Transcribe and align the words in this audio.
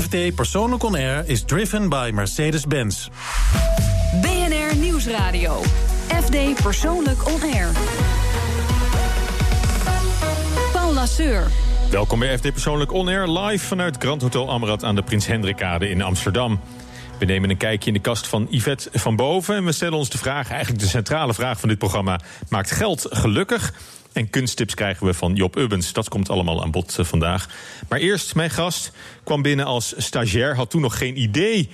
FD 0.00 0.34
Persoonlijk 0.34 0.82
On 0.82 0.94
Air 0.94 1.22
is 1.26 1.42
driven 1.42 1.88
by 1.88 2.10
Mercedes-Benz. 2.14 3.08
BNR 4.20 4.76
Nieuwsradio. 4.76 5.62
FD 6.22 6.62
Persoonlijk 6.62 7.26
On 7.26 7.42
Air. 7.42 7.68
Paul 10.72 10.92
Lasseur. 10.92 11.46
Welkom 11.90 12.18
bij 12.18 12.38
FD 12.38 12.52
Persoonlijk 12.52 12.92
On 12.92 13.08
Air, 13.08 13.28
live 13.28 13.66
vanuit 13.66 13.96
Grand 13.98 14.22
Hotel 14.22 14.50
Amrad 14.50 14.84
aan 14.84 14.94
de 14.94 15.02
Prins 15.02 15.26
Hendrikade 15.26 15.88
in 15.88 16.02
Amsterdam. 16.02 16.60
We 17.18 17.24
nemen 17.24 17.50
een 17.50 17.56
kijkje 17.56 17.88
in 17.88 17.94
de 17.94 18.00
kast 18.00 18.26
van 18.26 18.46
Yvette 18.50 18.88
van 18.92 19.16
Boven 19.16 19.56
en 19.56 19.64
we 19.64 19.72
stellen 19.72 19.98
ons 19.98 20.10
de 20.10 20.18
vraag, 20.18 20.50
eigenlijk 20.50 20.82
de 20.82 20.88
centrale 20.88 21.34
vraag 21.34 21.60
van 21.60 21.68
dit 21.68 21.78
programma: 21.78 22.20
maakt 22.48 22.70
geld 22.70 23.06
gelukkig? 23.10 23.72
En 24.12 24.30
kunsttips 24.30 24.74
krijgen 24.74 25.06
we 25.06 25.14
van 25.14 25.34
Job 25.34 25.56
Ubbens. 25.56 25.92
Dat 25.92 26.08
komt 26.08 26.30
allemaal 26.30 26.62
aan 26.62 26.70
bod 26.70 26.98
eh, 26.98 27.04
vandaag. 27.04 27.48
Maar 27.88 27.98
eerst, 27.98 28.34
mijn 28.34 28.50
gast 28.50 28.92
kwam 29.24 29.42
binnen 29.42 29.66
als 29.66 29.94
stagiair, 29.96 30.56
had 30.56 30.70
toen 30.70 30.80
nog 30.80 30.98
geen 30.98 31.20
idee 31.20 31.68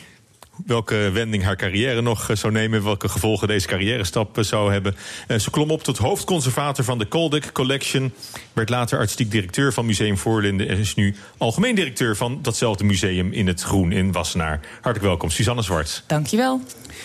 welke 0.67 1.11
wending 1.13 1.43
haar 1.43 1.57
carrière 1.57 2.03
nog 2.03 2.31
eh, 2.31 2.37
zou 2.37 2.53
nemen, 2.53 2.85
welke 2.85 3.09
gevolgen 3.09 3.49
deze 3.49 3.67
carrière-stap 3.67 4.39
eh, 4.39 4.45
zou 4.45 4.73
hebben. 4.73 4.97
Ze 5.39 5.51
klom 5.51 5.71
op 5.71 5.83
tot 5.83 5.99
hoofdconservator 5.99 6.85
van 6.85 6.99
de 6.99 7.07
Koldik 7.07 7.53
Collection, 7.53 8.13
werd 8.53 8.69
later 8.69 8.99
artistiek 8.99 9.31
directeur 9.31 9.73
van 9.73 9.87
Museum 9.87 10.19
Voorlinden 10.19 10.69
en 10.69 10.79
is 10.79 10.95
nu 10.95 11.15
algemeen 11.37 11.75
directeur 11.75 12.17
van 12.17 12.39
datzelfde 12.43 12.85
museum 12.85 13.33
in 13.33 13.47
het 13.47 13.63
Groen 13.63 13.93
in 13.93 14.13
Wassenaar. 14.13 14.61
Hartelijk 14.73 15.03
welkom, 15.03 15.31
Suzanne 15.31 15.63
Zwart. 15.63 16.05
Dankjewel. 16.07 16.61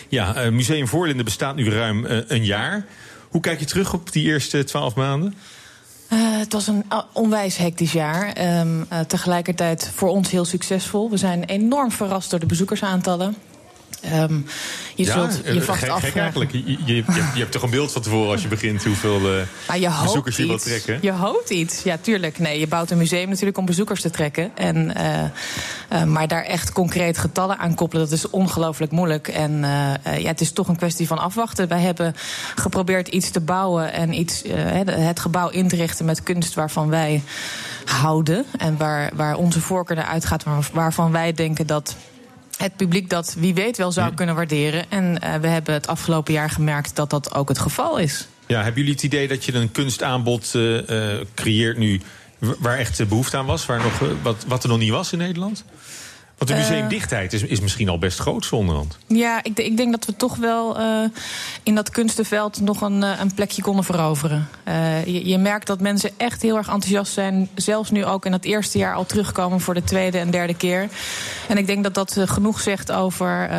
Ja, 0.09 0.49
Museum 0.49 0.87
Voorlinden 0.87 1.25
bestaat 1.25 1.55
nu 1.55 1.69
ruim 1.69 2.05
een 2.27 2.45
jaar. 2.45 2.85
Hoe 3.33 3.41
kijk 3.41 3.59
je 3.59 3.65
terug 3.65 3.93
op 3.93 4.11
die 4.11 4.25
eerste 4.25 4.63
twaalf 4.63 4.95
maanden? 4.95 5.35
Uh, 6.09 6.19
het 6.39 6.53
was 6.53 6.67
een 6.67 6.85
onwijs 7.13 7.57
hectisch 7.57 7.91
jaar. 7.91 8.57
Um, 8.59 8.85
uh, 8.91 8.99
tegelijkertijd 8.99 9.91
voor 9.95 10.09
ons 10.09 10.31
heel 10.31 10.45
succesvol. 10.45 11.09
We 11.09 11.17
zijn 11.17 11.43
enorm 11.43 11.91
verrast 11.91 12.29
door 12.29 12.39
de 12.39 12.45
bezoekersaantallen. 12.45 13.35
Um, 14.11 14.45
je 14.95 15.05
ja, 15.05 15.11
zult 15.13 15.41
je 15.45 15.59
eh, 15.59 15.61
vast 15.61 15.79
gek, 15.79 16.15
eigenlijk. 16.15 16.51
Je, 16.51 16.63
je, 16.65 16.77
je, 16.85 17.03
je, 17.33 17.39
hebt 17.39 17.51
toch 17.51 17.61
een 17.61 17.69
beeld 17.69 17.91
van 17.91 18.01
tevoren 18.01 18.31
als 18.31 18.41
je 18.41 18.47
begint 18.47 18.83
hoeveel 18.83 19.19
uh, 19.19 19.75
je 19.81 19.89
bezoekers 20.03 20.37
je 20.37 20.47
wilt 20.47 20.63
trekken? 20.63 20.97
Je 21.01 21.11
hoopt 21.11 21.49
iets, 21.49 21.83
ja 21.83 21.97
tuurlijk. 22.01 22.39
Nee, 22.39 22.59
je 22.59 22.67
bouwt 22.67 22.91
een 22.91 22.97
museum 22.97 23.29
natuurlijk 23.29 23.57
om 23.57 23.65
bezoekers 23.65 24.01
te 24.01 24.09
trekken. 24.09 24.51
En, 24.55 24.93
uh, 24.97 25.23
uh, 25.93 26.03
maar 26.03 26.27
daar 26.27 26.43
echt 26.43 26.71
concreet 26.71 27.17
getallen 27.17 27.57
aan 27.57 27.75
koppelen, 27.75 28.03
dat 28.03 28.13
is 28.17 28.29
ongelooflijk 28.29 28.91
moeilijk. 28.91 29.27
En 29.27 29.59
ja, 30.03 30.27
het 30.27 30.41
is 30.41 30.51
toch 30.51 30.67
een 30.67 30.75
kwestie 30.75 31.07
van 31.07 31.19
afwachten. 31.19 31.67
Wij 31.67 31.81
hebben 31.81 32.15
geprobeerd 32.55 33.07
iets 33.07 33.29
te 33.29 33.39
bouwen 33.39 33.93
en 33.93 34.19
iets, 34.19 34.43
het 34.89 35.19
gebouw 35.19 35.49
in 35.49 35.67
te 35.67 35.75
richten 35.75 36.05
met 36.05 36.23
kunst 36.23 36.53
waarvan 36.53 36.89
wij 36.89 37.23
houden. 37.85 38.45
En 38.57 38.77
waar, 38.77 39.11
waar 39.15 39.35
onze 39.35 39.61
voorkeur 39.61 39.95
naar 39.95 40.05
uitgaat, 40.05 40.43
waarvan 40.73 41.11
wij 41.11 41.33
denken 41.33 41.67
dat 41.67 41.95
het 42.57 42.75
publiek 42.75 43.09
dat 43.09 43.35
wie 43.37 43.53
weet 43.53 43.77
wel 43.77 43.91
zou 43.91 44.13
kunnen 44.13 44.35
waarderen. 44.35 44.85
En 44.89 45.19
uh, 45.23 45.35
we 45.35 45.47
hebben 45.47 45.73
het 45.73 45.87
afgelopen 45.87 46.33
jaar 46.33 46.49
gemerkt 46.49 46.95
dat 46.95 47.09
dat 47.09 47.33
ook 47.33 47.49
het 47.49 47.59
geval 47.59 47.97
is. 47.97 48.27
Ja, 48.47 48.63
hebben 48.63 48.79
jullie 48.79 48.93
het 48.93 49.03
idee 49.03 49.27
dat 49.27 49.45
je 49.45 49.53
een 49.53 49.71
kunstaanbod 49.71 50.53
uh, 50.55 50.89
uh, 50.89 51.21
creëert 51.35 51.77
nu 51.77 52.01
waar 52.39 52.77
echt 52.77 53.07
behoefte 53.07 53.37
aan 53.37 53.45
was, 53.45 53.65
waar 53.65 53.83
nog, 53.83 53.99
wat, 54.21 54.45
wat 54.47 54.63
er 54.63 54.69
nog 54.69 54.77
niet 54.77 54.89
was 54.89 55.11
in 55.11 55.17
Nederland? 55.17 55.63
Want 56.43 56.57
de 56.57 56.63
museumdichtheid 56.63 57.33
is, 57.33 57.43
is 57.43 57.59
misschien 57.59 57.89
al 57.89 57.97
best 57.97 58.19
groot 58.19 58.45
zonderhand. 58.45 58.97
Ja, 59.07 59.43
ik, 59.43 59.59
ik, 59.59 59.77
denk 59.77 59.91
dat 59.91 60.05
we 60.05 60.15
toch 60.15 60.35
wel 60.35 60.79
uh, 60.79 61.03
in 61.63 61.75
dat 61.75 61.89
kunstenveld 61.89 62.61
nog 62.61 62.81
een, 62.81 63.01
uh, 63.01 63.19
een 63.19 63.33
plekje 63.33 63.61
konden 63.61 63.83
veroveren. 63.83 64.47
Uh, 64.67 65.05
je, 65.05 65.27
je, 65.27 65.37
merkt 65.37 65.67
dat 65.67 65.81
mensen 65.81 66.11
echt 66.17 66.41
heel 66.41 66.57
erg 66.57 66.67
enthousiast 66.67 67.13
zijn. 67.13 67.49
Zelfs 67.55 67.91
nu 67.91 68.05
ook 68.05 68.25
in 68.25 68.31
het 68.31 68.45
eerste 68.45 68.77
jaar 68.77 68.95
al 68.95 69.05
terugkomen 69.05 69.59
voor 69.59 69.73
de 69.73 69.83
tweede 69.83 70.17
en 70.17 70.31
derde 70.31 70.53
keer. 70.53 70.89
En 71.47 71.57
ik 71.57 71.67
denk 71.67 71.83
dat 71.83 71.93
dat 71.93 72.17
genoeg 72.25 72.59
zegt 72.61 72.91
over 72.91 73.49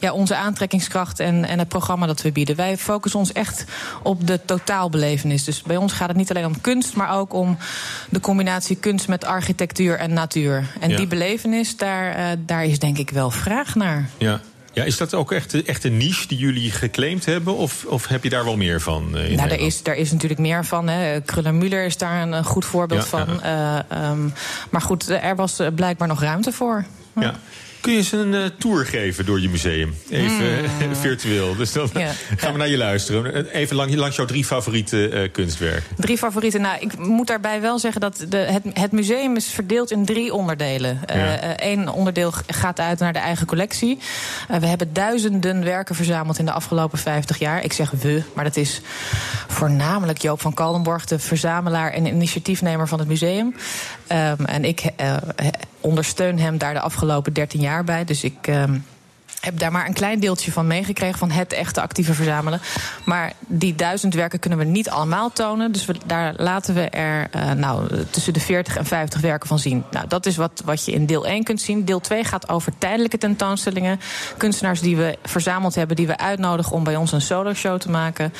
ja, 0.00 0.12
onze 0.12 0.36
aantrekkingskracht 0.36 1.20
en, 1.20 1.44
en 1.44 1.58
het 1.58 1.68
programma 1.68 2.06
dat 2.06 2.22
we 2.22 2.32
bieden. 2.32 2.56
Wij 2.56 2.76
focussen 2.76 3.20
ons 3.20 3.32
echt 3.32 3.64
op 4.02 4.26
de 4.26 4.40
totaalbelevenis. 4.44 5.44
Dus 5.44 5.62
bij 5.62 5.76
ons 5.76 5.92
gaat 5.92 6.08
het 6.08 6.16
niet 6.16 6.30
alleen 6.30 6.46
om 6.46 6.60
kunst, 6.60 6.96
maar 6.96 7.18
ook 7.18 7.32
om 7.32 7.56
de 8.08 8.20
combinatie 8.20 8.76
kunst 8.76 9.08
met 9.08 9.24
architectuur 9.24 9.98
en 9.98 10.12
natuur. 10.12 10.66
En 10.80 10.90
ja. 10.90 10.96
die 10.96 11.06
belevenis, 11.06 11.76
daar 11.76 12.17
uh, 12.18 12.24
daar 12.38 12.64
is 12.64 12.78
denk 12.78 12.98
ik 12.98 13.10
wel 13.10 13.30
vraag 13.30 13.74
naar. 13.74 14.08
Ja. 14.18 14.40
Ja, 14.72 14.84
is 14.84 14.96
dat 14.96 15.14
ook 15.14 15.32
echt, 15.32 15.62
echt 15.62 15.84
een 15.84 15.96
niche 15.96 16.28
die 16.28 16.38
jullie 16.38 16.70
geclaimd 16.70 17.24
hebben? 17.24 17.56
Of, 17.56 17.84
of 17.84 18.06
heb 18.06 18.22
je 18.22 18.30
daar 18.30 18.44
wel 18.44 18.56
meer 18.56 18.80
van? 18.80 19.04
Uh, 19.14 19.36
nou, 19.36 19.48
daar 19.48 19.58
is, 19.58 19.82
daar 19.82 19.96
is 19.96 20.12
natuurlijk 20.12 20.40
meer 20.40 20.64
van. 20.64 20.90
Kruller-Müller 21.24 21.84
is 21.84 21.96
daar 21.96 22.22
een, 22.22 22.32
een 22.32 22.44
goed 22.44 22.64
voorbeeld 22.64 23.02
ja, 23.02 23.08
van. 23.08 23.40
Ja. 23.42 23.84
Uh, 23.90 24.10
um, 24.10 24.32
maar 24.70 24.80
goed, 24.80 25.08
er 25.08 25.36
was 25.36 25.60
blijkbaar 25.74 26.08
nog 26.08 26.20
ruimte 26.20 26.52
voor. 26.52 26.84
Ja. 27.14 27.34
Kun 27.80 27.92
je 27.92 27.98
eens 27.98 28.12
een 28.12 28.32
uh, 28.32 28.44
tour 28.58 28.86
geven 28.86 29.26
door 29.26 29.40
je 29.40 29.48
museum? 29.48 29.94
Even 30.10 30.60
mm. 30.88 30.94
virtueel. 31.06 31.56
Dus 31.56 31.72
dan 31.72 31.90
ja. 31.94 32.12
gaan 32.36 32.52
we 32.52 32.58
naar 32.58 32.68
je 32.68 32.76
luisteren. 32.76 33.46
Even 33.46 33.76
lang, 33.76 33.94
langs 33.94 34.16
jouw 34.16 34.24
drie 34.24 34.44
favoriete 34.44 35.10
uh, 35.10 35.32
kunstwerken. 35.32 35.96
Drie 35.96 36.18
favorieten. 36.18 36.60
Nou, 36.60 36.80
ik 36.80 36.98
moet 36.98 37.26
daarbij 37.26 37.60
wel 37.60 37.78
zeggen 37.78 38.00
dat 38.00 38.24
de, 38.28 38.36
het, 38.36 38.62
het 38.72 38.92
museum 38.92 39.36
is 39.36 39.46
verdeeld 39.46 39.90
in 39.90 40.04
drie 40.04 40.34
onderdelen. 40.34 41.00
Eén 41.56 41.82
ja. 41.82 41.92
onderdeel 41.92 42.32
gaat 42.46 42.80
uit 42.80 42.98
naar 42.98 43.12
de 43.12 43.18
eigen 43.18 43.46
collectie. 43.46 43.98
we 44.48 44.66
hebben 44.66 44.92
duizenden 44.92 45.64
werken 45.64 45.94
verzameld 45.94 46.38
in 46.38 46.44
de 46.44 46.52
afgelopen 46.52 46.98
50 46.98 47.38
jaar. 47.38 47.64
Ik 47.64 47.72
zeg 47.72 47.90
we, 47.90 48.22
maar 48.34 48.44
dat 48.44 48.56
is 48.56 48.80
voornamelijk 49.48 50.22
Joop 50.22 50.40
van 50.40 50.54
Kallenborg, 50.54 51.04
de 51.04 51.18
verzamelaar 51.18 51.92
en 51.92 52.06
initiatiefnemer 52.06 52.88
van 52.88 52.98
het 52.98 53.08
museum. 53.08 53.54
Um, 54.12 54.44
en 54.46 54.64
ik 54.64 54.84
ondersteun 55.80 56.38
hem 56.38 56.58
daar 56.58 56.74
de 56.74 56.80
afgelopen 56.80 57.32
13 57.32 57.60
jaar 57.60 57.84
bij. 57.84 58.04
Dus 58.04 58.24
ik. 58.24 58.46
Um, 58.46 58.84
heb 59.40 59.58
daar 59.58 59.72
maar 59.72 59.86
een 59.86 59.92
klein 59.92 60.20
deeltje 60.20 60.52
van 60.52 60.66
meegekregen 60.66 61.18
van 61.18 61.30
het 61.30 61.52
echte 61.52 61.80
actieve 61.80 62.14
verzamelen. 62.14 62.60
Maar 63.04 63.32
die 63.46 63.74
duizend 63.74 64.14
werken 64.14 64.38
kunnen 64.38 64.58
we 64.58 64.64
niet 64.64 64.90
allemaal 64.90 65.32
tonen. 65.32 65.72
Dus 65.72 65.84
we, 65.84 65.94
daar 66.06 66.34
laten 66.36 66.74
we 66.74 66.80
er 66.80 67.28
uh, 67.36 67.52
nou, 67.52 68.04
tussen 68.10 68.32
de 68.32 68.40
40 68.40 68.76
en 68.76 68.86
50 68.86 69.20
werken 69.20 69.48
van 69.48 69.58
zien. 69.58 69.84
Nou, 69.90 70.08
dat 70.08 70.26
is 70.26 70.36
wat, 70.36 70.62
wat 70.64 70.84
je 70.84 70.92
in 70.92 71.06
deel 71.06 71.26
1 71.26 71.44
kunt 71.44 71.60
zien. 71.60 71.84
Deel 71.84 72.00
2 72.00 72.24
gaat 72.24 72.48
over 72.48 72.72
tijdelijke 72.78 73.18
tentoonstellingen. 73.18 74.00
Kunstenaars 74.36 74.80
die 74.80 74.96
we 74.96 75.18
verzameld 75.22 75.74
hebben, 75.74 75.96
die 75.96 76.06
we 76.06 76.18
uitnodigen 76.18 76.72
om 76.72 76.84
bij 76.84 76.96
ons 76.96 77.12
een 77.12 77.20
solo-show 77.20 77.78
te 77.78 77.90
maken. 77.90 78.32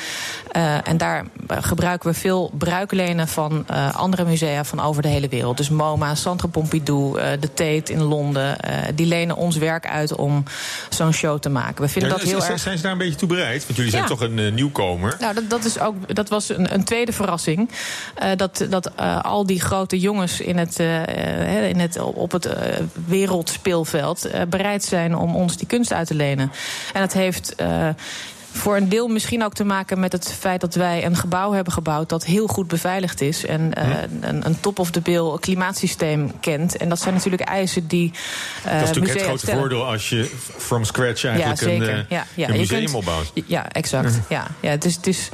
Uh, 0.55 0.87
en 0.87 0.97
daar 0.97 1.25
gebruiken 1.47 2.09
we 2.09 2.15
veel 2.15 2.51
bruiklenen 2.57 3.27
van 3.27 3.65
uh, 3.71 3.95
andere 3.95 4.25
musea 4.25 4.63
van 4.63 4.79
over 4.79 5.01
de 5.01 5.07
hele 5.07 5.27
wereld. 5.27 5.57
Dus 5.57 5.69
MoMA, 5.69 6.15
Centre 6.15 6.47
Pompidou, 6.47 7.19
de 7.39 7.53
Tate 7.53 7.93
in 7.93 8.01
Londen. 8.01 8.57
die 8.95 9.05
lenen 9.05 9.35
ons 9.35 9.57
werk 9.57 9.87
uit 9.87 10.15
om 10.15 10.43
zo'n 10.95 11.13
show 11.13 11.39
te 11.39 11.49
maken. 11.49 11.83
We 11.83 11.89
vinden 11.89 12.11
ja, 12.11 12.17
dat 12.17 12.25
heel 12.25 12.39
zijn, 12.39 12.51
erg... 12.51 12.61
zijn 12.61 12.77
ze 12.77 12.83
daar 12.83 12.91
een 12.91 12.97
beetje 12.97 13.15
toe 13.15 13.27
bereid? 13.27 13.63
Want 13.65 13.75
jullie 13.75 13.91
zijn 13.91 14.03
ja. 14.03 14.09
toch 14.09 14.21
een 14.21 14.37
uh, 14.37 14.51
nieuwkomer? 14.51 15.15
Nou, 15.19 15.33
dat, 15.33 15.49
dat, 15.49 15.65
is 15.65 15.79
ook, 15.79 16.15
dat 16.15 16.29
was 16.29 16.49
een, 16.49 16.73
een 16.73 16.83
tweede 16.83 17.11
verrassing. 17.11 17.69
Uh, 18.23 18.31
dat 18.35 18.65
dat 18.69 18.91
uh, 18.99 19.23
al 19.23 19.45
die 19.45 19.61
grote 19.61 19.99
jongens 19.99 20.41
in 20.41 20.57
het, 20.57 20.79
in 21.69 21.79
het, 21.79 21.99
op 21.99 22.31
het 22.31 22.49
wereldspeelveld 23.05 24.29
bereid 24.49 24.83
zijn 24.83 25.15
om 25.15 25.35
ons 25.35 25.57
die 25.57 25.67
kunst 25.67 25.93
uit 25.93 26.07
te 26.07 26.15
lenen. 26.15 26.51
En 26.93 27.01
dat 27.01 27.13
heeft 27.13 27.55
voor 28.51 28.77
een 28.77 28.89
deel 28.89 29.07
misschien 29.07 29.43
ook 29.43 29.53
te 29.53 29.63
maken 29.63 29.99
met 29.99 30.11
het 30.11 30.33
feit 30.39 30.61
dat 30.61 30.75
wij 30.75 31.05
een 31.05 31.15
gebouw 31.15 31.51
hebben 31.51 31.73
gebouwd 31.73 32.09
dat 32.09 32.25
heel 32.25 32.47
goed 32.47 32.67
beveiligd 32.67 33.21
is 33.21 33.45
en 33.45 33.71
uh, 33.77 33.87
een, 34.21 34.45
een 34.45 34.59
top-of-the-bill 34.59 35.37
klimaatsysteem 35.39 36.39
kent. 36.39 36.77
En 36.77 36.89
dat 36.89 36.99
zijn 36.99 37.13
natuurlijk 37.13 37.41
eisen 37.41 37.87
die. 37.87 38.11
Uh, 38.65 38.71
dat 38.71 38.81
is 38.81 38.87
natuurlijk 38.87 39.13
het 39.13 39.23
grote 39.23 39.39
stellen. 39.39 39.59
voordeel 39.59 39.85
als 39.85 40.09
je 40.09 40.31
from 40.57 40.83
scratch 40.83 41.23
eigenlijk 41.23 41.61
ja, 41.61 41.67
zeker. 41.67 41.89
een, 41.89 42.05
ja, 42.09 42.25
ja. 42.33 42.49
een 42.49 42.57
museum 42.57 42.83
kunt, 42.83 42.95
opbouwt. 42.95 43.31
Ja, 43.45 43.69
exact. 43.69 44.19
ja, 44.29 44.47
ja, 44.59 44.69
het, 44.69 44.85
is, 44.85 44.95
het 44.95 45.07
is 45.07 45.29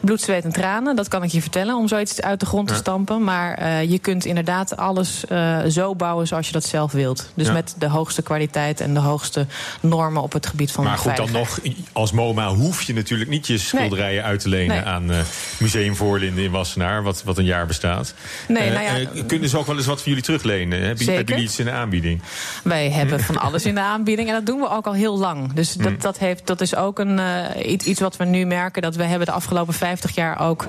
bloed, 0.00 0.20
zweet 0.20 0.44
en 0.44 0.52
tranen, 0.52 0.96
dat 0.96 1.08
kan 1.08 1.22
ik 1.22 1.30
je 1.30 1.40
vertellen, 1.40 1.76
om 1.76 1.88
zoiets 1.88 2.20
uit 2.20 2.40
de 2.40 2.46
grond 2.46 2.68
te 2.68 2.74
stampen. 2.74 3.24
Maar 3.24 3.62
uh, 3.62 3.90
je 3.90 3.98
kunt 3.98 4.24
inderdaad 4.24 4.76
alles 4.76 5.24
zo 5.68 5.94
bouwen 5.94 6.26
zoals 6.26 6.46
je 6.46 6.52
dat 6.52 6.64
zelf 6.64 6.92
wilt. 6.92 7.30
Dus 7.34 7.52
met 7.52 7.74
de 7.78 7.88
hoogste 7.88 8.22
kwaliteit 8.22 8.80
en 8.80 8.94
de 8.94 9.00
hoogste 9.00 9.46
normen 9.80 10.22
op 10.22 10.32
het 10.32 10.46
gebied 10.46 10.72
van 10.72 10.84
maar 10.84 10.98
goed, 10.98 11.16
dan 11.16 11.32
nog 11.32 11.58
als 11.92 12.12
MoMA 12.12 12.48
hoef 12.60 12.82
je 12.82 12.94
natuurlijk 12.94 13.30
niet 13.30 13.46
je 13.46 13.58
schilderijen 13.58 14.22
nee. 14.22 14.30
uit 14.30 14.40
te 14.40 14.48
lenen 14.48 14.76
nee. 14.76 14.84
aan 14.84 15.10
uh, 15.10 15.18
Museum 15.58 15.96
Voorlinden 15.96 16.44
in 16.44 16.50
Wassenaar, 16.50 17.02
wat, 17.02 17.22
wat 17.24 17.38
een 17.38 17.44
jaar 17.44 17.66
bestaat. 17.66 18.14
Nee, 18.48 18.68
uh, 18.68 18.74
nou 18.74 18.84
ja, 18.84 18.98
uh, 19.14 19.26
kunnen 19.26 19.48
ze 19.48 19.58
ook 19.58 19.66
wel 19.66 19.76
eens 19.76 19.86
wat 19.86 20.02
van 20.02 20.08
jullie 20.08 20.24
teruglenen? 20.24 20.82
Hebben, 20.82 21.06
hebben 21.06 21.24
jullie 21.24 21.44
iets 21.44 21.58
in 21.58 21.64
de 21.64 21.70
aanbieding? 21.70 22.22
Wij 22.62 22.90
hebben 22.90 23.20
van 23.30 23.38
alles 23.38 23.64
in 23.64 23.74
de 23.74 23.80
aanbieding 23.80 24.28
en 24.28 24.34
dat 24.34 24.46
doen 24.46 24.60
we 24.60 24.70
ook 24.70 24.86
al 24.86 24.94
heel 24.94 25.18
lang. 25.18 25.52
Dus 25.52 25.72
dat, 25.72 25.90
mm. 25.90 25.98
dat, 26.00 26.18
heeft, 26.18 26.46
dat 26.46 26.60
is 26.60 26.74
ook 26.74 26.98
een, 26.98 27.20
iets, 27.64 27.84
iets 27.84 28.00
wat 28.00 28.16
we 28.16 28.24
nu 28.24 28.44
merken. 28.44 28.82
Dat 28.82 28.96
we 28.96 29.04
hebben 29.04 29.26
de 29.26 29.32
afgelopen 29.32 29.74
50 29.74 30.14
jaar 30.14 30.40
ook 30.40 30.66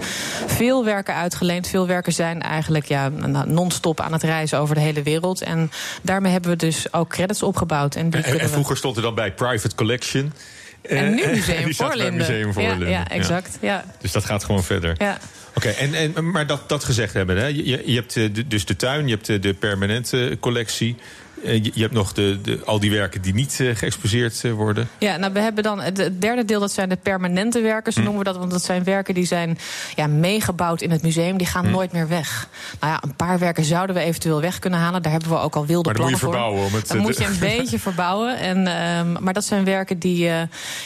veel 0.47 0.85
werken 0.85 1.15
uitgeleend. 1.15 1.67
Veel 1.67 1.87
werken 1.87 2.13
zijn 2.13 2.41
eigenlijk 2.41 2.85
ja, 2.85 3.09
non-stop 3.45 3.99
aan 3.99 4.13
het 4.13 4.23
reizen 4.23 4.59
over 4.59 4.75
de 4.75 4.81
hele 4.81 5.03
wereld. 5.03 5.41
En 5.41 5.71
daarmee 6.01 6.31
hebben 6.31 6.51
we 6.51 6.57
dus 6.57 6.93
ook 6.93 7.09
credits 7.09 7.43
opgebouwd. 7.43 7.95
En, 7.95 8.09
die 8.09 8.21
en, 8.21 8.39
en 8.39 8.49
vroeger 8.49 8.73
we... 8.73 8.77
stond 8.77 8.95
er 8.95 9.01
dan 9.01 9.15
bij 9.15 9.33
Private 9.33 9.75
Collection. 9.75 10.33
En 10.81 11.15
nu 11.15 11.27
Museum 11.35 11.73
Voorlinden. 11.73 12.17
Museum 12.17 12.53
Voorlinden. 12.53 12.89
Ja, 12.89 12.99
ja, 12.99 13.09
exact. 13.09 13.57
Ja. 13.61 13.85
Dus 14.01 14.11
dat 14.11 14.25
gaat 14.25 14.43
gewoon 14.43 14.63
verder. 14.63 14.95
Ja. 14.97 15.17
Oké, 15.55 15.67
okay, 15.67 15.73
en, 15.73 16.15
en, 16.15 16.31
maar 16.31 16.47
dat, 16.47 16.69
dat 16.69 16.83
gezegd 16.83 17.13
hebben, 17.13 17.37
hè? 17.37 17.45
Je, 17.45 17.81
je 17.85 17.95
hebt 17.95 18.49
dus 18.49 18.65
de 18.65 18.75
tuin, 18.75 19.07
je 19.07 19.13
hebt 19.13 19.43
de 19.43 19.53
permanente 19.53 20.37
collectie. 20.39 20.95
Je, 21.43 21.71
je, 21.73 21.81
hebt 21.81 21.93
nog 21.93 22.13
de, 22.13 22.39
de, 22.41 22.59
al 22.65 22.79
die 22.79 22.91
werken 22.91 23.21
die 23.21 23.33
niet 23.33 23.59
geëxposeerd 23.73 24.51
worden. 24.51 24.89
Ja, 24.97 25.17
nou, 25.17 25.33
we 25.33 25.39
hebben 25.39 25.63
dan 25.63 25.79
het 25.81 26.09
derde 26.21 26.45
deel, 26.45 26.59
dat 26.59 26.71
zijn 26.71 26.89
de 26.89 26.95
permanente 26.95 27.61
werken, 27.61 27.93
zo 27.93 27.99
hm. 27.99 28.05
noemen 28.05 28.23
we 28.23 28.29
dat. 28.29 28.39
Want 28.39 28.51
dat 28.51 28.63
zijn 28.63 28.83
werken 28.83 29.13
die 29.13 29.25
zijn 29.25 29.57
ja, 29.95 30.07
meegebouwd 30.07 30.81
in 30.81 30.91
het 30.91 31.01
museum. 31.01 31.37
Die 31.37 31.47
gaan 31.47 31.65
hm. 31.65 31.71
nooit 31.71 31.91
meer 31.91 32.07
weg. 32.07 32.47
Nou 32.79 32.93
ja, 32.93 33.03
een 33.03 33.15
paar 33.15 33.39
werken 33.39 33.63
zouden 33.63 33.95
we 33.95 34.01
eventueel 34.01 34.41
weg 34.41 34.59
kunnen 34.59 34.79
halen. 34.79 35.01
Daar 35.01 35.11
hebben 35.11 35.29
we 35.29 35.37
ook 35.37 35.55
al 35.55 35.65
wilde 35.65 35.85
maar 35.85 35.97
plannen 35.97 36.19
voor. 36.19 36.31
Verbouwen, 36.31 36.65
om 36.65 36.73
het, 36.73 36.87
dan 36.87 36.97
moet 36.97 37.17
je 37.17 37.25
een 37.25 37.39
beetje 37.57 37.79
verbouwen. 37.79 38.37
En, 38.37 38.57
um, 38.57 39.17
maar 39.23 39.33
dat 39.33 39.45
zijn 39.45 39.63
werken 39.63 39.99
die... 39.99 40.25
Uh, 40.25 40.41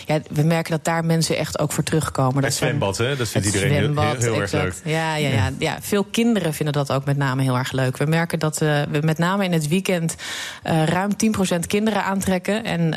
ja, 0.05 0.19
we 0.29 0.43
merken 0.43 0.71
dat 0.71 0.83
daar 0.83 1.05
mensen 1.05 1.37
echt 1.37 1.59
ook 1.59 1.71
voor 1.71 1.83
terugkomen. 1.83 2.33
Dat 2.33 2.43
het 2.43 2.53
zwembad, 2.53 2.97
hè? 2.97 3.15
Dat 3.15 3.27
vindt 3.27 3.47
iedereen 3.47 3.71
heel, 3.71 4.15
heel, 4.17 4.41
erg 4.41 4.51
leuk. 4.51 4.73
Ja, 4.83 5.15
ja, 5.15 5.29
ja, 5.29 5.49
ja, 5.59 5.77
veel 5.81 6.03
kinderen 6.03 6.53
vinden 6.53 6.73
dat 6.73 6.91
ook 6.91 7.05
met 7.05 7.17
name 7.17 7.41
heel 7.41 7.57
erg 7.57 7.71
leuk. 7.71 7.97
We 7.97 8.05
merken 8.05 8.39
dat 8.39 8.61
uh, 8.61 8.81
we 8.89 8.99
met 9.01 9.17
name 9.17 9.43
in 9.43 9.51
het 9.51 9.67
weekend 9.67 10.15
ruim 10.63 11.11
10% 11.55 11.59
kinderen 11.67 12.03
aantrekken. 12.03 12.63
En, 12.63 12.93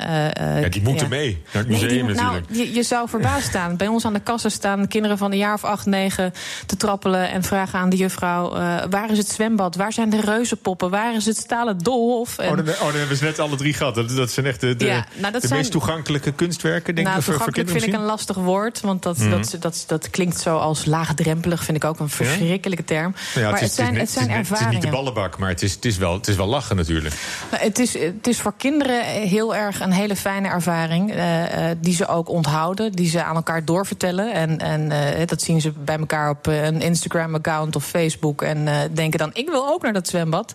ja, 0.61 0.69
die 0.69 0.83
moeten 0.83 1.09
mee 1.09 1.43
naar 1.53 1.63
het 1.63 1.73
museum 1.73 1.91
nee, 1.91 2.15
die, 2.15 2.23
nou, 2.23 2.41
je, 2.51 2.75
je, 2.75 2.83
zou 2.83 3.09
verbaasd 3.09 3.47
staan. 3.53 3.77
Bij 3.77 3.87
ons 3.87 4.05
aan 4.05 4.13
de 4.13 4.21
kassen 4.21 4.51
staan 4.51 4.89
kinderen 4.89 5.19
van 5.19 5.33
een 5.33 5.39
jaar 5.39 5.55
of 5.55 5.65
8, 5.65 5.87
9 5.87 6.33
te 6.67 6.77
trappelen... 6.77 7.31
en 7.31 7.43
vragen 7.43 7.79
aan 7.79 7.89
de 7.89 7.97
juffrouw, 7.97 8.51
waar 8.91 9.11
is 9.11 9.19
het 9.19 9.29
zwembad? 9.29 9.77
Waar 9.77 9.93
zijn 9.93 10.11
de 10.11 10.21
reuzenpoppen? 10.21 10.91
Waar 10.91 11.15
is 11.15 11.27
het 11.27 11.37
stalen 11.37 11.79
doolhof? 11.79 12.39
En... 12.39 12.51
Oh, 12.51 12.57
dan, 12.57 12.69
oh, 12.69 12.81
dan 12.81 12.95
hebben 12.95 13.17
ze 13.17 13.25
net 13.25 13.39
alle 13.39 13.57
drie 13.57 13.75
gehad. 13.75 13.95
Dat, 13.95 14.09
dat 14.09 14.31
zijn 14.31 14.47
echt 14.47 14.61
de, 14.61 14.77
de, 14.77 14.85
ja, 14.85 15.07
nou, 15.15 15.33
dat 15.33 15.43
de 15.43 15.49
zijn... 15.49 15.61
meest 15.61 15.71
toegankelijke 15.71 16.33
kunstwerken, 16.33 16.95
denk 16.95 17.07
nou, 17.07 17.19
ik, 17.19 17.25
voor, 17.25 17.53
vind 17.53 17.87
ik 17.87 17.93
een 17.93 18.05
lastig 18.05 18.37
woord. 18.37 18.81
Want 18.81 19.03
dat, 19.03 19.19
mm. 19.19 19.31
dat, 19.31 19.57
dat, 19.61 19.85
dat, 19.87 20.11
klinkt 20.11 20.41
zo 20.41 20.57
als 20.57 20.85
laagdrempelig, 20.85 21.65
vind 21.65 21.77
ik 21.77 21.85
ook 21.85 21.99
een 21.99 22.09
verschrikkelijke 22.09 22.85
term. 22.85 23.15
Ja, 23.35 23.41
maar 23.41 23.53
het, 23.53 23.69
is, 23.69 23.75
zijn, 23.75 23.97
het, 23.97 24.11
zijn 24.11 24.31
ervaringen. 24.31 24.67
Het 24.67 24.69
is 24.69 24.75
niet 24.75 24.83
de 24.83 24.97
ballenbak, 24.97 25.39
maar 25.39 25.49
het 25.49 25.63
is, 25.63 25.75
het 25.75 25.85
is, 25.85 25.97
wel, 25.97 26.13
het 26.13 26.29
is 26.29 26.37
wel 26.37 26.47
lachen 26.47 26.77
natuurlijk. 26.77 27.15
Nou, 27.51 27.63
het, 27.63 27.79
is, 27.79 27.99
het 27.99 28.27
is 28.27 28.41
voor 28.41 28.55
kinderen 28.57 29.05
heel 29.05 29.57
erg 29.57 29.81
een 29.81 29.93
hele 29.93 30.17
fijne 30.17 30.49
ervaring. 30.49 31.15
Uh, 31.15 31.45
die 31.81 31.95
ze 31.95 32.07
ook 32.07 32.29
onthouden, 32.29 32.93
die 32.93 33.09
ze 33.09 33.23
aan 33.23 33.37
elkaar 33.37 33.65
doorvertellen. 33.65 34.33
En, 34.33 34.59
en 34.59 34.91
uh, 34.91 35.27
dat 35.27 35.43
zien 35.43 35.61
ze 35.61 35.73
bij 35.73 35.99
elkaar 35.99 36.31
op 36.31 36.47
een 36.47 36.81
Instagram-account 36.81 37.77
of 37.77 37.85
Facebook. 37.85 38.43
En 38.43 38.67
uh, 38.67 38.75
denken 38.93 39.19
dan, 39.19 39.31
ik 39.33 39.49
wil 39.49 39.69
ook 39.69 39.83
naar 39.83 39.93
dat 39.93 40.09
zwembad. 40.09 40.53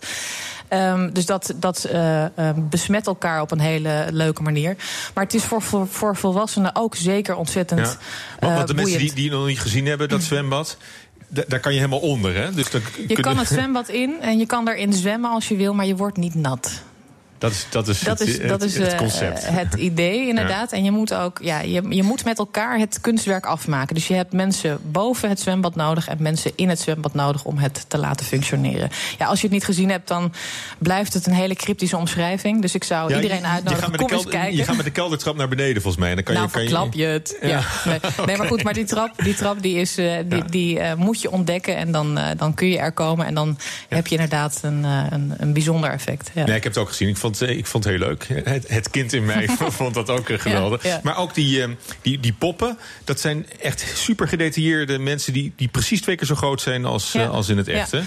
Um, 0.70 1.14
dus 1.14 1.26
dat, 1.26 1.54
dat 1.56 1.90
uh, 1.94 2.26
besmet 2.56 3.08
elkaar 3.08 3.42
op 3.42 3.52
een 3.52 3.60
hele 3.60 4.08
leuke 4.12 4.42
manier. 4.42 4.76
Maar 5.14 5.24
het 5.24 5.34
is 5.34 5.44
voor, 5.44 5.62
voor, 5.62 5.88
voor 5.88 6.16
volwassenen 6.16 6.76
ook 6.76 6.96
zeker 6.96 7.36
ontzettend. 7.36 7.80
Ja. 7.80 7.98
Want, 8.40 8.56
want 8.56 8.68
de 8.68 8.74
mensen 8.74 9.00
die, 9.00 9.14
die 9.14 9.32
nog 9.32 9.46
niet 9.46 9.60
gezien 9.60 9.86
hebben, 9.86 10.10
dat 10.10 10.22
zwembad 10.22 10.78
daar 11.48 11.60
kan 11.60 11.72
je 11.74 11.78
helemaal 11.78 12.00
onder, 12.00 12.36
hè? 12.36 12.52
Dus 12.52 12.70
dan 12.70 12.82
je 13.08 13.20
kan 13.20 13.38
het 13.38 13.48
zwembad 13.48 13.90
in 13.90 14.22
en 14.22 14.38
je 14.38 14.46
kan 14.46 14.68
erin 14.68 14.94
zwemmen 14.94 15.30
als 15.30 15.48
je 15.48 15.56
wil, 15.56 15.74
maar 15.74 15.86
je 15.86 15.96
wordt 15.96 16.18
niet 16.18 16.36
nat. 16.36 16.84
Dat 17.44 17.52
is, 17.52 17.66
dat 17.70 17.88
is, 17.88 18.00
dat 18.00 18.20
het, 18.20 18.28
is, 18.28 18.48
dat 18.48 18.62
is, 18.62 18.78
het 18.78 18.92
eh, 18.92 18.98
concept. 18.98 19.50
het 19.50 19.74
idee, 19.74 20.28
inderdaad. 20.28 20.72
En 20.72 20.84
je 20.84 20.92
moet 20.92 21.14
ook, 21.14 21.40
ja, 21.42 21.60
je, 21.62 21.82
je 21.90 22.04
moet 22.04 22.26
met 22.26 22.40
elkaar 22.40 22.80
het 22.80 23.02
kunstwerk 23.02 23.46
afmaken. 23.46 23.96
Dus 23.96 24.08
je 24.08 24.14
hebt 24.14 24.34
mensen 24.34 24.80
boven 24.82 25.30
het 25.30 25.40
zwembad 25.40 25.76
nodig 25.76 26.08
en 26.08 26.18
mensen 26.20 26.52
in 26.56 26.70
het 26.70 26.80
zwembad 26.80 27.14
nodig 27.14 27.46
om 27.46 27.58
het 27.58 27.86
te 27.88 27.98
laten 27.98 28.26
functioneren. 28.26 28.90
Ja, 29.18 29.26
als 29.26 29.40
je 29.40 29.46
het 29.46 29.56
niet 29.56 29.66
gezien 29.66 29.90
hebt, 29.90 30.08
dan 30.08 30.34
blijft 30.78 31.14
het 31.14 31.28
een 31.28 31.34
hele 31.34 31.56
cryptische 31.56 31.98
omschrijving. 31.98 32.62
Dus 32.62 32.76
ik 32.76 32.84
zou 32.84 33.16
iedereen 33.16 33.46
uitnodigen. 33.46 33.92
Je 33.92 34.10
gaat, 34.10 34.30
kijken. 34.30 34.56
je 34.56 34.64
gaat 34.64 34.76
met 34.76 34.86
de 34.86 34.92
keldertrap 34.92 35.36
naar 35.36 35.48
beneden, 35.48 35.82
volgens 35.82 36.04
mij. 36.04 36.16
Dan 36.16 36.24
kan 36.24 36.34
nou, 36.34 36.46
je, 36.46 36.52
kan 36.54 36.62
verklap 36.62 36.94
je, 36.94 37.06
het. 37.06 37.38
Ja. 37.42 37.62
Nee, 37.86 38.00
nee, 38.26 38.38
maar 38.38 38.48
goed, 38.48 38.64
maar 38.64 38.74
die 38.74 38.86
trap, 38.86 39.24
die, 39.24 39.36
trap 39.36 39.62
die, 39.62 39.76
is, 39.76 39.98
uh, 39.98 40.14
die, 40.26 40.46
die 40.46 40.80
uh, 40.80 40.94
moet 40.94 41.22
je 41.22 41.32
ontdekken 41.32 41.76
en 41.76 41.92
dan, 41.92 42.20
dan 42.38 42.54
kun 42.54 42.68
je 42.68 42.78
er 42.78 42.92
komen. 42.92 43.26
En 43.26 43.34
dan 43.34 43.58
heb 43.90 44.08
je 44.08 44.16
inderdaad 44.16 44.60
een, 44.62 44.84
een, 44.84 45.34
een 45.38 45.54
bijzonder 45.54 45.90
effect. 45.90 46.32
Ja. 46.34 46.46
Nee, 46.46 46.56
ik 46.56 46.64
heb 46.64 46.74
het 46.74 46.82
ook 46.82 46.90
gezien. 46.90 47.08
Ik 47.08 47.18
vond, 47.18 47.33
ik 47.42 47.66
vond 47.66 47.84
het 47.84 47.94
heel 47.94 48.08
leuk. 48.08 48.28
Het, 48.44 48.68
het 48.68 48.90
kind 48.90 49.14
in 49.14 49.26
mij 49.26 49.48
vond 49.58 49.94
dat 49.94 50.10
ook 50.10 50.28
geweldig. 50.42 51.02
Maar 51.04 51.18
ook 51.18 51.34
die, 51.34 51.62
ehm, 51.62 51.74
die, 52.02 52.20
die 52.20 52.34
poppen, 52.34 52.78
dat 53.04 53.20
zijn 53.20 53.46
echt 53.62 53.86
super 53.96 54.28
gedetailleerde 54.28 55.00
mensen... 55.00 55.34
die, 55.34 55.54
die 55.56 55.68
precies 55.68 56.02
twee 56.02 56.16
keer 56.16 56.28
zo 56.28 56.36
groot 56.36 56.62
zijn 56.62 56.86
als, 56.86 57.14
eh, 57.14 57.30
als 57.30 57.50
in 57.50 57.58
het 57.58 57.68
echte. 57.68 58.02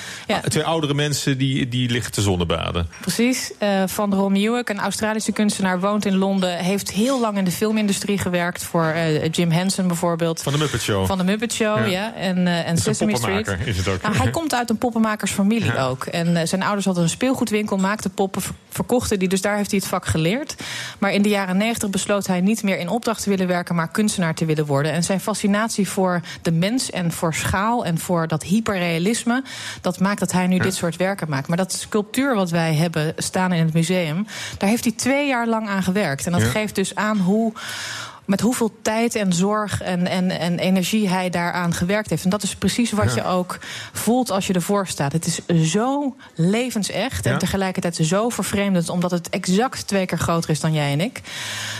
Twee 0.49 0.64
oudere 0.64 0.94
mensen 0.94 1.38
die, 1.38 1.69
die 1.69 1.90
liggen 1.90 2.12
te 2.12 2.20
zonnebaden. 2.20 2.88
Precies. 3.00 3.52
Uh, 3.62 3.82
Van 3.87 4.14
Ron 4.14 4.32
Newick, 4.32 4.69
een 4.69 4.78
Australische 4.78 5.32
kunstenaar, 5.32 5.81
woont 5.81 6.05
in 6.05 6.17
Londen... 6.17 6.56
heeft 6.58 6.90
heel 6.90 7.20
lang 7.20 7.38
in 7.38 7.44
de 7.44 7.50
filmindustrie 7.50 8.19
gewerkt. 8.19 8.64
Voor 8.64 8.93
uh, 8.94 9.28
Jim 9.31 9.50
Henson 9.50 9.87
bijvoorbeeld. 9.87 10.43
Van 10.43 10.52
de 10.52 10.58
Muppet 10.58 10.82
Show. 10.82 11.06
Van 11.06 11.19
de 11.19 11.25
Muppet 11.25 11.52
Show, 11.52 11.88
ja. 11.88 12.14
En, 12.14 12.38
uh, 12.38 12.69
en 12.69 12.78
Sesame 12.78 13.17
Street. 13.17 13.56
is 13.64 13.76
het 13.76 13.88
ook. 13.88 14.02
Nou, 14.02 14.17
hij 14.17 14.31
komt 14.31 14.55
uit 14.55 14.70
een 14.70 14.78
poppenmakersfamilie 14.78 15.78
ook. 15.78 16.05
En 16.05 16.49
zijn 16.49 16.62
ouders 16.62 16.84
hadden 16.84 17.02
een 17.05 17.11
speelgoedwinkel, 17.11 17.76
maakten 17.76 18.11
poppen, 18.11 18.43
verkochten 18.69 19.15
die. 19.18 19.28
Dus 19.28 19.40
daar 19.40 19.56
heeft 19.56 19.70
hij 19.70 19.82
het 19.90 20.08
geleerd. 20.08 20.54
Maar 20.98 21.12
in 21.12 21.22
de 21.22 21.28
jaren 21.28 21.56
90 21.56 21.90
besloot 21.90 22.26
hij 22.26 22.40
niet 22.40 22.62
meer 22.62 22.78
in 22.78 22.88
opdracht 22.88 23.22
te 23.22 23.30
willen 23.30 23.46
werken, 23.46 23.74
maar 23.74 23.88
kunstenaar 23.88 24.34
te 24.34 24.44
willen 24.44 24.66
worden. 24.66 24.92
En 24.92 25.04
zijn 25.04 25.20
fascinatie 25.20 25.88
voor 25.88 26.20
de 26.42 26.52
mens 26.52 26.90
en 26.90 27.12
voor 27.12 27.34
schaal 27.34 27.84
en 27.84 27.98
voor 27.98 28.28
dat 28.28 28.42
hyperrealisme, 28.42 29.42
dat 29.80 30.00
maakt 30.00 30.20
dat 30.20 30.32
hij 30.32 30.46
nu 30.46 30.58
dit 30.58 30.74
soort 30.74 30.96
werken 30.96 31.28
maakt. 31.28 31.48
Maar 31.48 31.56
dat 31.56 31.72
sculptuur 31.72 32.34
wat 32.34 32.50
wij 32.50 32.74
hebben 32.74 33.14
staan 33.16 33.52
in 33.52 33.64
het 33.64 33.74
museum, 33.74 34.26
daar 34.58 34.68
heeft 34.68 34.84
hij 34.84 34.92
twee 34.92 35.28
jaar 35.28 35.46
lang 35.46 35.68
aan 35.68 35.82
gewerkt. 35.82 36.26
En 36.26 36.32
dat 36.32 36.42
geeft 36.42 36.74
dus 36.74 36.94
aan 36.94 37.18
hoe 37.18 37.52
met 38.26 38.40
hoeveel 38.40 38.73
tijd 38.82 39.14
en 39.14 39.32
zorg 39.32 39.82
en, 39.82 40.06
en, 40.06 40.31
en 40.31 40.58
energie 40.58 41.08
hij 41.08 41.31
daaraan 41.31 41.75
gewerkt 41.75 42.11
heeft. 42.11 42.25
En 42.25 42.31
dat 42.31 42.43
is 42.43 42.55
precies 42.55 42.93
wat 42.93 43.14
je 43.14 43.25
ook 43.25 43.58
voelt 43.93 44.31
als 44.31 44.46
je 44.46 44.52
ervoor 44.52 44.87
staat. 44.87 45.12
Het 45.12 45.26
is 45.26 45.70
zo 45.73 46.17
levensecht 46.34 47.26
en 47.26 47.38
tegelijkertijd 47.38 47.96
zo 47.96 48.28
vervreemdend, 48.28 48.88
omdat 48.88 49.11
het 49.11 49.28
exact 49.28 49.87
twee 49.87 50.06
keer 50.06 50.19
groter 50.19 50.50
is 50.50 50.61
dan 50.61 50.73
jij 50.73 50.93
en 50.93 51.00
ik. 51.00 51.20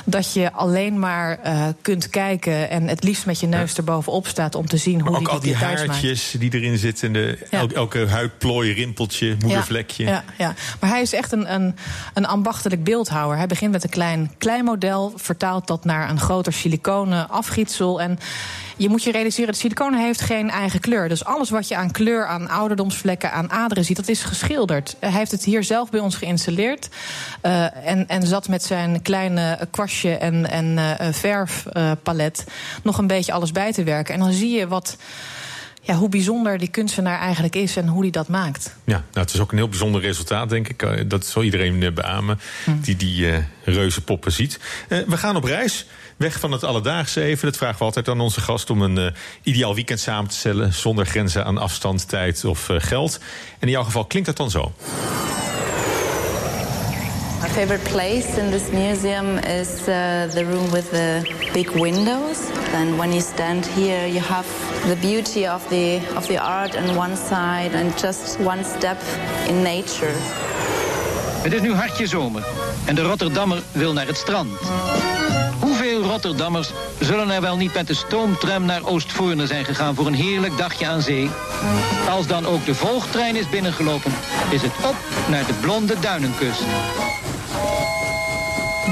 Dat 0.05 0.33
je 0.33 0.53
alleen 0.53 0.99
maar 0.99 1.39
uh, 1.47 1.67
kunt 1.83 2.11
kijken 2.11 2.71
en 2.71 2.89
het 2.89 3.05
liefst 3.05 3.27
met 3.27 3.41
je 3.41 3.47
neus 3.47 3.71
ja. 3.71 3.77
erbovenop 3.77 4.27
staat 4.27 4.55
om 4.55 4.67
te 4.67 4.77
zien 4.77 5.01
hoe 5.01 5.11
maar 5.11 5.21
ook 5.21 5.29
al 5.29 5.41
die 5.41 5.57
haartjes 5.57 6.35
die 6.39 6.55
erin 6.55 6.79
zitten, 6.79 7.13
de, 7.13 7.47
elke, 7.51 7.75
elke 7.75 8.07
huidplooi, 8.07 8.73
rimpeltje, 8.73 9.37
moedervlekje. 9.41 10.05
Ja, 10.05 10.25
ja, 10.39 10.55
maar 10.81 10.91
hij 10.91 11.01
is 11.01 11.13
echt 11.13 11.33
een, 11.33 11.55
een, 11.55 11.77
een 12.15 12.27
ambachtelijk 12.27 12.85
beeldhouwer. 12.85 13.37
Hij 13.37 13.47
begint 13.47 13.73
met 13.73 13.85
een 13.85 13.91
klein, 13.91 14.33
klein 14.39 14.65
model, 14.65 15.13
vertaalt 15.17 15.67
dat 15.67 15.85
naar 15.85 16.11
een 16.11 16.21
groot 16.21 16.36
siliconen 16.45 17.29
afgietsel. 17.29 18.01
En 18.01 18.19
je 18.77 18.89
moet 18.89 19.03
je 19.03 19.13
realiseren, 19.13 19.47
dat 19.47 19.57
siliconen 19.57 20.01
heeft 20.01 20.21
geen 20.21 20.51
eigen 20.51 20.81
kleur. 20.81 21.09
Dus 21.09 21.25
alles 21.25 21.51
wat 21.51 21.69
je 21.69 21.77
aan 21.77 21.91
kleur, 21.91 22.27
aan 22.27 22.49
ouderdomsvlekken, 22.49 23.33
aan 23.33 23.51
aderen 23.51 23.85
ziet, 23.85 23.97
dat 23.97 24.09
is 24.09 24.23
geschilderd. 24.23 24.97
Hij 24.99 25.11
heeft 25.11 25.31
het 25.31 25.45
hier 25.45 25.65
zelf 25.65 25.91
bij 25.91 26.01
ons 26.01 26.17
geïnstalleerd. 26.17 26.89
Uh, 27.43 27.87
en, 27.87 28.09
en 28.09 28.27
zat 28.27 28.49
met 28.49 28.63
zijn 28.63 29.03
kleine 29.03 29.69
kwastje 29.71 30.17
en, 30.17 30.51
en 30.51 30.77
uh, 30.77 31.13
verfpalet 31.13 32.45
nog 32.83 32.99
een 32.99 33.07
beetje 33.07 33.33
alles 33.33 33.53
bij 33.53 33.73
te 33.73 33.85
werken. 33.85 34.15
En 34.15 34.21
dan 34.21 34.33
zie 34.33 34.51
je 34.51 34.69
wat 34.69 34.97
ja, 35.87 35.95
hoe 35.95 36.09
bijzonder 36.09 36.59
die 36.59 36.69
kunstenaar 36.69 37.19
eigenlijk 37.19 37.57
is 37.57 37.77
en 37.77 37.89
hoe 37.89 38.03
hij 38.03 38.11
dat 38.11 38.29
maakt. 38.29 38.75
Ja, 38.85 39.05
nou, 39.13 39.27
het 39.27 39.35
is 39.35 39.41
ook 39.41 39.51
een 39.51 39.59
heel 39.59 39.69
bijzonder 39.69 40.01
resultaat, 40.01 40.49
denk 40.49 40.69
ik. 40.69 40.83
Eh, 40.83 41.01
dat 41.07 41.27
zal 41.27 41.43
iedereen 41.43 41.95
beamen 41.95 42.41
hm. 42.65 42.81
die 42.81 42.97
die 42.97 43.27
uh, 43.27 43.39
reuze 43.65 44.01
poppen 44.01 44.33
ziet. 44.33 44.61
Uh, 44.89 44.99
we 45.07 45.17
gaan 45.17 45.37
op 45.37 45.45
reis. 45.45 45.87
Weg 46.17 46.41
van 46.41 46.53
het 46.53 46.65
alledaagse 46.65 47.23
even. 47.23 47.47
Dat 47.47 47.57
vragen 47.57 47.79
we 47.79 47.85
altijd 47.85 48.09
aan 48.09 48.21
onze 48.21 48.41
gast 48.41 48.71
om 48.71 48.83
een 48.83 48.97
uh, 48.97 49.07
ideaal 49.43 49.75
weekend 49.75 50.01
samen 50.01 50.31
te 50.31 50.37
stellen. 50.37 50.73
Zonder 50.73 51.07
grenzen 51.07 51.45
aan 51.45 51.59
afstand, 51.59 52.09
tijd 52.09 52.45
of 52.45 52.69
uh, 52.69 52.77
geld. 52.81 53.19
En 53.59 53.67
in 53.67 53.71
jouw 53.71 53.83
geval 53.83 54.05
klinkt 54.05 54.29
dat 54.29 54.37
dan 54.37 54.51
zo. 54.51 54.73
My 57.41 57.49
favorite 57.49 57.91
place 57.91 58.41
in 58.41 58.51
this 58.51 58.71
museum 58.73 59.37
is 59.37 59.69
uh, 59.69 59.87
the 60.25 60.45
room 60.51 60.71
with 60.71 60.91
the 60.91 61.35
big 61.53 61.71
windows. 61.71 62.39
And 62.75 62.97
when 62.97 63.11
you 63.11 63.21
stand 63.21 63.67
here, 63.67 64.13
you 64.13 64.21
have 64.21 64.47
the 64.89 64.97
beauty 65.01 65.47
of 65.47 65.67
the, 65.69 66.01
of 66.17 66.27
the 66.27 66.41
art 66.41 66.77
on 66.77 66.97
one 66.97 67.17
side 67.17 67.79
and 67.79 68.01
just 68.01 68.39
one 68.45 68.65
step 68.77 68.97
in 69.49 69.63
nature. 69.63 70.15
Het 71.43 71.53
is 71.53 71.61
nu 71.61 71.73
hartje 71.73 72.07
zomer 72.07 72.47
en 72.85 72.95
de 72.95 73.03
Rotterdammer 73.03 73.63
wil 73.73 73.93
naar 73.93 74.07
het 74.07 74.17
strand. 74.17 74.51
Rotterdammers 76.17 76.71
zullen 77.01 77.31
er 77.31 77.41
wel 77.41 77.57
niet 77.57 77.75
met 77.75 77.87
de 77.87 77.95
stoomtram 77.95 78.65
naar 78.65 78.85
Oostvoorne 78.85 79.47
zijn 79.47 79.65
gegaan 79.65 79.95
voor 79.95 80.07
een 80.07 80.15
heerlijk 80.15 80.59
dagje 80.59 80.87
aan 80.87 81.03
zee. 81.03 81.31
Als 82.11 82.27
dan 82.27 82.47
ook 82.47 82.65
de 82.65 82.75
volgtrein 82.75 83.37
is 83.37 83.49
binnengelopen, 83.49 84.13
is 84.51 84.63
het 84.63 84.73
op 84.85 84.95
naar 85.29 85.47
de 85.47 85.53
blonde 85.61 85.99
duinenkust. 86.01 86.61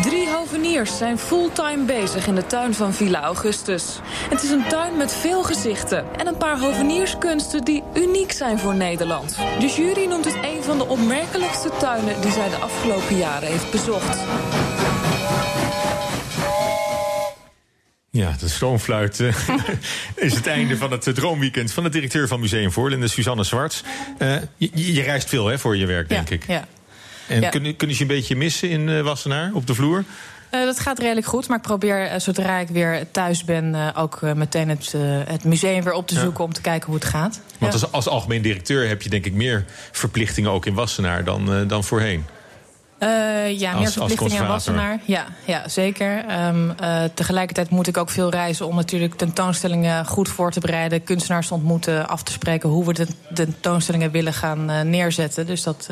Drie 0.03 0.29
hoveniers 0.29 0.97
zijn 0.97 1.19
fulltime 1.19 1.85
bezig 1.85 2.27
in 2.27 2.35
de 2.35 2.47
tuin 2.47 2.75
van 2.75 2.95
Villa 2.95 3.23
Augustus. 3.23 4.01
Het 4.31 4.43
is 4.43 4.51
een 4.51 4.67
tuin 4.69 4.97
met 4.97 5.13
veel 5.13 5.43
gezichten 5.43 6.05
en 6.17 6.27
een 6.27 6.37
paar 6.37 6.59
hovenierskunsten 6.59 7.65
die 7.65 7.83
uniek 7.95 8.33
zijn 8.33 8.59
voor 8.59 8.75
Nederland. 8.75 9.37
De 9.59 9.67
jury 9.67 10.07
noemt 10.07 10.25
het 10.25 10.39
een 10.43 10.63
van 10.63 10.79
de 10.79 10.87
opmerkelijkste 10.87 11.71
tuinen 11.79 12.21
die 12.21 12.33
zij 12.33 12.49
de 12.49 12.57
afgelopen 12.57 13.17
jaren 13.17 13.49
heeft 13.49 13.71
bezocht. 13.71 14.19
Ja, 18.15 18.35
de 18.41 18.49
stoomfluit 18.49 19.19
uh, 19.21 19.35
is 20.15 20.35
het 20.35 20.47
einde 20.47 20.77
van 20.77 20.91
het 20.91 21.15
droomweekend 21.15 21.73
van 21.73 21.83
de 21.83 21.89
directeur 21.89 22.29
van 22.29 22.41
Museum 22.41 22.73
Voorlinden, 22.73 23.11
Suzanne 23.11 23.45
Zwarts. 23.45 23.83
Uh, 24.19 24.37
je, 24.57 24.93
je, 24.95 25.03
reist 25.03 25.29
veel 25.29 25.47
hè, 25.47 25.59
voor 25.59 25.77
je 25.77 25.87
werk, 25.87 26.09
denk 26.09 26.29
ja, 26.29 26.35
ik. 26.35 26.47
Ja. 26.47 26.65
En 27.29 27.41
Ja. 27.41 27.49
kunnen, 27.49 27.77
kunnen 27.77 27.97
ze 27.97 28.05
je 28.05 28.11
een 28.11 28.17
beetje 28.17 28.37
missen 28.37 28.71
in 28.71 28.89
eh, 28.89 29.01
Wassenaar 29.01 29.51
op 29.55 29.67
de 29.67 29.75
vloer? 29.75 30.05
Eh, 30.51 30.61
dat 30.65 30.81
gaat 30.81 30.99
redelijk 30.99 31.27
goed, 31.27 31.49
maar 31.49 31.57
ik 31.57 31.63
probeer 31.63 32.07
eh, 32.07 32.21
zodra 32.21 32.59
ik 32.59 32.69
weer 32.69 33.11
thuis 33.11 33.45
ben... 33.45 33.75
eh, 33.75 33.89
ook 34.03 34.19
eh, 34.23 34.33
meteen 34.33 34.69
het, 34.69 34.93
eh, 34.95 35.01
het 35.25 35.45
museum 35.45 35.83
weer 35.85 35.93
op 35.93 36.07
te 36.07 36.15
Ja. 36.15 36.21
zoeken 36.21 36.45
om 36.45 36.53
te 36.53 36.61
kijken 36.61 36.87
hoe 36.87 36.95
het 36.95 37.05
gaat. 37.05 37.41
Want 37.59 37.73
Ja. 37.75 37.81
als, 37.81 37.93
als 37.93 38.09
algemeen 38.09 38.43
directeur 38.43 38.89
heb 38.89 39.03
je 39.03 39.09
denk 39.09 39.25
ik 39.25 39.33
meer 39.33 39.65
verplichtingen 39.93 40.51
ook 40.51 40.67
in 40.67 40.75
Wassenaar 40.75 41.25
dan, 41.25 41.53
eh, 41.55 41.69
dan 41.69 41.85
voorheen. 41.85 42.25
Eh, 43.05 43.59
ja, 43.59 43.73
meer 43.73 43.85
als 43.85 43.93
verplichtingen 43.93 44.39
aan 44.39 44.47
conservator. 44.47 44.47
Wassenaar. 44.47 45.01
Ja, 45.05 45.27
ja 45.45 45.69
zeker. 45.69 46.25
Ehm, 46.29 46.71
eh, 46.71 47.05
tegelijkertijd 47.15 47.71
moet 47.71 47.87
ik 47.87 47.97
ook 47.97 48.11
veel 48.11 48.31
reizen 48.31 48.67
om 48.67 48.75
natuurlijk 48.75 49.15
tentoonstellingen 49.15 50.07
goed 50.07 50.29
voor 50.29 50.51
te 50.51 50.61
bereiden, 50.61 51.05
kunstenaars 51.05 51.47
te 51.47 51.55
ontmoeten, 51.55 52.09
af 52.09 52.23
te 52.23 52.33
spreken 52.33 52.69
hoe 52.69 52.87
we 52.87 52.93
de 52.93 53.07
de 53.29 53.45
tentoonstellingen 53.45 54.11
willen 54.11 54.33
gaan 54.33 54.71
eh, 54.71 54.81
neerzetten. 54.81 55.47
Dus 55.47 55.63
dat, 55.63 55.87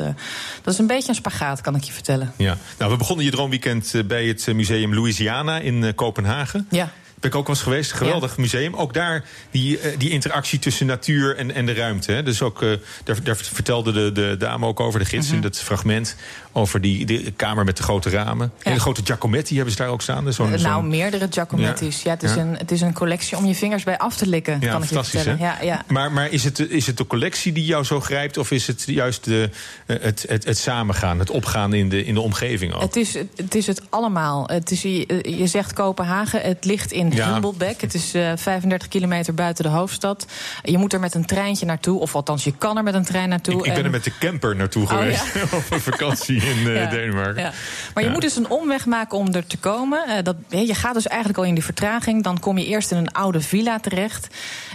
dat 0.63 0.73
is 0.73 0.79
een 0.79 0.87
beetje 0.87 1.09
een 1.09 1.15
spagaat, 1.15 1.61
kan 1.61 1.75
ik 1.75 1.83
je 1.83 1.91
vertellen. 1.91 2.33
Ja. 2.37 2.57
Nou, 2.77 2.91
we 2.91 2.97
begonnen 2.97 3.25
je 3.25 3.31
droomweekend 3.31 3.93
bij 4.07 4.25
het 4.25 4.47
museum 4.53 4.93
Louisiana 4.93 5.59
in 5.59 5.95
Kopenhagen. 5.95 6.67
Ja. 6.69 6.91
Ben 7.23 7.31
ik 7.31 7.37
ook 7.37 7.47
wel 7.47 7.55
eens 7.55 7.63
geweest. 7.63 7.91
Geweldig 7.91 8.37
museum. 8.37 8.75
Ook 8.75 8.93
daar 8.93 9.23
die, 9.51 9.79
eh, 9.79 9.91
die 9.97 10.09
interactie 10.09 10.59
tussen 10.59 10.85
natuur 10.85 11.35
en, 11.37 11.53
en 11.55 11.65
de 11.65 11.73
ruimte. 11.73 12.11
Hè. 12.11 12.23
Dus 12.23 12.41
ook, 12.41 12.61
eh, 12.61 12.69
daar, 13.03 13.23
daar 13.23 13.35
vertelde 13.35 13.91
de, 13.91 14.11
de 14.11 14.35
dame 14.39 14.65
ook 14.65 14.79
over, 14.79 14.99
de 14.99 15.05
gids 15.05 15.27
Mhm. 15.27 15.35
in 15.35 15.41
dat 15.41 15.57
fragment. 15.59 16.15
Over 16.55 16.81
die, 16.81 17.05
die 17.05 17.31
kamer 17.31 17.63
met 17.65 17.77
de 17.77 17.83
grote 17.83 18.09
ramen. 18.09 18.51
En 18.63 18.73
de 18.73 18.79
grote 18.79 19.01
Giacometti 19.03 19.55
hebben 19.55 19.71
ze 19.73 19.79
daar 19.79 19.87
ook 19.89 20.01
staan. 20.01 20.25
Dus 20.25 20.35
zo'n- 20.35 20.53
Eh, 20.53 20.61
nou, 20.61 20.83
meerdere 20.85 21.27
Giacometti's. 21.29 22.01
Ja. 22.01 22.11
het, 22.11 22.23
is 22.23 22.33
Ja. 22.33 22.41
Een, 22.41 22.55
het 22.57 22.71
is 22.71 22.81
een 22.81 22.93
collectie 22.93 23.37
om 23.37 23.45
je 23.45 23.55
vingers 23.55 23.83
bij 23.83 23.97
af 23.97 24.15
te 24.15 24.27
likken, 24.27 24.57
Ja, 24.61 24.71
kan 24.71 24.83
ik 24.83 24.89
je 24.89 25.03
vertellen. 25.03 25.37
hè? 25.39 25.45
Ja, 25.45 25.57
ja. 25.61 25.83
Maar, 25.87 26.11
maar 26.11 26.29
is, 26.31 26.43
het, 26.43 26.59
is 26.59 26.87
het 26.87 26.97
de 26.97 27.07
collectie 27.07 27.51
die 27.51 27.65
jou 27.65 27.83
zo 27.83 27.99
grijpt? 27.99 28.37
Of 28.37 28.51
is 28.51 28.67
het 28.67 28.83
juist 28.87 29.23
de, 29.23 29.49
het, 29.85 30.25
het, 30.27 30.45
het 30.45 30.57
samengaan, 30.57 31.19
het 31.19 31.29
opgaan 31.29 31.73
in 31.73 31.89
de, 31.89 32.03
in 32.05 32.13
de 32.13 32.21
omgeving 32.21 32.73
ook? 32.73 32.81
Het 32.81 32.95
is, 32.95 33.13
het 33.35 33.55
is 33.55 33.67
het 33.67 33.81
allemaal. 33.89 34.47
Het 34.47 34.71
is, 34.71 34.81
je, 34.81 35.35
je 35.37 35.47
zegt 35.47 35.73
Kopenhagen, 35.73 36.41
het 36.41 36.65
ligt 36.65 36.91
in 36.91 37.09
Ja. 37.15 37.39
Het 37.77 37.93
is 37.93 38.13
eh, 38.13 38.31
35 38.35 38.87
kilometer 38.87 39.33
buiten 39.33 39.63
de 39.63 39.69
hoofdstad. 39.69 40.25
Je 40.63 40.77
moet 40.77 40.93
er 40.93 40.99
met 40.99 41.13
een 41.15 41.25
treintje 41.25 41.65
naartoe, 41.65 41.99
of 41.99 42.15
althans, 42.15 42.43
je 42.43 42.53
kan 42.57 42.77
er 42.77 42.83
met 42.83 42.93
een 42.93 43.05
trein 43.05 43.29
naartoe. 43.29 43.53
ik, 43.53 43.59
ik 43.59 43.65
ben 43.65 43.77
En- 43.79 43.85
er 43.85 43.91
met 43.91 44.03
de 44.03 44.17
camper 44.19 44.55
naartoe 44.55 44.83
Oh, 44.83 44.89
geweest. 44.89 45.33
ja. 45.33 45.41
op 45.57 45.63
een 45.69 45.79
vakantie 45.81 46.35
in 46.35 46.67
eh, 46.67 46.75
Ja, 46.83 46.89
Denemarken. 46.89 47.41
Ja. 47.43 47.51
Maar 47.93 48.03
je 48.03 48.09
moet 48.09 48.21
dus 48.21 48.35
een 48.35 48.49
omweg 48.49 48.85
maken 48.85 49.17
om 49.17 49.33
er 49.33 49.47
te 49.47 49.57
komen. 49.57 50.07
Eh, 50.07 50.23
dat, 50.23 50.35
je 50.49 50.75
gaat 50.75 50.93
dus 50.93 51.07
eigenlijk 51.07 51.39
al 51.39 51.45
in 51.45 51.53
die 51.53 51.63
vertraging. 51.63 52.23
Dan 52.23 52.39
kom 52.39 52.57
je 52.57 52.65
eerst 52.65 52.91
in 52.91 52.97
een 52.97 53.11
oude 53.11 53.41
villa 53.41 53.79
terecht. 53.79 54.27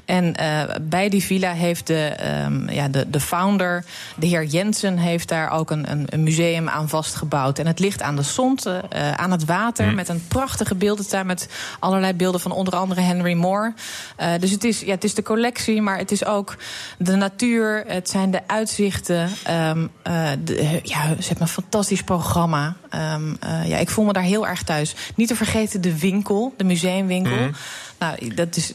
En 0.04 0.37
eh, 0.37 0.62
bij 0.83 1.09
die 1.09 1.23
villa 1.23 1.52
heeft 1.52 1.87
de, 1.87 2.07
ehm, 2.07 2.71
ja, 2.71 2.88
de, 2.88 3.11
de 3.11 3.21
founder, 3.21 3.85
de 4.16 4.26
heer 4.26 4.45
Jensen, 4.45 4.99
heeft 4.99 5.28
daar 5.28 5.50
ook 5.50 5.71
een, 5.71 5.90
een, 5.90 6.07
een 6.09 6.23
museum 6.23 6.68
aan 6.68 6.88
vastgebouwd. 6.88 7.59
En 7.59 7.66
het 7.66 7.78
ligt 7.78 8.02
aan 8.02 8.16
de 8.16 8.23
eh, 8.64 9.09
eh, 9.09 9.14
aan 9.14 9.30
het 9.30 9.45
water, 9.45 9.87
Hm. 9.88 9.95
met 9.95 10.09
een 10.09 10.25
prachtige 10.28 10.75
beeldentuin 10.75 11.26
met 11.26 11.49
allerlei 11.78 12.12
beelden 12.18 12.40
van 12.40 12.52
onder 12.52 12.76
andere 12.76 13.00
Henry 13.00 13.32
Moore. 13.32 13.75
Eh, 14.16 14.32
dus 14.40 14.50
het 14.50 14.64
is, 14.64 14.80
ja, 14.80 14.90
het 14.90 15.04
is 15.04 15.14
de 15.14 15.22
collectie, 15.22 15.82
maar 15.82 15.98
het 15.98 16.10
is 16.10 16.25
ook 16.25 16.56
de 16.98 17.16
natuur, 17.16 17.84
het 17.87 18.08
zijn 18.08 18.30
de 18.30 18.40
uitzichten. 18.46 19.30
ehm, 19.44 19.87
eh, 20.02 20.30
de, 20.44 20.80
ja, 20.82 21.02
ze 21.06 21.28
hebben 21.28 21.40
een 21.40 21.48
fantastisch 21.48 22.02
programma. 22.02 22.76
Ehm, 22.90 23.34
eh, 23.40 23.68
ja, 23.68 23.76
ik 23.76 23.90
voel 23.90 24.04
me 24.04 24.12
daar 24.12 24.22
heel 24.22 24.46
erg 24.46 24.62
thuis. 24.62 24.94
Niet 25.14 25.28
te 25.28 25.37
vergeten 25.37 25.80
de 25.80 25.98
winkel, 25.98 26.54
de 26.56 26.64
museumwinkel. 26.64 27.37
Mhm. 27.37 27.52
Nou, 27.98 28.34
dat 28.34 28.56
is 28.56 28.72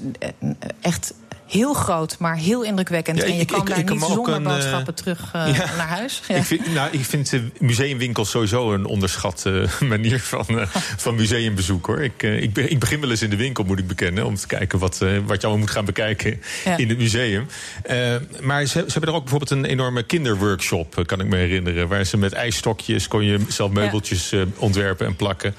echt 0.82 1.14
heel 1.54 1.74
groot, 1.74 2.16
maar 2.20 2.36
heel 2.36 2.64
indrukwekkend. 2.64 3.18
Ja, 3.18 3.24
en 3.24 3.36
je 3.38 3.46
kan 3.46 3.60
ik- 3.62 3.68
daar 3.68 3.80
ik 3.80 3.90
niet 3.90 4.02
zonder 4.02 4.34
een, 4.36 4.46
eh, 4.46 4.54
boodschappen 4.54 4.96
terug 4.96 5.30
eh, 5.34 5.48
ja. 5.58 5.76
naar 5.78 5.88
huis. 5.88 6.22
Ja. 6.28 6.36
Ik 6.44 6.44
vind, 6.44 6.74
nou, 6.74 6.90
ik 6.92 7.06
vind 7.06 7.30
de 7.30 7.50
museumwinkels 7.60 8.30
sowieso 8.30 8.74
een 8.74 8.86
onderschatte 8.86 9.68
manier 9.80 10.20
van, 10.20 10.46
eh, 10.60 10.68
van 11.04 11.16
museumbezoek. 11.16 11.86
Hoor. 11.86 12.04
Ik, 12.04 12.24
eh, 12.24 12.42
ik, 12.42 12.54
be- 12.54 12.70
ik 12.70 12.80
begin 12.80 13.02
wel 13.02 13.10
eens 13.10 13.22
in 13.22 13.30
de 13.30 13.36
winkel, 13.36 13.64
moet 13.64 13.80
ik 13.80 13.88
bekennen, 13.88 14.26
om 14.26 14.36
te 14.36 14.48
kijken 14.48 14.80
wat, 14.80 15.02
eh, 15.02 15.10
wat 15.26 15.36
je 15.42 15.48
allemaal 15.48 15.58
moet 15.58 15.72
gaan 15.72 15.86
bekijken 15.86 16.42
in 16.78 16.90
het 16.90 16.98
museum. 16.98 17.48
Eh, 17.84 18.16
maar 18.42 18.66
ze, 18.66 18.68
ze 18.88 18.92
hebben 18.92 19.10
er 19.10 19.16
ook 19.16 19.22
bijvoorbeeld 19.22 19.52
een 19.52 19.66
enorme 19.66 20.04
kinderworkshop, 20.04 20.98
eh, 20.98 21.06
kan 21.06 21.20
ik 21.20 21.28
me 21.28 21.36
herinneren. 21.38 21.88
Waar 21.88 22.04
ze 22.06 22.18
met 22.18 22.34
ijsstokjes 22.34 23.08
kon 23.08 23.24
je 23.26 23.40
zelf 23.48 23.72
meubeltjes 23.72 24.32
eh, 24.32 24.42
ontwerpen 24.58 25.06
en 25.08 25.16
plakken. 25.16 25.56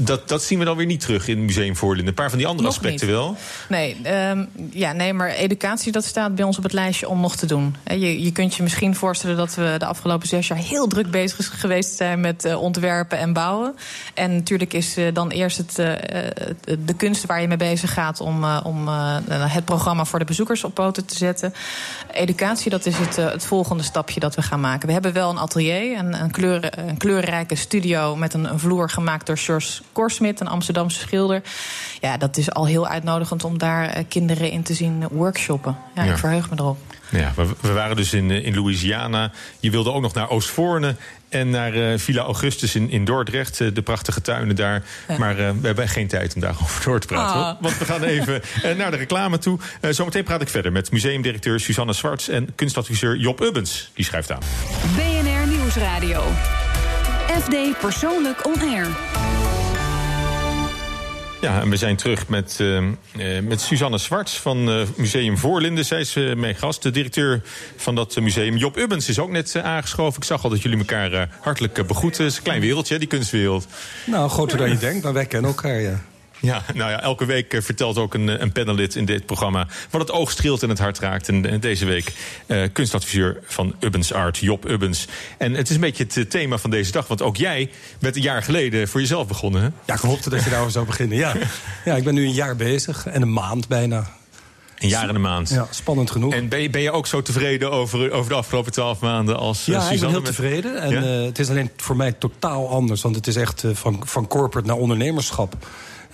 Dat, 0.00 0.28
dat 0.28 0.42
zien 0.42 0.58
we 0.58 0.64
dan 0.64 0.76
weer 0.76 0.86
niet 0.86 1.00
terug 1.00 1.28
in 1.28 1.36
het 1.36 1.46
Museum 1.46 1.76
Voorlinden. 1.76 2.08
Een 2.08 2.14
paar 2.14 2.28
van 2.28 2.38
die 2.38 2.46
andere 2.46 2.66
Nog 2.68 2.76
aspecten 2.76 3.06
niet. 3.06 3.16
wel. 3.16 3.36
Nee, 3.68 3.96
ehm, 4.02 4.44
ja, 4.70 4.92
nee, 4.92 5.03
maar 5.12 5.28
educatie 5.28 5.92
dat 5.92 6.04
staat 6.04 6.34
bij 6.34 6.44
ons 6.44 6.56
op 6.56 6.62
het 6.62 6.72
lijstje 6.72 7.08
om 7.08 7.20
nog 7.20 7.36
te 7.36 7.46
doen. 7.46 7.76
Je, 7.84 8.22
je 8.22 8.32
kunt 8.32 8.54
je 8.54 8.62
misschien 8.62 8.94
voorstellen 8.94 9.36
dat 9.36 9.54
we 9.54 9.74
de 9.78 9.86
afgelopen 9.86 10.28
zes 10.28 10.48
jaar 10.48 10.58
heel 10.58 10.86
druk 10.86 11.10
bezig 11.10 11.60
geweest 11.60 11.96
zijn 11.96 12.20
met 12.20 12.44
eh, 12.44 12.60
ontwerpen 12.62 13.18
en 13.18 13.32
bouwen. 13.32 13.76
En 14.14 14.34
natuurlijk 14.34 14.72
is 14.72 14.96
eh, 14.96 15.14
dan 15.14 15.30
eerst 15.30 15.56
het, 15.56 15.78
eh, 15.78 15.92
de 16.78 16.94
kunst 16.96 17.26
waar 17.26 17.40
je 17.40 17.48
mee 17.48 17.56
bezig 17.56 17.92
gaat 17.92 18.20
om, 18.20 18.44
om 18.44 18.88
het 19.28 19.64
programma 19.64 20.04
voor 20.04 20.18
de 20.18 20.24
bezoekers 20.24 20.64
op 20.64 20.74
poten 20.74 21.04
te 21.06 21.16
zetten. 21.16 21.54
Educatie, 22.12 22.70
dat 22.70 22.86
is 22.86 22.96
het, 22.98 23.16
het 23.16 23.44
volgende 23.44 23.82
stapje 23.82 24.20
dat 24.20 24.34
we 24.34 24.42
gaan 24.42 24.60
maken. 24.60 24.86
We 24.86 24.92
hebben 24.92 25.12
wel 25.12 25.30
een 25.30 25.38
atelier, 25.38 25.98
een, 25.98 26.22
een, 26.22 26.30
kleuren, 26.30 26.88
een 26.88 26.96
kleurrijke 26.96 27.54
studio 27.54 28.16
met 28.16 28.34
een, 28.34 28.58
vloer 28.58 28.90
gemaakt 28.90 29.26
door 29.26 29.38
George 29.38 29.82
Korsmit, 29.92 30.40
een 30.40 30.48
Amsterdamse 30.48 30.98
schilder. 30.98 31.42
Ja, 32.00 32.16
dat 32.16 32.36
is 32.36 32.50
al 32.50 32.66
heel 32.66 32.86
uitnodigend 32.86 33.44
om 33.44 33.58
daar 33.58 34.04
kinderen 34.08 34.50
in 34.50 34.62
te 34.62 34.74
zien 34.74 34.83
workshoppen. 35.10 35.76
Ja, 35.94 36.02
Ja. 36.04 36.12
ik 36.12 36.18
verheug 36.18 36.50
me 36.50 36.56
erop. 36.58 36.78
Ja, 37.10 37.32
we, 37.60 37.72
waren 37.72 37.96
dus 37.96 38.12
in, 38.12 38.30
eh, 38.30 38.44
in 38.46 38.54
Louisiana. 38.54 39.30
Je 39.60 39.70
wilde 39.70 39.92
ook 39.92 40.02
nog 40.02 40.14
naar 40.14 40.30
Oostvoorne 40.30 40.96
en 41.28 41.50
naar 41.50 41.74
eh, 41.74 41.98
Villa 41.98 42.22
Augustus 42.22 42.74
in, 42.74 42.90
in 42.90 43.04
Dordrecht. 43.04 43.60
eh, 43.60 43.68
de 43.74 43.82
prachtige 43.82 44.20
tuinen 44.20 44.56
daar. 44.56 44.82
Ja. 45.08 45.18
Maar 45.18 45.38
eh, 45.38 45.50
we 45.60 45.66
hebben 45.66 45.88
geen 45.88 46.06
tijd 46.06 46.34
om 46.34 46.40
daarover 46.40 46.84
door 46.84 47.00
te 47.00 47.06
praten. 47.06 47.36
Ah. 47.40 47.44
hoor. 47.44 47.56
Want 47.60 47.78
we 47.78 47.84
gaan 47.84 48.02
even 48.02 48.42
naar 48.76 48.90
de 48.90 48.96
reclame 48.96 49.38
toe. 49.38 49.58
Eh, 49.80 49.90
zometeen 49.90 50.24
praat 50.24 50.40
ik 50.42 50.48
verder 50.48 50.72
met 50.72 50.90
museumdirecteur 50.90 51.60
Suzanne 51.60 51.92
Zwarts... 51.92 52.28
en 52.28 52.54
kunstadviseur 52.54 53.16
Job 53.16 53.40
Ubbens. 53.40 53.90
Die 53.94 54.04
schrijft 54.04 54.32
aan. 54.32 54.42
BNR 54.96 55.46
Nieuwsradio. 55.56 56.22
FD 57.40 57.78
Persoonlijk 57.80 58.46
On 58.46 58.60
Air. 58.60 58.86
Ja, 61.44 61.60
en 61.60 61.70
we 61.70 61.76
zijn 61.76 61.96
terug 61.96 62.28
met, 62.28 62.56
eh, 62.60 63.40
met 63.42 63.60
Suzanne 63.60 63.98
Zwarts 63.98 64.40
van 64.40 64.70
eh, 64.70 64.80
Museum 64.96 65.38
Voorlinden. 65.38 65.84
Zij 65.84 66.00
is 66.00 66.16
eh, 66.16 66.34
mijn 66.34 66.54
gast. 66.54 66.82
De 66.82 66.90
directeur 66.90 67.42
van 67.76 67.94
dat 67.94 68.20
museum, 68.20 68.56
Job 68.56 68.76
Ubbens, 68.76 69.08
is 69.08 69.18
ook 69.18 69.30
net 69.30 69.56
aangeschoven. 69.62 70.16
Ik 70.16 70.24
zag 70.24 70.44
al 70.44 70.50
dat 70.50 70.62
jullie 70.62 70.78
elkaar 70.78 71.28
hartelijk 71.40 71.86
begroeten. 71.86 72.22
Het 72.22 72.32
is 72.32 72.38
een 72.38 72.44
klein 72.44 72.60
wereldje, 72.60 72.98
die 72.98 73.08
kunstwereld. 73.08 73.66
Nou, 74.06 74.30
groter 74.30 74.58
dan 74.58 74.68
je 74.68 74.78
denkt, 74.78 75.04
maar 75.04 75.12
wij 75.12 75.26
kennen 75.26 75.50
elkaar, 75.50 75.80
ja. 75.80 76.02
Ja, 76.44 76.62
nou 76.74 76.90
ja, 76.90 77.00
elke 77.00 77.24
week 77.24 77.52
eh, 77.54 77.60
vertelt 77.62 77.98
ook 77.98 78.14
een, 78.14 78.28
eh, 78.28 78.40
een 78.40 78.52
panelid 78.52 78.94
in 78.94 79.04
dit 79.04 79.26
programma... 79.26 79.66
wat 79.90 80.00
het 80.00 80.10
oog 80.10 80.30
streelt 80.30 80.62
en 80.62 80.68
het 80.68 80.78
hart 80.78 80.98
raakt. 80.98 81.28
En 81.28 81.50
eh, 81.50 81.60
deze 81.60 81.84
week 81.84 82.12
kunstadviseur 82.72 83.38
van 83.44 83.74
Ubbens 83.80 84.12
Art, 84.12 84.38
Job 84.38 84.68
Ubbens. 84.68 85.06
En 85.38 85.54
het 85.54 85.68
is 85.68 85.74
een 85.74 85.80
beetje 85.80 86.06
het 86.14 86.30
thema 86.30 86.58
van 86.58 86.70
deze 86.70 86.92
dag. 86.92 87.06
Want 87.06 87.22
ook 87.22 87.36
jij 87.36 87.70
bent 87.98 88.16
een 88.16 88.22
jaar 88.22 88.42
geleden 88.42 88.88
voor 88.88 89.00
jezelf 89.00 89.26
begonnen, 89.26 89.62
hè? 89.62 89.68
Ja, 89.86 89.94
ik 89.94 90.00
hoopte 90.00 90.30
dat 90.30 90.44
je 90.44 90.48
daarover 90.50 90.72
zou 90.72 90.86
beginnen, 90.86 91.16
ja. 91.18 91.32
Ja, 91.84 91.96
ik 91.96 92.04
ben 92.04 92.14
nu 92.14 92.24
een 92.24 92.32
jaar 92.32 92.56
bezig 92.56 93.06
en 93.06 93.22
een 93.22 93.32
maand 93.32 93.68
bijna. 93.68 94.10
Een 94.78 94.88
jaar 94.88 95.08
en 95.08 95.14
een 95.14 95.20
maand. 95.20 95.48
Ja, 95.48 95.66
spannend 95.70 96.10
genoeg. 96.10 96.32
En 96.34 96.48
ben 96.48 96.60
je, 96.62 96.70
ben 96.70 96.82
je 96.82 96.90
ook 96.90 97.06
zo 97.06 97.22
tevreden 97.22 97.70
over, 97.70 98.10
over 98.12 98.30
de 98.30 98.36
afgelopen 98.36 98.72
twaalf 98.72 99.00
maanden 99.00 99.36
als 99.38 99.68
eh, 99.68 99.74
ja, 99.74 99.90
ik 99.90 100.00
ben 100.00 100.08
heel 100.08 100.18
met- 100.20 100.24
tevreden. 100.24 100.80
En 100.82 100.90
Ja? 100.90 101.00
het 101.02 101.38
is 101.38 101.48
alleen 101.50 101.70
voor 101.76 101.96
mij 101.96 102.12
totaal 102.12 102.68
anders. 102.68 103.02
Want 103.02 103.16
het 103.16 103.26
is 103.26 103.36
echt 103.36 103.64
van, 103.72 104.02
van 104.06 104.26
corporate 104.28 104.66
naar 104.68 104.76
ondernemerschap. 104.76 105.56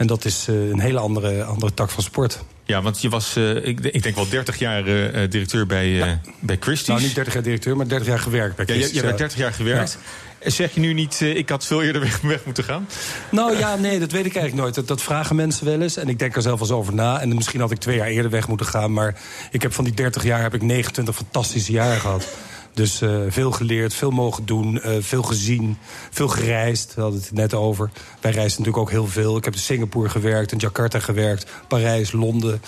En 0.01 0.07
dat 0.07 0.25
is 0.25 0.47
eh, 0.49 0.69
een 0.69 0.81
hele 0.81 0.99
andere, 0.99 1.45
andere 1.45 1.75
tak 1.75 1.91
van 1.91 2.03
sport. 2.03 2.39
Ja, 2.65 2.83
want 2.83 3.01
je 3.01 3.09
was, 3.09 3.37
eh, 3.37 3.67
ik, 3.67 3.81
ik 3.81 4.03
denk 4.03 4.15
wel 4.15 4.29
30 4.29 4.59
jaar 4.59 4.87
eh, 4.87 5.31
directeur 5.31 5.67
bij, 5.67 6.03
eh 6.03 6.13
bij 6.39 6.57
Christie's. 6.61 6.89
Nou, 6.89 7.01
niet 7.01 7.15
30 7.15 7.35
jaar 7.35 7.43
directeur, 7.43 7.77
maar 7.77 7.89
30 7.89 8.07
jaar 8.07 8.19
gewerkt 8.19 8.57
bij 8.57 8.65
ja, 8.69 8.75
je, 8.75 8.95
ja. 8.95 9.13
30 9.13 9.37
jaar 9.37 9.53
gewerkt. 9.53 9.99
Zeg 10.45 10.75
je 10.75 10.81
nu 10.81 10.93
niet, 10.93 11.21
ik 11.21 11.49
had 11.49 11.67
veel 11.67 11.83
eerder 11.83 12.03
weg, 12.03 12.21
weg 12.21 12.45
moeten 12.45 12.65
gaan? 12.65 12.89
Nou 13.31 13.59
ja, 13.59 13.77
nee, 13.77 13.99
dat 13.99 14.11
weet 14.11 14.27
ik 14.27 14.35
eigenlijk 14.35 14.63
nooit. 14.63 14.75
Dat, 14.75 14.89
dat 14.89 15.03
vragen 15.03 15.37
mensen 15.37 15.65
wel 15.65 15.81
eens. 15.81 15.97
En 15.97 16.09
ik 16.09 16.19
denk 16.19 16.37
er 16.37 16.43
zelf 16.43 16.59
wel 16.59 16.69
eens 16.69 16.77
over 16.77 16.95
na. 16.95 17.21
En 17.21 17.35
misschien 17.35 17.61
had 17.61 17.71
ik 17.71 17.79
twee 17.79 17.97
jaar 17.97 18.07
eerder 18.07 18.31
weg 18.31 18.49
moeten 18.49 18.67
gaan. 18.67 18.93
Maar 18.93 19.21
ik 19.51 19.63
heb 19.63 19.73
van 19.73 19.85
die 19.85 19.95
30 19.95 20.23
jaar 20.23 20.43
heb 20.43 20.55
ik 20.55 20.63
29 20.63 21.15
fantastische 21.15 21.73
jaren 21.73 22.01
gehad. 22.01 22.29
Dus 22.75 23.01
eh, 23.01 23.17
veel 23.29 23.51
geleerd, 23.51 23.95
veel 23.95 24.11
mogen 24.11 24.47
doen, 24.47 24.81
eh, 24.81 24.93
veel 25.01 25.23
gezien, 25.23 25.77
veel 26.11 26.29
gereisd. 26.29 26.95
We 26.95 27.01
hadden 27.01 27.21
het 27.21 27.33
net 27.33 27.55
over. 27.55 27.91
Wij 28.21 28.31
reizen 28.33 28.59
natuurlijk 28.63 28.77
ook 28.89 28.91
heel 28.91 29.07
veel. 29.07 29.37
Ik 29.37 29.45
heb 29.45 29.55
in 29.55 29.61
Singapore 29.61 30.09
gewerkt, 30.09 30.53
in 30.53 30.59
Jakarta 30.59 30.99
gewerkt, 30.99 31.51
Parijs, 31.69 32.13
Londen. 32.13 32.63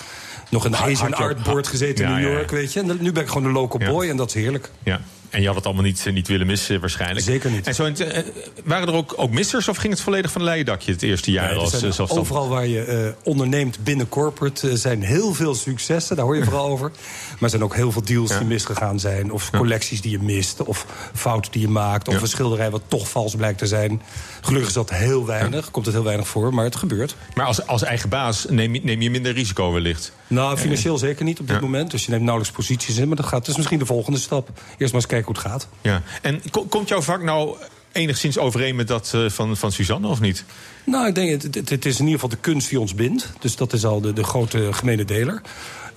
Nog 0.49 0.65
in 0.65 0.71
de 0.71 0.77
Asian 0.77 1.11
hard- 1.13 1.15
Art 1.37 1.43
Board 1.43 1.67
gezeten 1.67 2.05
in 2.05 2.11
Ja, 2.11 2.17
New 2.17 2.31
York, 2.33 2.49
ja. 2.49 2.55
weet 2.55 2.73
je. 2.73 2.79
En 2.79 2.97
nu 3.01 3.11
ben 3.11 3.23
ik 3.23 3.29
gewoon 3.29 3.45
een 3.45 3.51
local 3.53 3.79
boy 3.79 4.07
en 4.09 4.17
dat 4.17 4.27
is 4.27 4.33
heerlijk. 4.33 4.69
Ja. 4.83 5.01
En 5.33 5.41
je 5.41 5.47
had 5.47 5.55
het 5.55 5.65
allemaal 5.65 5.83
niet, 5.83 6.05
niet 6.13 6.27
willen 6.27 6.47
missen 6.47 6.79
waarschijnlijk. 6.79 7.25
Zeker 7.25 7.51
niet. 7.51 7.67
En 7.67 7.75
zo, 7.75 7.85
eh, 7.85 8.23
waren 8.63 8.87
er 8.87 8.93
ook, 8.93 9.13
ook 9.17 9.31
missers 9.31 9.67
of 9.67 9.77
ging 9.77 9.93
het 9.93 10.01
volledig 10.01 10.31
van 10.31 10.41
een 10.41 10.47
leien 10.47 10.65
dakje 10.65 10.91
het 10.91 11.01
eerste 11.01 11.31
jaar 11.31 11.55
als 11.55 11.81
eh, 11.81 12.17
overal 12.17 12.49
waar 12.49 12.67
je 12.67 12.81
eh, 12.83 12.97
onderneemt 13.23 13.83
binnen 13.83 14.09
corporate 14.09 14.69
eh, 14.69 14.75
zijn 14.75 15.03
heel 15.03 15.33
veel 15.33 15.55
successen. 15.55 16.15
Daar 16.15 16.25
hoor 16.25 16.35
je 16.35 16.43
vooral 16.43 16.69
over. 16.75 16.89
Maar 16.89 17.39
er 17.41 17.49
zijn 17.49 17.63
ook 17.63 17.75
heel 17.75 17.91
veel 17.91 18.03
deals 18.03 18.37
die 18.37 18.47
misgegaan 18.47 18.99
zijn. 18.99 19.31
Of 19.31 19.49
collecties 19.49 20.01
die 20.01 20.11
je 20.11 20.19
mist. 20.19 20.63
Of 20.63 20.85
fouten 21.13 21.51
die 21.51 21.61
je 21.61 21.67
maakt. 21.67 22.07
Of 22.07 22.13
Ja. 22.13 22.21
een 22.21 22.27
schilderij 22.27 22.69
wat 22.69 22.81
toch 22.87 23.09
vals 23.09 23.35
blijkt 23.35 23.57
te 23.57 23.67
zijn. 23.67 24.01
Gelukkig 24.41 24.67
is 24.67 24.75
dat 24.75 24.89
heel 24.89 25.25
weinig. 25.25 25.71
Komt 25.71 25.85
het 25.85 25.95
heel 25.95 26.03
weinig 26.03 26.27
voor. 26.27 26.53
Maar 26.53 26.65
het 26.65 26.75
gebeurt. 26.75 27.15
Maar 27.33 27.45
als, 27.45 27.67
als 27.67 27.83
eigen 27.83 28.09
baas 28.09 28.45
neem 28.49 28.73
je, 28.73 28.81
neem 28.83 29.01
je 29.01 29.09
minder 29.09 29.33
risico 29.33 29.71
wellicht. 29.71 30.11
Nou, 30.27 30.57
financieel 30.57 30.97
zeker 30.97 31.25
niet 31.25 31.39
op 31.39 31.47
dit 31.47 31.61
moment. 31.61 31.91
Dus 31.91 32.05
je 32.05 32.11
neemt 32.11 32.23
nauwelijks 32.23 32.55
posities 32.55 32.97
in. 32.97 33.07
Maar 33.07 33.15
dat, 33.17 33.25
gaat, 33.25 33.39
dat 33.39 33.47
is 33.47 33.55
misschien 33.55 33.79
de 33.79 33.85
volgende 33.85 34.19
stap. 34.19 34.49
Eerst 34.77 34.93
maar 34.93 35.01
eens 35.01 35.05
kijken 35.05 35.22
hoe 35.25 35.35
het 35.35 35.43
gaat. 35.43 35.67
Ja. 35.81 36.01
En 36.21 36.41
ko- 36.51 36.65
komt 36.65 36.87
jouw 36.89 37.01
vak 37.01 37.21
nou 37.23 37.55
enigszins 37.91 38.37
overeen 38.37 38.75
met 38.75 38.87
dat 38.87 39.11
eh, 39.15 39.29
van, 39.29 39.57
van 39.57 39.71
Suzanne 39.71 40.07
of 40.07 40.19
niet? 40.19 40.43
Nou, 40.83 41.07
ik 41.07 41.15
denk, 41.15 41.29
het, 41.43 41.55
het, 41.55 41.69
het 41.69 41.85
is 41.85 41.93
in 41.99 42.05
ieder 42.05 42.19
geval 42.19 42.29
de 42.29 42.41
kunst 42.41 42.69
die 42.69 42.79
ons 42.79 42.95
bindt. 42.95 43.29
Dus 43.39 43.55
dat 43.55 43.73
is 43.73 43.85
al 43.85 44.01
de, 44.01 44.13
de 44.13 44.23
grote 44.23 44.73
gemene 44.73 45.05
deler. 45.05 45.41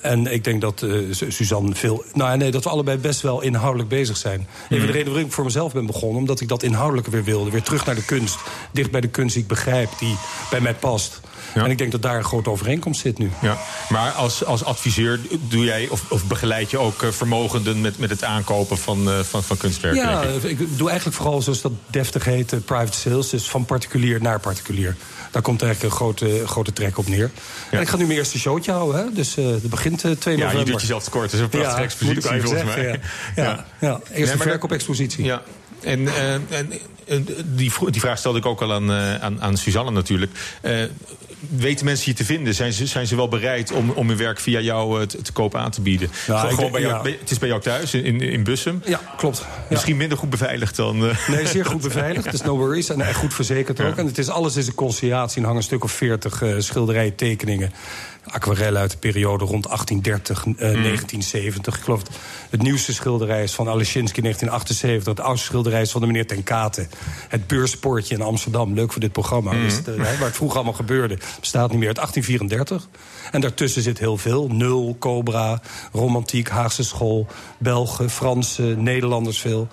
En 0.01 0.33
ik 0.33 0.45
denk 0.45 0.61
dat 0.61 0.83
eh, 0.83 0.91
Su- 1.11 1.31
Suzanne 1.31 1.75
veel... 1.75 2.05
Nou 2.13 2.31
ja, 2.31 2.37
nee, 2.37 2.51
dat 2.51 2.65
we 2.65 2.71
allebei 2.71 2.99
best 2.99 3.21
wel 3.21 3.43
inhoudelijk 3.43 3.89
bezig 3.89 4.17
zijn. 4.17 4.39
Mhm. 4.39 4.69
van 4.69 4.79
de 4.79 4.93
redenen 4.93 5.07
waarom 5.07 5.27
ik 5.27 5.33
voor 5.33 5.45
mezelf 5.45 5.73
ben 5.73 5.87
begonnen... 5.87 6.19
omdat 6.19 6.41
ik 6.41 6.49
dat 6.49 6.63
inhoudelijke 6.63 7.11
weer 7.11 7.25
wilde. 7.25 7.51
Weer 7.51 7.63
terug 7.63 7.87
naar 7.87 7.95
de 7.95 8.05
kunst. 8.05 8.39
Dicht 8.73 8.91
bij 8.91 9.01
de 9.01 9.09
kunst 9.09 9.35
die 9.35 9.43
ik 9.43 9.49
begrijp, 9.49 9.89
die 9.99 10.17
bij 10.51 10.61
mij 10.61 10.75
past. 10.75 11.21
Ja. 11.55 11.65
En 11.65 11.71
ik 11.71 11.79
denk 11.79 11.93
dat 11.93 12.03
daar 12.03 12.17
een 12.17 12.25
grote 12.25 12.51
overeenkomst 12.51 13.01
zit 13.01 13.19
nu. 13.19 13.31
Ja. 13.43 13.59
Maar 13.89 14.11
als, 14.11 14.45
als 14.45 14.65
adviseur 14.65 15.21
doe 15.49 15.65
jij 15.65 15.89
of, 15.89 16.11
of 16.11 16.27
begeleid 16.27 16.71
je 16.71 16.79
ook 16.79 17.03
eh, 17.03 17.11
vermogenden 17.11 17.81
met, 17.81 17.99
met 17.99 18.11
het 18.11 18.25
aankopen 18.25 18.79
van, 18.79 19.11
eh, 19.11 19.19
van, 19.21 19.43
van 19.43 19.57
kunstwerken? 19.57 20.03
Ja, 20.03 20.23
ik? 20.23 20.43
ik 20.43 20.79
doe 20.79 20.89
eigenlijk 20.89 21.19
vooral, 21.19 21.43
zoals 21.43 21.61
dat 21.61 21.73
deftig 21.87 22.25
heet, 22.25 22.65
private 22.65 22.99
sales. 22.99 23.31
Dus 23.31 23.49
van 23.49 23.65
particulier 23.65 24.21
naar 24.21 24.41
particulier. 24.41 24.97
Daar 25.37 25.45
komt 25.45 25.63
eigenlijk 25.63 25.93
een 25.93 25.99
grote, 25.99 26.47
grote 26.47 26.73
trek 26.73 26.99
op 26.99 27.09
neer. 27.09 27.31
En 27.71 27.81
ik 27.81 27.89
ga 27.89 27.97
nu 27.97 28.07
mijn 28.07 28.19
eerste 28.19 28.39
showtje 28.39 28.73
houden. 28.73 29.01
Hè? 29.05 29.13
Dus 29.13 29.37
eh 29.37 29.45
dat 29.45 29.71
begint 29.71 30.05
eh 30.05 30.11
2 30.11 30.37
Ja, 30.37 30.41
november. 30.41 30.67
je 30.67 30.73
doet 30.73 30.81
jezelf 30.81 31.05
tekort. 31.05 31.33
Is 31.33 31.41
een 31.41 31.49
prachtige 31.49 31.77
Ja, 31.77 31.83
expositie 31.85 32.41
volgens 32.43 32.65
mij. 32.65 32.85
Ja, 32.85 32.97
ja. 33.43 33.67
ja. 33.81 33.93
Eerst 33.93 34.11
Nee, 34.13 34.31
een 34.31 34.39
maar 34.39 34.47
verkoopexpositie. 34.47 35.25
Ja. 35.25 35.43
En, 35.81 36.09
eh, 36.09 36.33
en 36.35 37.27
die, 37.45 37.73
die 37.91 38.01
vraag 38.01 38.19
stelde 38.19 38.39
ik 38.39 38.47
ook 38.47 38.61
al 38.61 38.73
aan, 38.73 38.91
aan, 38.93 39.43
aan 39.43 39.57
Suzanne 39.57 39.91
natuurlijk. 39.91 40.33
Weten 41.51 41.85
mensen 41.85 42.11
je 42.11 42.17
te 42.17 42.25
vinden? 42.25 42.55
Zijn 42.55 42.73
ze, 42.73 42.87
zijn 42.87 43.07
ze 43.07 43.17
wel 43.17 43.29
bereid 43.29 43.73
om, 43.73 43.91
om 43.91 44.09
hun 44.09 44.17
werk 44.17 44.41
via 44.41 44.61
jou 44.61 45.01
eh, 45.01 45.07
te, 45.07 45.23
te 45.23 45.33
koop 45.33 45.55
aan 45.55 45.71
te 45.71 45.81
bieden? 45.81 46.11
Nou, 46.27 46.55
gewoon 46.55 46.71
bij 46.73 46.81
jou, 46.81 47.03
bij- 47.03 47.17
het 47.21 47.31
is 47.31 47.39
bij 47.39 47.49
jou 47.49 47.61
thuis 47.61 47.95
in, 47.95 48.21
in, 48.21 48.45
Bussum. 48.45 48.83
Ja, 48.85 49.01
klopt. 49.17 49.45
Misschien 49.71 49.97
minder 49.97 50.19
goed 50.19 50.31
beveiligd 50.31 50.77
dan... 50.77 51.09
eh, 51.09 51.29
Nee, 51.29 51.47
zeer 51.47 51.65
goed 51.73 51.83
beveiligd, 51.83 52.31
dus 52.31 52.43
no 52.43 52.57
worries. 52.57 52.89
En 52.89 53.01
echt 53.01 53.19
goed 53.19 53.35
verzekerd 53.35 53.81
ook. 53.81 53.97
En 53.97 54.07
het 54.07 54.19
is, 54.19 54.29
alles 54.29 54.57
is 54.57 54.67
een 54.67 54.75
conciliatie. 54.75 55.37
Er 55.39 55.43
hangen 55.47 55.57
een 55.61 55.67
stuk 55.67 55.85
of 55.85 55.93
veertig 55.93 56.43
eh 56.43 56.55
schilderijen, 56.59 57.15
tekeningen. 57.15 57.73
Aquarellen 58.27 58.81
uit 58.81 58.91
de 58.91 58.97
periode 58.97 59.45
rond 59.45 59.67
1830, 59.67 60.47
eh, 60.47 60.83
1970. 60.83 61.77
Ik 61.77 61.83
geloof 61.83 62.01
het, 62.01 62.11
het 62.51 62.63
nieuwste 62.63 62.93
schilderij 62.93 63.43
is 63.43 63.55
van 63.55 63.69
Alesinski 63.69 64.21
1978. 64.21 65.15
Het 65.15 65.27
oudste 65.27 65.47
schilderij 65.47 65.83
is 65.83 65.91
van 65.91 66.01
de 66.01 66.07
meneer 66.07 66.27
Ten 66.27 66.43
Kate. 66.43 66.87
Het 67.29 67.47
beurspoortje 67.47 68.15
in 68.15 68.23
Amsterdam. 68.23 68.75
Leuk 68.75 68.93
voor 68.93 69.01
dit 69.01 69.13
programma. 69.13 69.53
Dus 69.53 69.77
het, 69.77 69.89
eh, 69.89 69.97
waar 69.97 70.21
het 70.21 70.37
vroeger 70.37 70.57
allemaal 70.57 70.75
gebeurde. 70.75 71.19
Bestaat 71.41 71.71
niet 71.71 71.79
meer. 71.79 71.89
uit 71.89 71.99
1834. 71.99 72.89
En 73.31 73.41
daartussen 73.41 73.83
zit 73.83 73.99
heel 73.99 74.17
veel. 74.17 74.49
Nul, 74.49 74.97
Cobra, 74.99 75.61
Romantiek, 75.93 76.49
Haagse 76.49 76.85
School. 76.85 77.27
Belgen, 77.59 78.11
Fransen, 78.11 78.83
Nederlanders 78.83 79.39
veel. 79.41 79.69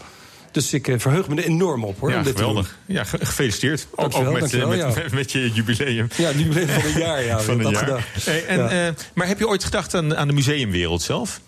Dus 0.54 0.74
ik 0.74 0.88
eh, 0.88 1.00
verheug 1.00 1.28
me 1.28 1.36
er 1.36 1.44
enorm 1.44 1.84
op, 1.84 2.00
hoor. 2.00 2.10
ja, 2.10 2.18
om 2.18 2.24
dit 2.24 2.36
te 2.36 2.40
geweldig. 2.42 2.78
Ja, 2.86 3.04
ge- 3.04 3.26
gefeliciteerd. 3.26 3.88
Ook, 3.96 4.32
met, 4.32 4.54
eh, 4.54 4.68
met, 4.68 4.78
ja. 4.78 4.94
met, 5.12 5.32
je 5.32 5.52
jubileum. 5.52 6.08
Ja, 6.18 6.32
ben 6.34 6.68
van 6.70 6.84
een 6.92 6.98
jaar, 7.00 7.24
ja. 7.24 7.40
van 7.50 7.60
een 7.66 7.72
jaar. 7.72 8.08
Hey, 8.24 8.46
en, 8.46 8.58
Ja. 8.58 8.88
eh, 8.88 8.94
maar 9.14 9.28
heb 9.28 9.40
je 9.40 9.48
ooit 9.48 9.64
gedacht 9.64 9.94
aan, 9.96 10.16
aan 10.16 10.28
de 10.28 10.34
museumwereld 10.34 11.02
zelf? 11.02 11.42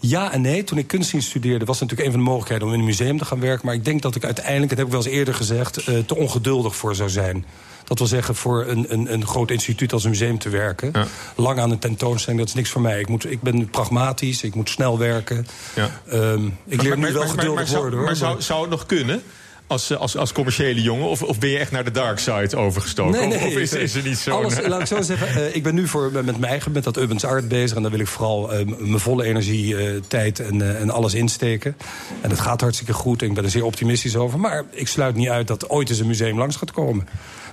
Ja 0.00 0.32
en 0.32 0.40
nee. 0.40 0.64
Toen 0.64 0.78
ik 0.78 0.86
kunstdienst 0.86 1.28
studeerde 1.28 1.64
was 1.64 1.80
natuurlijk 1.80 2.08
een 2.08 2.14
van 2.14 2.24
de 2.24 2.30
mogelijkheden 2.30 2.66
om 2.66 2.72
in 2.74 2.78
een 2.78 2.86
museum 2.86 3.18
te 3.18 3.24
gaan 3.24 3.40
werken. 3.40 3.66
Maar 3.66 3.74
ik 3.74 3.84
denk 3.84 4.02
dat 4.02 4.14
ik 4.14 4.24
uiteindelijk, 4.24 4.68
dat 4.68 4.78
heb 4.78 4.86
ik 4.86 4.92
wel 4.92 5.02
eens 5.04 5.12
eerder 5.12 5.34
gezegd, 5.34 5.76
eh, 5.76 5.98
te 5.98 6.16
ongeduldig 6.16 6.76
voor 6.76 6.94
zou 6.94 7.10
zijn. 7.10 7.44
Dat 7.84 7.98
wil 7.98 8.06
zeggen, 8.06 8.34
voor 8.34 8.66
een, 8.66 8.86
een, 8.88 9.12
een 9.12 9.26
groot 9.26 9.50
instituut 9.50 9.92
als 9.92 10.04
een 10.04 10.10
museum 10.10 10.38
te 10.38 10.48
werken. 10.48 10.90
Ja. 10.92 11.06
Lang 11.36 11.58
aan 11.58 11.70
een 11.70 11.78
tentoonstelling, 11.78 12.40
dat 12.40 12.48
is 12.48 12.54
niks 12.54 12.70
voor 12.70 12.80
mij. 12.80 13.00
Ik, 13.00 13.08
moet, 13.08 13.30
ik 13.30 13.40
ben 13.40 13.70
pragmatisch, 13.70 14.42
ik 14.42 14.54
moet 14.54 14.70
snel 14.70 14.98
werken. 14.98 15.46
Ja. 15.74 16.00
Ehm, 16.08 16.46
ik 16.66 16.82
leer 16.82 16.98
nu 16.98 17.12
wel 17.12 17.28
geduldig 17.28 17.70
maar 17.70 17.80
worden, 17.80 17.98
hoor. 17.98 18.06
maar 18.06 18.16
zou, 18.16 18.42
zou 18.42 18.60
het 18.60 18.70
nog 18.70 18.86
kunnen? 18.86 19.22
Als, 19.66 19.90
eh, 19.90 19.98
als, 19.98 20.16
als 20.16 20.32
commerciële 20.32 20.82
jongen? 20.82 21.08
Of, 21.08 21.22
of 21.22 21.38
ben 21.38 21.48
je 21.50 21.58
echt 21.58 21.70
naar 21.70 21.84
de 21.84 21.90
dark 21.90 22.18
side 22.18 22.56
overgestoken? 22.56 23.28
Of- 23.28 23.44
of 23.44 23.56
is, 23.56 23.72
is 23.72 23.94
er 23.94 24.02
niet 24.02 24.18
zo? 24.18 24.30
Alles, 24.30 24.66
laat 24.66 24.80
ik 24.80 24.86
zo 24.86 25.02
zeggen, 25.02 25.28
eh, 25.28 25.54
ik 25.54 25.62
ben 25.62 25.74
nu 25.74 25.88
voor, 25.88 26.10
met 26.12 26.24
mijn 26.24 26.44
eigen, 26.44 26.72
met 26.72 26.84
dat 26.84 26.96
Urbans 26.96 27.24
Art 27.24 27.48
bezig. 27.48 27.76
En 27.76 27.82
daar 27.82 27.90
wil 27.90 28.00
ik 28.00 28.06
vooral 28.06 28.52
eh, 28.52 28.66
mijn 28.66 28.98
volle 29.00 29.24
energie, 29.24 30.00
tijd 30.06 30.40
en, 30.40 30.76
en 30.78 30.90
alles 30.90 31.14
insteken. 31.14 31.76
En 32.20 32.28
dat 32.28 32.40
gaat 32.40 32.60
hartstikke 32.60 32.92
goed 32.92 33.22
en 33.22 33.28
ik 33.28 33.34
ben 33.34 33.44
er 33.44 33.50
zeer 33.50 33.64
optimistisch 33.64 34.16
over. 34.16 34.38
Maar 34.38 34.64
ik 34.70 34.88
sluit 34.88 35.14
niet 35.14 35.28
uit 35.28 35.46
dat 35.46 35.68
ooit 35.68 35.88
eens 35.90 35.98
een 35.98 36.06
museum 36.06 36.38
langs 36.38 36.56
gaat 36.56 36.70
komen. 36.72 37.08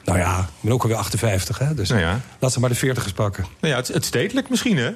Nou 0.05 0.17
ja, 0.19 0.39
ik 0.39 0.45
ben 0.61 0.71
ook 0.73 0.81
alweer 0.81 0.97
58, 0.97 1.59
hè, 1.59 1.73
dus 1.73 1.89
Nou 1.89 2.01
ja. 2.01 2.21
laat 2.39 2.53
ze 2.53 2.59
maar 2.59 2.69
de 2.69 2.75
40 2.75 3.03
eens 3.03 3.13
pakken. 3.13 3.45
Nou 3.59 3.73
ja, 3.73 3.79
het, 3.79 3.87
het 3.87 4.05
stedelijk 4.05 4.49
misschien, 4.49 4.77
hè? 4.77 4.91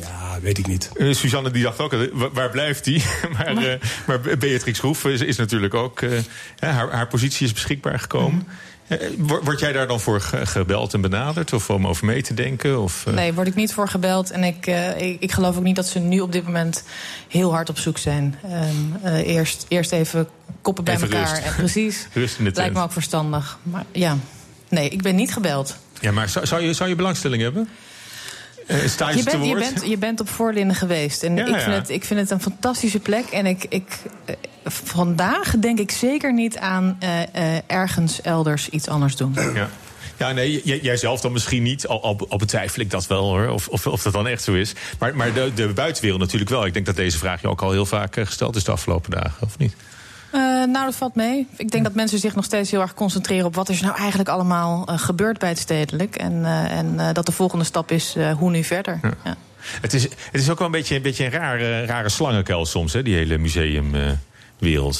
Ja, 0.00 0.38
weet 0.42 0.58
ik 0.58 0.66
niet. 0.66 0.90
Eh, 0.96 1.14
Suzanne 1.14 1.50
die 1.50 1.62
dacht 1.62 1.78
ook, 1.80 1.92
eh, 1.92 1.98
wa- 2.12 2.30
waar 2.30 2.50
blijft 2.50 2.84
die? 2.84 3.04
maar, 3.36 3.56
eh, 3.56 3.80
maar 4.06 4.20
Beatrix 4.20 4.78
Groef 4.78 5.04
is, 5.04 5.20
is 5.20 5.36
natuurlijk 5.36 5.74
ook... 5.74 6.00
eh, 6.00 6.18
ja, 6.58 6.70
haar, 6.70 6.90
haar 6.90 7.06
positie 7.08 7.46
is 7.46 7.52
beschikbaar 7.52 7.98
gekomen. 7.98 8.46
Eh, 8.86 8.98
wo- 9.18 9.40
Word 9.42 9.60
jij 9.60 9.72
daar 9.72 9.86
dan 9.86 10.00
voor 10.00 10.20
ge- 10.20 10.46
gebeld 10.46 10.94
en 10.94 11.00
benaderd? 11.00 11.52
Of 11.52 11.70
om 11.70 11.86
over 11.86 12.06
mee 12.06 12.22
te 12.22 12.34
denken? 12.34 12.80
Of, 12.80 13.06
eh, 13.06 13.12
Nee, 13.14 13.32
word 13.32 13.46
ik 13.46 13.54
niet 13.54 13.72
voor 13.72 13.88
gebeld. 13.88 14.30
En 14.30 14.44
ik, 14.44 14.66
eh, 14.66 15.00
ik, 15.00 15.20
ik 15.20 15.32
geloof 15.32 15.56
ook 15.56 15.62
niet 15.62 15.76
dat 15.76 15.86
ze 15.86 15.98
nu 15.98 16.20
op 16.20 16.32
dit 16.32 16.44
moment 16.44 16.84
heel 17.28 17.52
hard 17.52 17.68
op 17.68 17.78
zoek 17.78 17.98
zijn. 17.98 18.34
Ehm, 18.44 18.66
eh, 19.02 19.26
eerst, 19.34 19.66
eerst 19.68 19.92
even 19.92 20.28
koppen 20.62 20.84
bij 20.84 20.94
Even 20.94 21.10
elkaar. 21.10 21.30
rust. 21.34 21.42
En 21.42 21.54
precies. 21.54 22.06
Rust 22.12 22.38
in 22.38 22.44
de 22.44 22.50
Lijkt 22.54 22.74
me 22.74 22.82
ook 22.82 22.92
verstandig. 22.92 23.58
Maar 23.62 23.84
ja, 23.92 24.16
nee, 24.68 24.88
ik 24.88 25.02
ben 25.02 25.14
niet 25.14 25.32
gebeld. 25.32 25.76
Ja, 26.00 26.12
maar 26.12 26.28
zou, 26.28 26.46
zou, 26.46 26.62
je, 26.62 26.72
zou 26.72 26.88
je 26.88 26.94
belangstelling 26.94 27.42
hebben? 27.42 27.68
Eh, 28.66 28.76
sta 28.86 29.08
je, 29.10 29.22
bent, 29.22 29.44
je, 29.46 29.54
bent, 29.54 29.86
je 29.86 29.98
bent 29.98 30.20
op 30.20 30.28
Voorlinden 30.28 30.76
geweest. 30.76 31.22
En 31.22 31.36
Ja, 31.36 31.42
ik, 31.46 31.48
ja. 31.54 31.60
vind 31.60 31.74
het, 31.76 31.88
ik 31.90 32.04
vind 32.04 32.20
het 32.20 32.30
een 32.30 32.40
fantastische 32.40 32.98
plek. 32.98 33.24
En 33.26 33.46
ik, 33.46 33.66
ik, 33.68 33.88
eh, 34.24 34.34
vandaag 34.64 35.54
denk 35.58 35.78
ik 35.78 35.90
zeker 35.90 36.32
niet 36.32 36.56
aan 36.58 36.96
eh, 37.00 37.56
ergens 37.66 38.20
elders 38.20 38.68
iets 38.68 38.88
anders 38.88 39.16
doen. 39.16 39.34
Ja. 39.54 39.68
Ja, 40.18 40.32
nee, 40.32 40.60
j- 40.64 40.78
jij 40.82 40.96
zelf 40.96 41.20
dan 41.20 41.32
misschien 41.32 41.62
niet. 41.62 41.86
Al, 41.86 42.02
al, 42.02 42.26
al 42.28 42.38
betwijfel 42.38 42.82
ik 42.82 42.90
dat 42.90 43.06
wel 43.06 43.22
hoor. 43.28 43.48
Of, 43.48 43.68
of, 43.68 43.86
of 43.86 44.02
dat 44.02 44.12
dan 44.12 44.26
echt 44.26 44.42
zo 44.42 44.52
is. 44.52 44.72
Maar, 44.98 45.16
maar 45.16 45.32
de, 45.32 45.50
de 45.54 45.66
buitenwereld 45.68 46.20
natuurlijk 46.20 46.50
wel. 46.50 46.66
Ik 46.66 46.72
denk 46.72 46.86
dat 46.86 46.96
deze 46.96 47.18
vraag 47.18 47.40
je 47.40 47.48
ook 47.48 47.62
al 47.62 47.70
heel 47.70 47.86
vaak 47.86 48.14
gesteld 48.14 48.56
is 48.56 48.64
de 48.64 48.70
afgelopen 48.72 49.10
dagen, 49.10 49.46
of 49.46 49.58
niet? 49.58 49.74
Eh, 50.34 50.40
nou, 50.40 50.84
dat 50.84 50.94
valt 50.94 51.14
mee. 51.14 51.46
Ik 51.56 51.70
denk 51.70 51.84
dat 51.84 51.94
mensen 51.94 52.18
zich 52.18 52.34
nog 52.34 52.44
steeds 52.44 52.70
heel 52.70 52.80
erg 52.80 52.94
concentreren 52.94 53.46
op 53.46 53.54
wat 53.54 53.68
is 53.68 53.78
er 53.78 53.84
nou 53.84 53.98
eigenlijk 53.98 54.28
allemaal 54.28 54.86
eh, 54.86 54.98
gebeurd 54.98 55.38
bij 55.38 55.48
het 55.48 55.58
stedelijk. 55.58 56.16
En, 56.16 56.44
eh, 56.44 56.78
en 56.78 57.12
dat 57.12 57.26
de 57.26 57.32
volgende 57.32 57.64
stap 57.64 57.90
is 57.90 58.16
hoe 58.38 58.50
nu 58.50 58.64
verder. 58.64 59.00
Ja. 59.24 59.36
Het 59.80 59.94
is, 59.94 60.02
het 60.02 60.40
is 60.40 60.50
ook 60.50 60.58
wel 60.58 60.66
een 60.66 60.72
beetje, 60.72 60.96
een 60.96 61.02
beetje 61.02 61.24
een 61.24 61.30
rare, 61.30 61.84
rare 61.84 62.08
slangenkuil 62.08 62.66
soms, 62.66 62.92
hè, 62.92 63.02
die 63.02 63.14
hele 63.14 63.38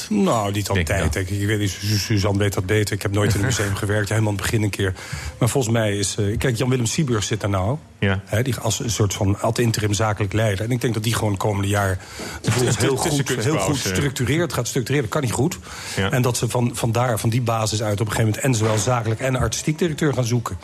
Nou, 0.09 0.51
niet 0.51 0.69
altijd. 0.69 1.13
denk 1.13 1.29
ik. 1.29 1.39
Ik 1.41 1.47
weet 1.47 1.59
niet, 1.59 1.69
Su- 1.69 1.97
Suzanne 1.97 2.37
weet 2.39 2.53
dat 2.53 2.65
beter. 2.65 2.95
Ik 2.95 3.01
heb 3.01 3.11
nooit 3.11 3.33
in 3.33 3.39
een 3.39 3.45
museum 3.45 3.75
gewerkt. 3.85 4.09
Helemaal 4.09 4.29
aan 4.31 4.35
het 4.37 4.43
begin 4.45 4.63
een 4.63 4.69
keer. 4.69 4.93
Maar 5.37 5.49
volgens 5.49 5.73
mij 5.73 5.97
is... 5.97 6.15
eh, 6.19 6.37
kijk, 6.37 6.57
Jan-Willem 6.57 6.85
Sieburg 6.85 7.23
zit 7.23 7.41
daar 7.41 7.49
nou. 7.49 7.77
Ja. 7.99 8.21
Hè, 8.25 8.41
die, 8.43 8.55
als 8.55 8.79
een 8.79 8.89
soort 8.89 9.13
van 9.13 9.39
ad 9.39 9.57
interim 9.59 9.93
zakelijk 9.93 10.33
leider. 10.33 10.65
En 10.65 10.71
ik 10.71 10.81
denk 10.81 10.93
dat 10.93 11.03
die 11.03 11.13
gewoon 11.13 11.29
het 11.31 11.39
komende 11.39 11.67
jaar... 11.67 11.99
tussen 12.41 12.75
heel, 12.79 12.95
goed, 12.97 13.43
heel 13.43 13.57
goed 13.59 13.77
structureert. 13.77 14.53
Gaat 14.53 14.67
structureren, 14.67 15.03
dat 15.03 15.13
kan 15.13 15.21
niet 15.21 15.31
goed. 15.31 15.57
Ja. 15.95 16.11
En 16.11 16.21
dat 16.21 16.37
ze 16.37 16.49
van, 16.49 16.71
van 16.73 16.91
daar, 16.91 17.19
van 17.19 17.29
die 17.29 17.41
basis 17.41 17.81
uit... 17.81 17.93
op 18.01 18.07
een 18.07 18.11
gegeven 18.13 18.25
moment 18.25 18.43
en 18.43 18.55
zowel 18.55 18.77
zakelijk 18.77 19.19
en 19.19 19.35
artistiek 19.35 19.77
directeur 19.79 20.13
gaan 20.13 20.25
zoeken. 20.25 20.57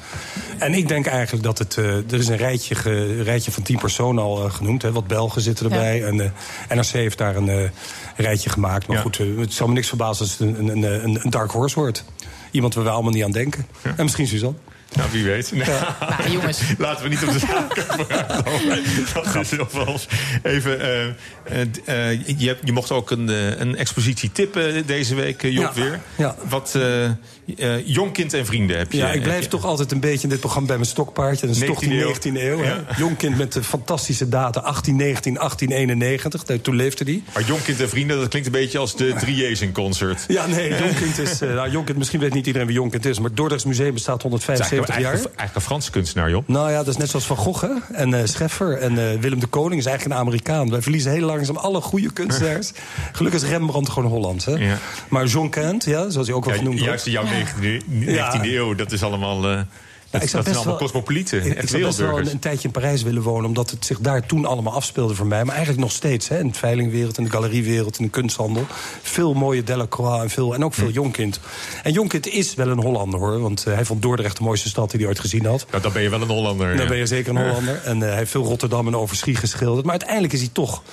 En 0.57 0.73
ik 0.73 0.87
denk 0.87 1.05
eigenlijk 1.05 1.43
dat 1.43 1.57
het... 1.57 1.77
eh, 1.77 1.85
er 1.95 2.13
is 2.13 2.27
een 2.27 2.37
rijtje, 2.37 2.75
ge- 2.75 3.23
rijtje 3.23 3.51
van 3.51 3.63
tien 3.63 3.77
personen 3.79 4.23
al 4.23 4.45
eh, 4.45 4.51
genoemd. 4.53 4.81
Hè, 4.81 4.91
wat 4.91 5.07
Belgen 5.07 5.41
zitten 5.41 5.65
erbij. 5.65 6.03
En 6.05 6.21
eh, 6.21 6.75
NRC 6.77 6.85
heeft 6.91 7.17
daar 7.17 7.35
een 7.35 7.49
eh, 7.49 7.69
rijtje 8.21 8.49
gemaakt. 8.49 8.87
Maar 8.87 8.95
Ja. 8.97 9.01
goed, 9.03 9.19
eh, 9.19 9.25
het 9.37 9.53
zou 9.53 9.69
me 9.69 9.75
niks 9.75 9.87
verbazen 9.87 10.25
als 10.25 10.37
het 10.37 10.39
een, 10.39 10.67
een, 10.67 10.83
een, 11.03 11.19
een 11.23 11.29
dark 11.29 11.51
horse 11.51 11.79
wordt. 11.79 12.05
Iemand 12.51 12.73
waar 12.73 12.83
we 12.83 12.89
allemaal 12.89 13.11
niet 13.11 13.23
aan 13.23 13.31
denken. 13.31 13.65
En 13.81 14.03
misschien 14.03 14.27
Suzanne. 14.27 14.57
Nou, 14.95 15.09
wie 15.11 15.23
weet. 15.23 15.51
Nou, 15.51 16.31
jongens. 16.31 16.59
Laten 16.77 17.03
we 17.03 17.09
niet 17.09 17.23
op 17.23 17.33
de 17.33 17.39
zaken 17.39 17.83
vooruitkomen. 17.87 18.83
Dat 19.33 19.35
is 19.35 19.51
heel 19.51 19.67
vals. 19.69 20.07
Even, 20.43 20.79
eh, 20.81 21.05
eh, 21.05 21.11
eh, 22.11 22.27
je, 22.37 22.47
hebt- 22.47 22.61
je 22.65 22.71
mocht 22.71 22.91
ook 22.91 23.11
een, 23.11 23.27
een 23.61 23.75
expositie 23.75 24.31
tippen 24.31 24.85
deze 24.85 25.15
week, 25.15 25.41
Job, 25.41 25.53
Ja. 25.53 25.73
weer. 25.73 25.99
Ja. 26.15 26.35
Wat 26.49 26.77
jongkind 27.85 28.33
en 28.33 28.45
vrienden 28.45 28.77
heb 28.77 28.91
je. 28.91 28.97
Ja, 28.97 29.11
ik 29.11 29.23
blijf 29.23 29.47
toch 29.47 29.65
altijd 29.65 29.91
een 29.91 29.99
beetje 29.99 30.23
in 30.23 30.29
dit 30.29 30.39
programma 30.39 30.67
bij 30.67 30.77
mijn 30.77 30.89
stokpaardje. 30.89 31.47
Dat 31.47 31.55
is 31.55 31.65
toch 31.65 31.79
die 31.79 31.89
19e 31.89 31.93
eeuw. 32.03 32.13
19e 32.13 32.41
eeuw. 32.41 32.57
hè? 32.63 32.69
Ja. 32.69 32.83
Jongkind 32.97 33.37
met 33.37 33.53
de 33.53 33.63
fantastische 33.63 34.29
data 34.29 34.61
1819, 34.61 35.33
1891. 35.33 36.43
Daar- 36.43 36.61
Toen 36.61 36.75
leefde 36.75 37.03
die. 37.05 37.23
Maar 37.33 37.43
jongkind 37.43 37.79
en 37.81 37.89
vrienden, 37.89 38.17
dat 38.19 38.27
klinkt 38.27 38.47
een 38.47 38.53
beetje 38.53 38.77
als 38.77 38.95
de 38.95 39.13
Drieërs 39.19 39.61
in 39.61 39.71
concert. 39.71 40.25
Ja, 40.27 40.47
nee, 40.47 40.69
Jonkind 40.79 41.17
is... 41.17 41.41
eh, 41.41 41.53
nou, 41.53 41.83
misschien 41.95 42.19
weet 42.19 42.33
niet 42.33 42.45
iedereen 42.47 42.67
wie 42.67 42.75
Jonkind 42.75 43.05
is... 43.05 43.19
maar 43.19 43.33
Dordrechts 43.33 43.65
Museum 43.65 43.93
bestaat 43.93 44.23
Het 44.23 44.33
is 44.33 44.45
175 44.45 44.71
eigenlijk, 44.71 45.01
jaar. 45.01 45.11
eigenlijk, 45.11 45.39
eigenlijk 45.39 45.55
een 45.55 45.61
Franse 45.71 45.91
kunstenaar, 45.91 46.29
joh. 46.29 46.43
Nou 46.47 46.71
ja, 46.71 46.77
dat 46.77 46.87
is 46.87 46.97
net 46.97 47.09
zoals 47.09 47.25
Van 47.25 47.37
Gogh 47.37 47.61
hè? 47.61 47.95
en 47.95 48.13
eh 48.13 48.25
Scheffer 48.25 48.77
en 48.77 49.19
Willem 49.19 49.39
de 49.39 49.47
Koning 49.47 49.79
is 49.79 49.85
eigenlijk 49.85 50.15
een 50.19 50.25
Amerikaan. 50.27 50.69
Wij 50.69 50.81
verliezen 50.81 51.11
heel 51.11 51.25
langzaam 51.25 51.57
alle 51.57 51.81
goede 51.81 52.11
kunstenaars. 52.13 52.71
Gelukkig 53.11 53.41
is 53.43 53.49
Rembrandt 53.49 53.89
gewoon 53.89 54.09
Hollands. 54.09 54.45
Hè? 54.45 54.51
Ja. 54.51 54.77
Maar 55.09 55.25
John 55.25 55.49
Kent, 55.49 55.85
ja, 55.85 56.09
zoals 56.09 56.27
hij 56.27 56.35
ook 56.35 56.45
wel 56.45 56.55
genoemd 56.55 56.79
juist 56.79 56.89
wordt. 56.89 57.05
in 57.05 57.11
jouw 57.11 57.40
19e, 57.45 57.81
19e 57.89 58.41
eeuw, 58.43 58.75
dat 58.75 58.91
is 58.91 59.03
allemaal... 59.03 59.49
eh, 59.49 59.61
dat 60.11 60.29
zijn 60.29 60.43
best 60.43 60.55
allemaal 60.55 60.77
cosmopolieten, 60.77 61.45
Ik, 61.45 61.61
ik 61.61 61.69
zou 61.69 61.83
best 61.83 61.97
wel 61.97 62.19
een, 62.19 62.39
tijdje 62.39 62.67
in 62.67 62.73
Parijs 62.73 63.03
willen 63.03 63.21
wonen... 63.21 63.45
omdat 63.45 63.69
het 63.69 63.85
zich 63.85 63.99
daar 63.99 64.25
toen 64.25 64.45
allemaal 64.45 64.73
afspeelde 64.73 65.15
voor 65.15 65.25
mij. 65.25 65.43
Maar 65.43 65.55
eigenlijk 65.55 65.83
nog 65.83 65.91
steeds, 65.91 66.27
hè, 66.27 66.39
in 66.39 66.47
de 66.47 66.53
veilingwereld, 66.53 67.17
in 67.17 67.23
de 67.23 67.29
galeriewereld... 67.29 67.99
in 67.99 68.05
de 68.05 68.11
kunsthandel. 68.11 68.65
Veel 69.01 69.33
mooie 69.33 69.63
Delacroix 69.63 70.23
en, 70.23 70.29
veel, 70.29 70.53
en 70.53 70.63
ook 70.63 70.73
veel 70.73 70.89
Jonkind. 70.89 71.39
En 71.83 71.91
Jonkind 71.91 72.27
is 72.27 72.53
wel 72.55 72.67
een 72.67 72.81
Hollander, 72.81 73.19
hoor. 73.19 73.39
Want 73.39 73.63
eh, 73.67 73.73
hij 73.73 73.85
vond 73.85 74.01
Dordrecht 74.01 74.37
de 74.37 74.43
mooiste 74.43 74.69
stad 74.69 74.91
die 74.91 74.99
hij 74.99 75.09
ooit 75.09 75.19
gezien 75.19 75.45
had. 75.45 75.65
Nou, 75.69 75.83
dan 75.83 75.93
ben 75.93 76.01
je 76.01 76.09
wel 76.09 76.21
een 76.21 76.27
Hollander. 76.27 76.67
Dan 76.67 76.83
ja. 76.83 76.89
ben 76.89 76.97
je 76.97 77.05
zeker 77.05 77.35
een 77.35 77.43
Hollander. 77.47 77.81
En 77.83 78.01
eh, 78.01 78.07
hij 78.07 78.17
heeft 78.17 78.31
veel 78.31 78.43
Rotterdam 78.43 78.87
en 78.87 78.95
Overschie 78.95 79.35
geschilderd. 79.35 79.83
Maar 79.83 79.91
uiteindelijk 79.91 80.33
is 80.33 80.39
hij 80.39 80.49
toch... 80.53 80.83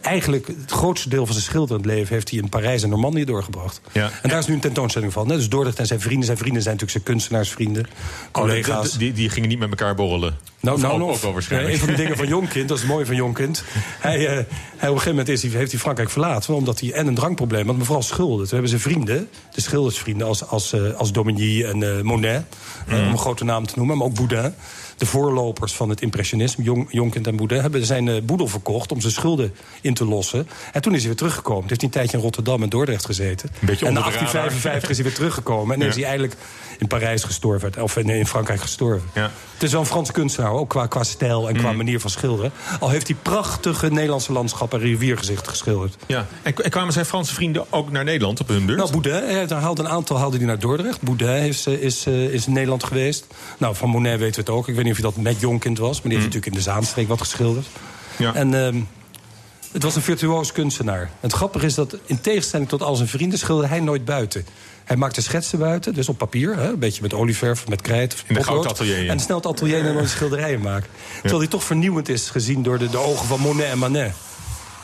Eigenlijk 0.00 0.46
het 0.46 0.70
grootste 0.70 1.08
deel 1.08 1.24
van 1.24 1.34
zijn 1.34 1.46
schilderend 1.46 1.84
leven... 1.84 2.14
heeft 2.14 2.30
hij 2.30 2.38
in 2.38 2.48
Parijs 2.48 2.82
en 2.82 2.88
Normandië 2.88 3.24
doorgebracht. 3.24 3.80
Ja. 3.92 4.10
En 4.22 4.28
daar 4.28 4.38
is 4.38 4.46
nu 4.46 4.54
een 4.54 4.60
tentoonstelling 4.60 5.12
van. 5.12 5.30
Hè? 5.30 5.36
Dus 5.36 5.48
Dordrecht 5.48 5.78
en 5.78 5.86
zijn 5.86 6.00
vrienden. 6.00 6.24
Zijn 6.24 6.38
vrienden 6.38 6.62
zijn 6.62 6.74
natuurlijk 6.74 7.04
zijn 7.04 7.16
kunstenaarsvrienden. 7.16 7.86
Collega's. 8.30 8.92
Oh, 8.92 8.98
die, 8.98 9.12
die 9.12 9.30
gingen 9.30 9.48
niet 9.48 9.58
met 9.58 9.70
elkaar 9.70 9.94
borrelen. 9.94 10.36
Nou, 10.60 10.76
Of 10.76 10.82
nou 10.82 11.02
ook, 11.02 11.16
waarschijnlijk. 11.16 11.72
Een 11.72 11.78
van 11.78 11.88
de 11.88 11.94
dingen 11.94 12.16
van 12.16 12.26
Jonkind, 12.26 12.68
dat 12.68 12.76
is 12.76 12.82
het 12.82 12.92
mooie 12.92 13.06
van 13.06 13.16
Jonkind. 13.16 13.64
Hij, 14.00 14.26
eh, 14.26 14.32
hij, 14.32 14.42
op 14.42 14.46
een 14.80 14.88
gegeven 14.88 15.10
moment 15.10 15.28
is 15.28 15.42
heeft 15.42 15.70
hij 15.70 15.80
Frankrijk 15.80 16.10
verlaten... 16.10 16.54
omdat 16.54 16.80
hij 16.80 16.92
en 16.92 17.06
een 17.06 17.14
drankprobleem 17.14 17.66
had, 17.66 17.76
maar 17.76 17.86
vooral 17.86 18.02
schulden. 18.02 18.38
Toen 18.38 18.58
hebben 18.58 18.68
zijn 18.68 18.80
vrienden, 18.80 19.28
de 19.54 19.60
schildersvrienden... 19.60 20.26
als, 20.26 20.46
als, 20.46 20.72
eh, 20.72 20.94
als 20.94 21.12
Dominique 21.12 21.66
en 21.66 21.96
eh, 21.96 22.02
Monet, 22.02 22.44
eh, 22.86 22.98
om 22.98 23.12
een 23.12 23.18
grote 23.18 23.44
naam 23.44 23.66
te 23.66 23.72
noemen... 23.76 23.96
maar 23.96 24.06
ook 24.06 24.14
Boudin, 24.14 24.54
de 24.96 25.06
voorlopers 25.06 25.74
van 25.74 25.88
het 25.88 26.00
impressionisme... 26.00 26.64
Jong, 26.64 26.86
Jonkind 26.90 27.26
en 27.26 27.36
Boudin, 27.36 27.60
hebben 27.60 27.86
zijn 27.86 28.08
eh, 28.08 28.22
boedel 28.22 28.48
verkocht... 28.48 28.92
om 28.92 29.00
zijn 29.00 29.12
schulden 29.12 29.54
in 29.80 29.94
te 29.94 30.04
lossen. 30.04 30.48
En 30.72 30.82
toen 30.82 30.92
is 30.92 30.98
hij 30.98 31.08
weer 31.08 31.16
teruggekomen. 31.16 31.60
Toen 31.60 31.68
heeft 31.68 31.82
een 31.82 31.90
tijdje 31.90 32.16
in 32.16 32.22
Rotterdam 32.22 32.62
en 32.62 32.68
Dordrecht 32.68 33.04
gezeten. 33.04 33.48
en 33.48 33.56
in 33.60 33.68
onder 33.68 33.78
de 33.78 33.86
radar. 33.86 34.02
1855 34.02 34.90
is 34.90 34.96
hij 34.96 35.06
weer 35.06 35.14
teruggekomen. 35.14 35.74
En 35.74 35.80
Ja. 35.80 35.88
is 35.88 35.94
hij 35.94 36.04
eigenlijk 36.04 36.36
in 36.78 36.86
Parijs 36.86 37.22
gestorven. 37.24 37.82
Of 37.82 38.02
nee, 38.02 38.18
in 38.18 38.26
Frankrijk 38.26 38.60
gestorven. 38.60 39.08
Ja. 39.14 39.30
Het 39.54 39.62
is 39.62 39.72
wel 39.72 39.80
een 39.80 39.86
Franse 39.86 40.12
kunstenaar, 40.12 40.50
ook 40.52 40.68
qua, 40.68 40.86
qua 40.86 41.04
stijl 41.04 41.48
en 41.48 41.56
qua 41.56 41.70
Mm. 41.70 41.76
manier 41.76 42.00
van 42.00 42.10
schilderen. 42.10 42.52
Al 42.80 42.88
heeft 42.88 43.06
hij 43.08 43.16
prachtige 43.22 43.90
Nederlandse 43.90 44.32
landschappen 44.32 44.80
en 44.80 44.86
riviergezichten 44.86 45.48
geschilderd. 45.50 45.96
Ja. 46.06 46.26
En, 46.42 46.54
en 46.56 46.70
kwamen 46.70 46.92
zijn 46.92 47.04
Franse 47.04 47.34
vrienden 47.34 47.66
ook 47.70 47.90
naar 47.90 48.04
Nederland 48.04 48.40
op 48.40 48.48
hun 48.48 48.66
beurt? 48.66 48.78
Nou, 48.78 48.90
Boudin, 48.90 49.12
hij 49.12 49.46
haalde 49.48 49.82
een 49.82 49.88
aantal 49.88 50.18
haalde 50.18 50.36
hij 50.36 50.46
naar 50.46 50.58
Dordrecht. 50.58 51.00
Boudin 51.02 51.28
is, 51.28 51.66
eh, 51.66 51.72
is, 51.82 52.06
eh, 52.06 52.14
is 52.28 52.46
in 52.46 52.52
Nederland 52.52 52.84
geweest. 52.84 53.26
Nou, 53.58 53.74
van 53.76 53.88
Monet 53.88 54.18
weten 54.18 54.34
we 54.44 54.50
het 54.50 54.58
ook. 54.58 54.68
Ik 54.68 54.74
weet 54.74 54.82
niet 54.84 54.92
of 54.92 54.98
je 54.98 55.04
dat 55.04 55.16
met 55.16 55.40
Jonkind 55.40 55.78
was, 55.78 55.92
maar 55.92 56.10
die 56.12 56.20
heeft 56.20 56.24
natuurlijk 56.24 56.52
in 56.52 56.58
de 56.64 56.70
Zaanstreek 56.70 57.08
wat 57.08 57.20
geschilderd. 57.20 57.66
Mm. 57.66 58.26
Ja. 58.26 58.34
En 58.34 58.54
ehm, 58.66 58.80
het 59.74 59.82
was 59.82 59.96
een 59.96 60.02
virtuoos 60.02 60.52
kunstenaar. 60.52 61.10
Het 61.20 61.32
grappige 61.32 61.66
is 61.66 61.74
dat 61.74 61.96
in 62.06 62.20
tegenstelling 62.20 62.68
tot 62.68 62.82
al 62.82 62.96
zijn 62.96 63.08
vrienden 63.08 63.38
schilderde 63.38 63.68
hij 63.68 63.80
nooit 63.80 64.04
buiten. 64.04 64.46
Hij 64.84 64.96
maakte 64.96 65.22
schetsen 65.22 65.58
buiten, 65.58 65.94
dus 65.94 66.08
op 66.08 66.18
papier. 66.18 66.56
Hè, 66.56 66.68
een 66.68 66.78
beetje 66.78 67.02
met 67.02 67.14
olieverf, 67.14 67.68
met 67.68 67.80
krijt. 67.80 68.14
of 68.14 68.24
In 68.26 68.36
potlood. 68.36 68.78
ja. 68.78 68.96
En 68.96 69.20
snel 69.20 69.36
het 69.36 69.46
atelier 69.46 69.86
en 69.86 69.94
dan 69.94 70.06
schilderijen 70.06 70.60
maken. 70.60 70.88
Terwijl 71.14 71.38
hij 71.38 71.48
toch 71.48 71.64
vernieuwend 71.64 72.08
is 72.08 72.30
gezien 72.30 72.62
door 72.62 72.78
de, 72.78 72.90
de 72.90 72.98
ogen 72.98 73.26
van 73.26 73.40
Monet 73.40 73.70
en 73.70 73.78
Manet. 73.78 74.12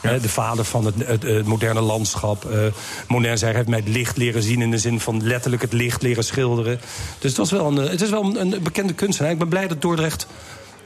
De 0.01 0.29
vader 0.29 0.65
van 0.65 0.85
het, 0.85 0.95
het, 1.05 1.23
het 1.23 1.45
moderne 1.45 1.81
landschap. 1.81 2.51
Eh, 2.51 2.59
Monet 3.07 3.39
zei, 3.39 3.51
hij 3.51 3.59
heeft 3.59 3.69
mij 3.69 3.79
het 3.79 3.87
licht 3.87 4.17
leren 4.17 4.43
zien... 4.43 4.61
in 4.61 4.71
de 4.71 4.77
zin 4.77 4.99
van 4.99 5.23
letterlijk 5.23 5.61
het 5.61 5.73
licht 5.73 6.01
leren 6.01 6.23
schilderen. 6.23 6.79
Dus 7.19 7.29
het, 7.29 7.37
was 7.37 7.51
wel 7.51 7.67
een, 7.67 7.79
eh, 7.79 7.89
het 7.89 8.01
is 8.01 8.09
wel 8.09 8.23
een, 8.23 8.41
een 8.41 8.63
bekende 8.63 8.93
kunstenaar. 8.93 9.31
Ik 9.31 9.37
ben 9.37 9.47
blij 9.47 9.67
dat 9.67 9.81
Dordrecht... 9.81 10.27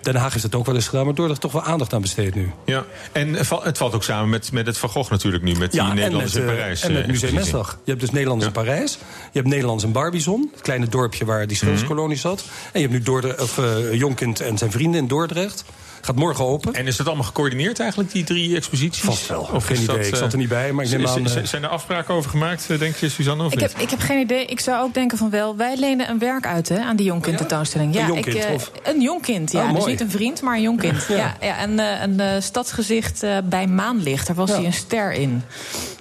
Den 0.06 0.16
Haag 0.16 0.32
heeft 0.32 0.44
het 0.44 0.56
ook 0.56 0.66
wel 0.66 0.76
eens 0.76 0.88
gedaan, 0.88 1.06
maar 1.06 1.14
Dordrecht 1.16 1.42
toch 1.42 1.52
wel 1.52 1.62
aandacht 1.64 1.94
aan 1.94 2.02
besteedt 2.02 2.36
nu. 2.36 2.52
Ja, 2.66 2.86
en 3.12 3.34
het 3.34 3.48
val- 3.48 3.64
het 3.64 3.78
valt 3.78 3.94
ook 3.94 4.04
samen 4.04 4.30
met, 4.30 4.52
met 4.52 4.66
het 4.66 4.78
Van 4.78 4.90
Gogh 4.90 5.12
natuurlijk 5.12 5.44
nu, 5.44 5.56
met 5.56 5.72
die 5.72 5.82
Nederlanders 5.82 6.36
in 6.36 6.42
eh, 6.42 6.48
Parijs. 6.48 6.82
En 6.82 6.94
met 6.94 7.02
eh, 7.02 7.08
Museum 7.08 7.30
expositie. 7.30 7.54
Mesdag. 7.58 7.78
Je 7.84 7.90
hebt 7.90 8.00
dus 8.04 8.12
Nederlanders 8.12 8.52
Ja. 8.54 8.60
in 8.60 8.66
Parijs. 8.66 8.92
Je 9.32 9.40
hebt 9.40 9.48
Nederlands 9.48 9.84
in 9.84 9.92
Barbizon, 9.92 10.50
het 10.52 10.62
kleine 10.62 10.88
dorpje 10.88 11.26
waar 11.26 11.48
die 11.48 11.58
schilderskolonie 11.58 12.18
zat. 12.18 12.44
En 12.72 12.82
je 12.82 12.88
hebt 12.88 12.92
nu 13.00 13.04
Dordre 13.04 13.42
of, 13.42 13.58
eh, 13.58 13.94
Jonkind 13.94 14.40
en 14.40 14.58
zijn 14.58 14.72
vrienden 14.72 15.02
in 15.02 15.08
Dordrecht. 15.08 15.64
Gaat 16.06 16.16
morgen 16.16 16.46
open. 16.46 16.74
En 16.74 16.88
is 16.88 16.96
dat 16.98 17.08
allemaal 17.08 17.26
gecoördineerd 17.26 17.80
eigenlijk, 17.80 18.12
die 18.12 18.24
drie 18.24 18.56
exposities? 18.56 19.04
Vast 19.04 19.28
wel. 19.28 19.50
Of 19.54 19.66
Geen 19.66 19.76
idee. 19.82 19.88
dat, 19.98 20.06
Ik 20.06 20.14
eh, 20.14 20.20
zat 20.20 20.32
er 20.32 20.38
niet 20.38 20.50
bij, 20.50 20.72
maar 20.72 20.86
ik 20.86 20.92
neem 20.92 21.08
z- 21.08 21.16
aan, 21.16 21.26
eh, 21.26 21.44
Zijn 21.44 21.64
er 21.64 21.70
afspraken 21.70 22.14
over 22.14 22.30
gemaakt, 22.30 22.70
eh, 22.70 22.80
denk 22.80 22.96
je, 22.96 23.10
Suzanne? 23.10 23.44
Of 23.46 23.54
Ik 23.54 23.60
niet? 23.60 23.72
heb, 23.72 23.82
ik 23.82 23.90
heb 23.90 24.00
geen 24.00 24.20
idee. 24.20 24.46
Ik 24.46 24.60
zou 24.60 24.84
ook 24.84 24.94
denken 24.94 25.18
van 25.18 25.30
wel. 25.30 25.56
Wij 25.56 25.78
lenen 25.78 26.10
een 26.10 26.20
werk 26.20 26.46
uit 26.48 26.70
hè, 26.70 26.80
aan 26.80 26.96
die 26.96 27.06
jongkind 27.06 27.38
tentoonstelling. 27.38 27.96
Een 27.96 28.02
Ja, 28.02 28.08
jongkind, 28.08 28.36
ik, 28.36 28.44
eh, 28.44 28.54
of? 28.54 28.72
Een 28.84 29.02
jongkind, 29.02 29.52
ja. 29.52 29.60
Oh, 29.64 29.70
dus 29.70 29.78
mooi. 29.80 29.92
niet 29.92 30.02
een 30.02 30.10
vriend, 30.12 30.42
maar 30.42 30.56
een 30.56 30.62
jongkind. 30.62 31.06
Ja. 31.08 31.16
ja. 31.16 31.36
Ja, 31.42 31.58
en 31.58 31.80
eh, 31.80 32.02
een 32.02 32.20
eh, 32.20 32.42
stadsgezicht 32.42 33.24
eh, 33.24 33.38
bij 33.44 33.68
maanlicht. 33.68 34.28
Daar 34.28 34.36
was 34.36 34.50
Ja. 34.50 34.56
hij 34.56 34.66
een 34.66 34.74
ster 34.74 35.12
in. 35.12 35.44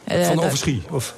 Eh, 0.04 0.26
van 0.26 0.38
Overschie. 0.38 0.82
Of, 0.90 1.14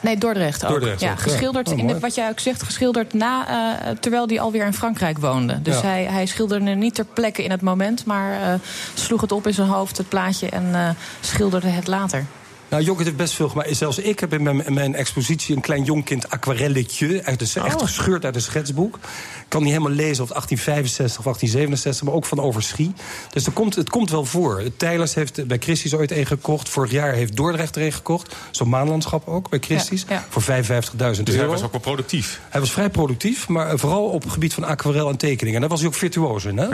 Nee, 0.00 0.18
Dordrecht 0.18 0.64
ook. 0.64 0.70
Dordrecht 0.70 1.00
ja, 1.00 1.10
ook, 1.10 1.16
ja. 1.16 1.22
geschilderd, 1.22 1.68
Oh, 1.72 1.78
in 1.78 1.86
de, 1.86 1.98
wat 1.98 2.14
jij 2.14 2.28
ook 2.28 2.40
zegt, 2.40 2.62
geschilderd 2.62 3.12
na, 3.12 3.46
eh, 3.48 3.90
terwijl 4.00 4.26
hij 4.26 4.40
alweer 4.40 4.66
in 4.66 4.74
Frankrijk 4.74 5.18
woonde. 5.18 5.62
Dus 5.62 5.74
Ja. 5.74 5.86
hij, 5.86 6.04
hij 6.04 6.26
schilderde 6.26 6.70
niet 6.70 6.94
ter 6.94 7.04
plekke 7.04 7.44
in 7.44 7.50
het 7.50 7.60
moment, 7.60 8.04
maar 8.04 8.42
eh, 8.42 8.54
sloeg 8.94 9.20
het 9.20 9.32
op 9.32 9.46
in 9.46 9.54
zijn 9.54 9.68
hoofd, 9.68 9.96
het 9.98 10.08
plaatje, 10.08 10.48
en 10.48 10.74
eh, 10.74 10.88
schilderde 11.20 11.68
het 11.68 11.86
later. 11.86 12.24
Nou, 12.70 12.82
Jonkind 12.82 13.06
heeft 13.06 13.16
best 13.18 13.34
veel 13.34 13.48
gemaakt. 13.48 13.76
Zelfs 13.76 13.98
ik 13.98 14.20
heb 14.20 14.32
in 14.32 14.42
mijn, 14.42 14.66
in 14.66 14.74
mijn 14.74 14.94
expositie 14.94 15.56
een 15.56 15.60
klein 15.62 15.84
Jonkind 15.84 16.30
aquarelletje. 16.30 17.24
Uit 17.24 17.38
de, 17.38 17.60
Echt 17.60 17.74
Oh. 17.74 17.80
gescheurd 17.82 18.24
uit 18.24 18.34
een 18.34 18.40
schetsboek. 18.42 18.94
Ik 18.94 19.46
kan 19.48 19.62
niet 19.62 19.72
helemaal 19.72 19.92
lezen 19.92 20.22
of 20.22 20.28
het 20.28 20.36
1865 20.38 21.18
of 21.18 21.24
1867, 21.24 22.02
maar 22.06 22.14
ook 22.14 22.24
van 22.26 22.40
Overschie. 22.40 22.92
Dus 23.32 23.46
er 23.46 23.52
komt, 23.52 23.74
het 23.74 23.90
komt 23.90 24.10
wel 24.10 24.24
voor. 24.24 24.62
Tijlers 24.76 25.14
heeft 25.14 25.46
bij 25.46 25.58
Christie's 25.58 25.94
ooit 25.94 26.10
een 26.10 26.26
gekocht. 26.26 26.68
Vorig 26.68 26.90
jaar 26.90 27.12
heeft 27.12 27.36
Dordrecht 27.36 27.76
er 27.76 27.82
een 27.82 27.92
gekocht. 27.92 28.34
Zo'n 28.50 28.68
maanlandschap 28.68 29.28
ook 29.28 29.48
bij 29.50 29.58
Christie's. 29.58 30.04
Ja, 30.08 30.14
ja. 30.14 30.24
Voor 30.28 30.42
55.000 30.42 30.46
Dus 30.96 31.34
hij 31.34 31.34
euro. 31.34 31.46
was 31.52 31.62
ook 31.62 31.72
wel 31.72 31.80
productief. 31.80 32.40
Hij 32.48 32.60
was 32.60 32.70
vrij 32.72 32.90
productief, 32.90 33.48
maar 33.48 33.78
vooral 33.78 34.04
op 34.04 34.22
het 34.22 34.32
gebied 34.32 34.54
van 34.54 34.64
aquarel 34.64 35.08
en 35.08 35.16
tekeningen. 35.16 35.54
En 35.54 35.60
daar 35.60 35.70
was 35.70 35.80
hij 35.80 35.88
ook 35.88 35.94
virtuoos 35.94 36.44
in, 36.44 36.58
hè? 36.58 36.68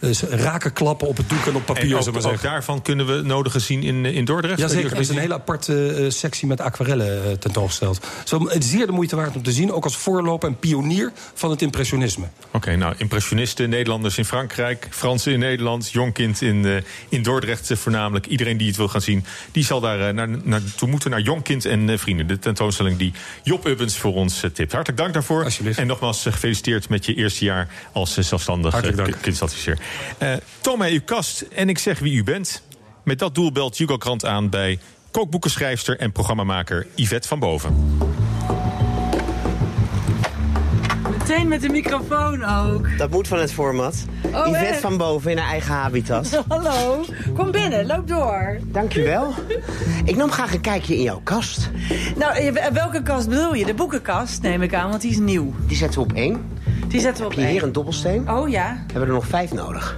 Dus 0.00 0.22
raken 0.22 0.72
klappen 0.72 1.08
op 1.08 1.16
het 1.16 1.28
doek 1.28 1.46
en 1.46 1.54
op 1.54 1.66
papier, 1.66 1.96
En 1.96 2.06
ook, 2.06 2.12
maar 2.22 2.32
ook 2.32 2.42
daarvan 2.42 2.82
kunnen 2.82 3.06
we 3.06 3.22
nodige 3.22 3.58
zien 3.58 3.82
in, 3.82 4.04
in 4.04 4.24
Dordrecht? 4.24 4.58
Jazeker, 4.58 4.92
er 4.92 5.00
is 5.00 5.08
een 5.08 5.18
hele 5.18 5.34
aparte 5.34 5.86
eh, 5.94 6.10
sectie 6.10 6.46
met 6.48 6.60
aquarellen 6.60 7.24
eh, 7.24 7.32
tentoongesteld. 7.32 8.06
Zo, 8.24 8.48
het 8.48 8.64
is 8.64 8.70
zeer 8.70 8.86
de 8.86 8.92
moeite 8.92 9.16
waard 9.16 9.36
om 9.36 9.42
te 9.42 9.52
zien, 9.52 9.72
ook 9.72 9.84
als 9.84 9.96
voorloper 9.96 10.48
en 10.48 10.58
pionier 10.58 11.12
van 11.34 11.50
het 11.50 11.62
impressionisme. 11.62 12.24
Oké, 12.50 12.76
nou, 12.76 12.94
impressionisten, 12.96 13.68
Nederlanders 13.70 14.18
in 14.18 14.24
Frankrijk, 14.24 14.86
Fransen 14.90 15.32
in 15.32 15.38
Nederland, 15.38 15.90
Jongkind 15.90 16.40
in, 16.40 16.64
eh, 16.66 16.76
in 17.08 17.22
Dordrecht 17.22 17.70
eh, 17.70 17.76
voornamelijk. 17.76 18.26
Iedereen 18.26 18.56
die 18.56 18.66
het 18.66 18.76
wil 18.76 18.88
gaan 18.88 19.00
zien, 19.02 19.24
die 19.52 19.64
zal 19.64 19.80
daar 19.80 20.08
eh, 20.08 20.14
naar, 20.14 20.28
naartoe 20.42 20.88
moeten, 20.88 21.10
naar 21.10 21.20
Jongkind 21.20 21.64
en 21.64 21.88
eh, 21.90 21.98
Vrienden. 21.98 22.26
De 22.26 22.38
tentoonstelling 22.38 22.96
die 22.98 23.12
Job 23.42 23.66
Ubbens 23.66 23.96
voor 23.96 24.14
ons 24.14 24.42
eh, 24.42 24.50
tipt. 24.50 24.72
Hartelijk 24.72 25.00
dank 25.02 25.12
daarvoor. 25.14 25.44
Alsjeblieft. 25.44 25.78
En 25.78 25.86
nogmaals 25.86 26.26
eh, 26.26 26.32
gefeliciteerd 26.32 26.88
met 26.88 27.04
je 27.06 27.14
eerste 27.14 27.44
jaar 27.44 27.68
als 27.92 28.16
eh, 28.16 28.24
zelfstandig 28.24 28.72
Hartelijk 28.72 28.98
eh, 28.98 29.04
dank. 29.04 29.16
ku- 29.16 29.22
kunstadviseur. 29.22 29.78
Eh, 30.18 30.32
toon 30.60 30.78
mij 30.78 30.92
uw 30.92 31.00
kast 31.04 31.40
en 31.40 31.68
ik 31.68 31.78
zeg 31.78 31.98
wie 31.98 32.14
u 32.14 32.24
bent. 32.24 32.62
Met 33.04 33.18
dat 33.18 33.34
doel 33.34 33.52
belt 33.52 33.76
Hugo 33.76 33.96
Krant 33.96 34.24
aan 34.24 34.48
bij 34.48 34.78
kookboekenschrijfster 35.10 35.98
en 35.98 36.12
programmamaker 36.12 36.86
Yvette 36.94 37.28
van 37.28 37.38
Boven. 37.38 37.98
Meteen 41.30 41.48
met 41.48 41.60
de 41.60 41.68
microfoon 41.68 42.44
ook. 42.44 42.98
Dat 42.98 43.10
moet 43.10 43.28
van 43.28 43.38
het 43.38 43.52
format. 43.52 44.04
Oh, 44.24 44.46
Yvette 44.46 44.66
echt? 44.66 44.80
van 44.80 44.96
boven 44.96 45.30
in 45.30 45.38
haar 45.38 45.50
eigen 45.50 45.74
habitat. 45.74 46.42
Hallo, 46.48 47.04
kom 47.34 47.50
binnen, 47.50 47.86
loop 47.86 48.08
door. 48.08 48.58
Dankjewel. 48.62 49.34
Ik 50.04 50.16
nam 50.16 50.30
graag 50.30 50.54
een 50.54 50.60
kijkje 50.60 50.96
in 50.96 51.02
jouw 51.02 51.20
kast. 51.24 51.70
Nou, 52.16 52.34
eh, 52.34 52.66
welke 52.66 53.02
kast 53.02 53.28
bedoel 53.28 53.54
je? 53.54 53.64
De 53.64 53.74
boekenkast, 53.74 54.42
neem 54.42 54.62
ik 54.62 54.74
aan, 54.74 54.88
want 54.88 55.02
die 55.02 55.10
is 55.10 55.18
nieuw. 55.18 55.54
Die 55.66 55.76
zetten 55.76 56.00
we 56.00 56.06
op 56.06 56.12
één. 56.12 56.59
Die 56.90 57.00
zetten 57.00 57.22
we 57.24 57.30
op 57.30 57.36
Heb 57.36 57.44
je 57.44 57.50
hier 57.50 57.62
een 57.62 57.72
dobbelsteen? 57.72 58.30
Oh 58.30 58.48
ja, 58.48 58.72
We 58.86 58.92
hebben 58.92 59.08
er 59.08 59.14
nog 59.14 59.26
vijf 59.26 59.52
nodig. 59.52 59.94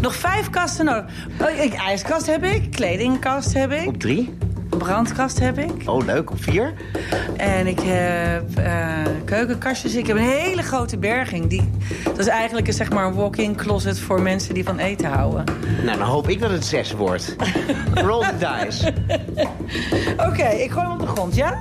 nog 0.00 0.14
vijf 0.14 0.50
kasten 0.50 0.84
nodig. 0.84 1.04
Oh, 1.42 1.64
ik, 1.64 1.74
ijskast 1.74 2.26
heb 2.26 2.44
ik, 2.44 2.70
kledingkast 2.70 3.52
heb 3.52 3.72
ik. 3.72 3.86
Op 3.86 3.98
drie. 4.00 4.36
brandkast 4.68 5.38
heb 5.38 5.58
ik. 5.58 5.72
Oh, 5.86 6.04
leuk. 6.04 6.30
Op 6.30 6.42
vier? 6.42 6.72
En 7.36 7.66
ik 7.66 7.80
heb 7.82 8.58
eh, 8.58 8.92
keukenkastjes. 9.24 9.94
Ik 9.94 10.06
heb 10.06 10.16
een 10.16 10.22
hele 10.22 10.62
grote 10.62 10.98
berging. 10.98 11.46
Die, 11.46 11.70
dat 12.04 12.18
is 12.18 12.26
eigenlijk 12.26 12.66
een, 12.66 12.72
zeg 12.72 12.90
maar, 12.90 13.06
een 13.06 13.14
walk-in 13.14 13.56
closet 13.56 13.98
voor 14.00 14.22
mensen 14.22 14.54
die 14.54 14.64
van 14.64 14.78
eten 14.78 15.08
houden. 15.10 15.44
Nou, 15.84 15.98
dan 15.98 16.06
hoop 16.06 16.28
ik 16.28 16.40
dat 16.40 16.50
het 16.50 16.64
zes 16.64 16.92
wordt. 16.92 17.36
Roll 18.06 18.24
the 18.24 18.36
dice. 18.64 18.92
Oké, 20.28 20.46
ik 20.48 20.70
gooi 20.70 20.86
hem 20.86 20.92
op 20.92 21.00
de 21.00 21.06
grond, 21.06 21.34
ja? 21.34 21.58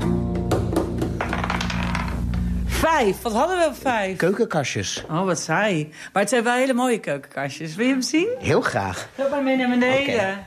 Vijf. 2.79 3.21
Wat 3.21 3.33
hadden 3.33 3.57
we 3.57 3.65
op 3.65 3.75
vijf? 3.81 4.17
Keukenkastjes. 4.17 5.03
Oh, 5.09 5.23
wat 5.25 5.39
saai. 5.39 5.89
Maar 6.13 6.21
het 6.21 6.31
zijn 6.31 6.43
wel 6.43 6.53
hele 6.53 6.73
mooie 6.73 6.99
keukenkastjes. 6.99 7.75
Wil 7.75 7.85
je 7.85 7.91
hem 7.91 8.01
zien? 8.01 8.27
Heel 8.39 8.61
graag. 8.61 9.07
Loop 9.15 9.29
maar 9.29 9.43
mee 9.43 9.55
naar 9.57 9.69
beneden. 9.69 10.45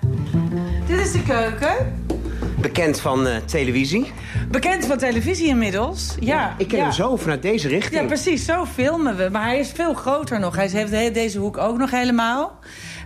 Dit 0.87 0.99
is 1.01 1.13
de 1.13 1.23
keuken. 1.23 2.05
Bekend 2.61 3.01
van 3.01 3.27
eh, 3.27 3.37
televisie. 3.37 4.13
Bekend 4.51 4.87
van 4.87 4.99
televisie 4.99 5.47
inmiddels. 5.47 6.15
Ja, 6.21 6.55
Ik 6.59 6.69
ken 6.69 6.79
ja. 6.79 6.85
hem 6.85 6.93
zo 6.93 7.17
vanuit 7.17 7.43
deze 7.43 7.69
richting. 7.69 8.01
Ja, 8.01 8.07
precies. 8.07 8.45
Zo 8.45 8.65
filmen 8.65 9.17
we. 9.17 9.29
Maar 9.33 9.43
hij 9.45 9.59
is 9.59 9.71
veel 9.75 9.95
groter 9.95 10.41
nog. 10.41 10.57
Hij 10.57 10.69
heeft 10.73 10.91
de- 10.91 11.11
deze 11.13 11.39
hoek 11.39 11.59
ook 11.59 11.79
nog 11.79 11.91
helemaal. 11.91 12.59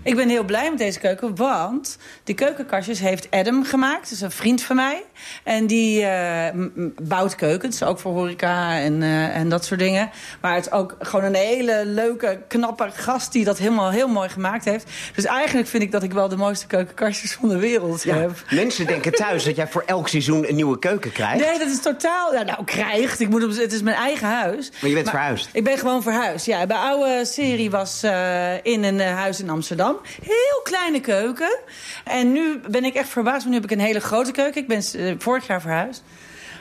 Ik 0.04 0.16
ben 0.16 0.28
heel 0.28 0.44
blij 0.44 0.70
met 0.70 0.78
deze 0.78 0.98
keuken, 0.98 1.36
want 1.36 1.98
die 2.24 2.34
keukenkastjes 2.34 3.00
heeft 3.00 3.26
Adam 3.30 3.64
gemaakt. 3.64 4.02
Dat 4.02 4.10
is 4.10 4.20
een 4.20 4.30
vriend 4.30 4.62
van 4.62 4.76
mij. 4.76 5.02
En 5.44 5.66
die 5.66 6.04
eh, 6.04 6.60
bouwt 7.02 7.34
keukens, 7.34 7.82
ook 7.82 7.98
voor 7.98 8.12
horeca 8.12 8.78
en, 8.78 9.02
eh, 9.02 9.36
en 9.36 9.48
dat 9.48 9.64
soort 9.64 9.80
dingen. 9.80 10.10
Maar 10.40 10.54
het 10.54 10.66
is 10.66 10.72
ook 10.72 10.96
gewoon 10.98 11.24
een 11.24 11.34
hele 11.34 11.82
leuke, 11.86 12.42
knappe 12.48 12.88
gast 12.92 13.32
die 13.32 13.44
dat 13.44 13.58
helemaal 13.58 13.90
heel 13.90 14.08
mooi 14.08 14.28
gemaakt 14.28 14.64
heeft. 14.64 14.90
Dus 15.14 15.24
eigenlijk 15.24 15.68
vind 15.68 15.82
ik 15.82 15.92
dat 15.92 16.02
ik 16.02 16.12
wel 16.12 16.28
de 16.28 16.36
mooiste 16.36 16.66
keukenkastjes 16.66 17.32
van 17.32 17.48
de 17.48 17.58
wereld 17.58 18.02
Ja, 18.02 18.16
heb. 18.16 18.30
mensen 18.50 18.86
denken 18.86 19.12
thuis 19.12 19.44
dat 19.44 19.56
jij 19.56 19.68
voor 19.68 19.82
elk 19.86 20.08
seizoen 20.08 20.48
een 20.48 20.54
nieuwe 20.54 20.78
keuken 20.78 21.12
krijgt. 21.12 21.44
Nee, 21.44 21.58
dat 21.58 21.68
is 21.68 21.80
totaal... 21.80 22.32
Nou, 22.32 22.64
krijgt. 22.64 23.20
Ik 23.20 23.28
moet 23.28 23.44
op, 23.44 23.56
het 23.56 23.72
is 23.72 23.82
mijn 23.82 23.96
eigen 23.96 24.28
huis. 24.28 24.70
Maar 24.80 24.88
je 24.90 24.96
bent 24.96 25.08
verhuisd. 25.08 25.48
Ik 25.52 25.64
ben 25.64 25.78
gewoon 25.78 26.02
verhuisd, 26.02 26.46
ja. 26.46 26.64
Mijn 26.66 26.80
oude 26.80 27.24
serie 27.24 27.70
was 27.70 28.02
eh, 28.02 28.64
in 28.64 28.84
een 28.84 29.00
huis 29.00 29.40
in 29.40 29.50
Amsterdam. 29.50 29.93
Heel 30.22 30.61
kleine 30.62 31.00
keuken. 31.00 31.59
En 32.04 32.33
nu 32.33 32.59
ben 32.70 32.85
ik 32.85 32.94
echt 32.94 33.09
verbaasd. 33.09 33.38
want 33.38 33.48
Nu 33.48 33.54
heb 33.54 33.64
ik 33.64 33.70
een 33.78 33.85
hele 33.85 34.00
grote 34.00 34.30
keuken. 34.33 34.61
Ik 34.62 34.68
ben 34.68 34.83
eh, 34.94 35.14
vorig 35.18 35.46
jaar 35.46 35.61
verhuisd. 35.61 36.02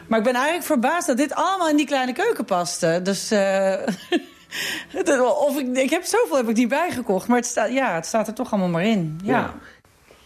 Maar 0.07 0.17
ik 0.19 0.25
ben 0.25 0.33
eigenlijk 0.35 0.65
verbaasd 0.65 1.07
dat 1.07 1.17
dit 1.17 1.33
allemaal 1.33 1.69
in 1.69 1.75
die 1.77 1.85
kleine 1.85 2.13
keuken 2.13 2.45
paste. 2.45 2.99
Dus... 3.03 3.31
eh, 3.31 3.73
of 5.47 5.57
ik, 5.59 5.77
ik 5.77 5.89
heb 5.89 6.03
zoveel 6.03 6.35
heb 6.37 6.49
ik 6.49 6.55
niet 6.55 6.67
bijgekocht. 6.67 7.27
Maar 7.27 7.37
het 7.37 7.45
staat, 7.45 7.71
ja, 7.71 7.93
het 7.95 8.05
staat 8.05 8.27
er 8.27 8.33
toch 8.33 8.51
allemaal 8.51 8.69
maar 8.69 8.83
in. 8.85 9.19
ja. 9.23 9.31
Ja. 9.31 9.53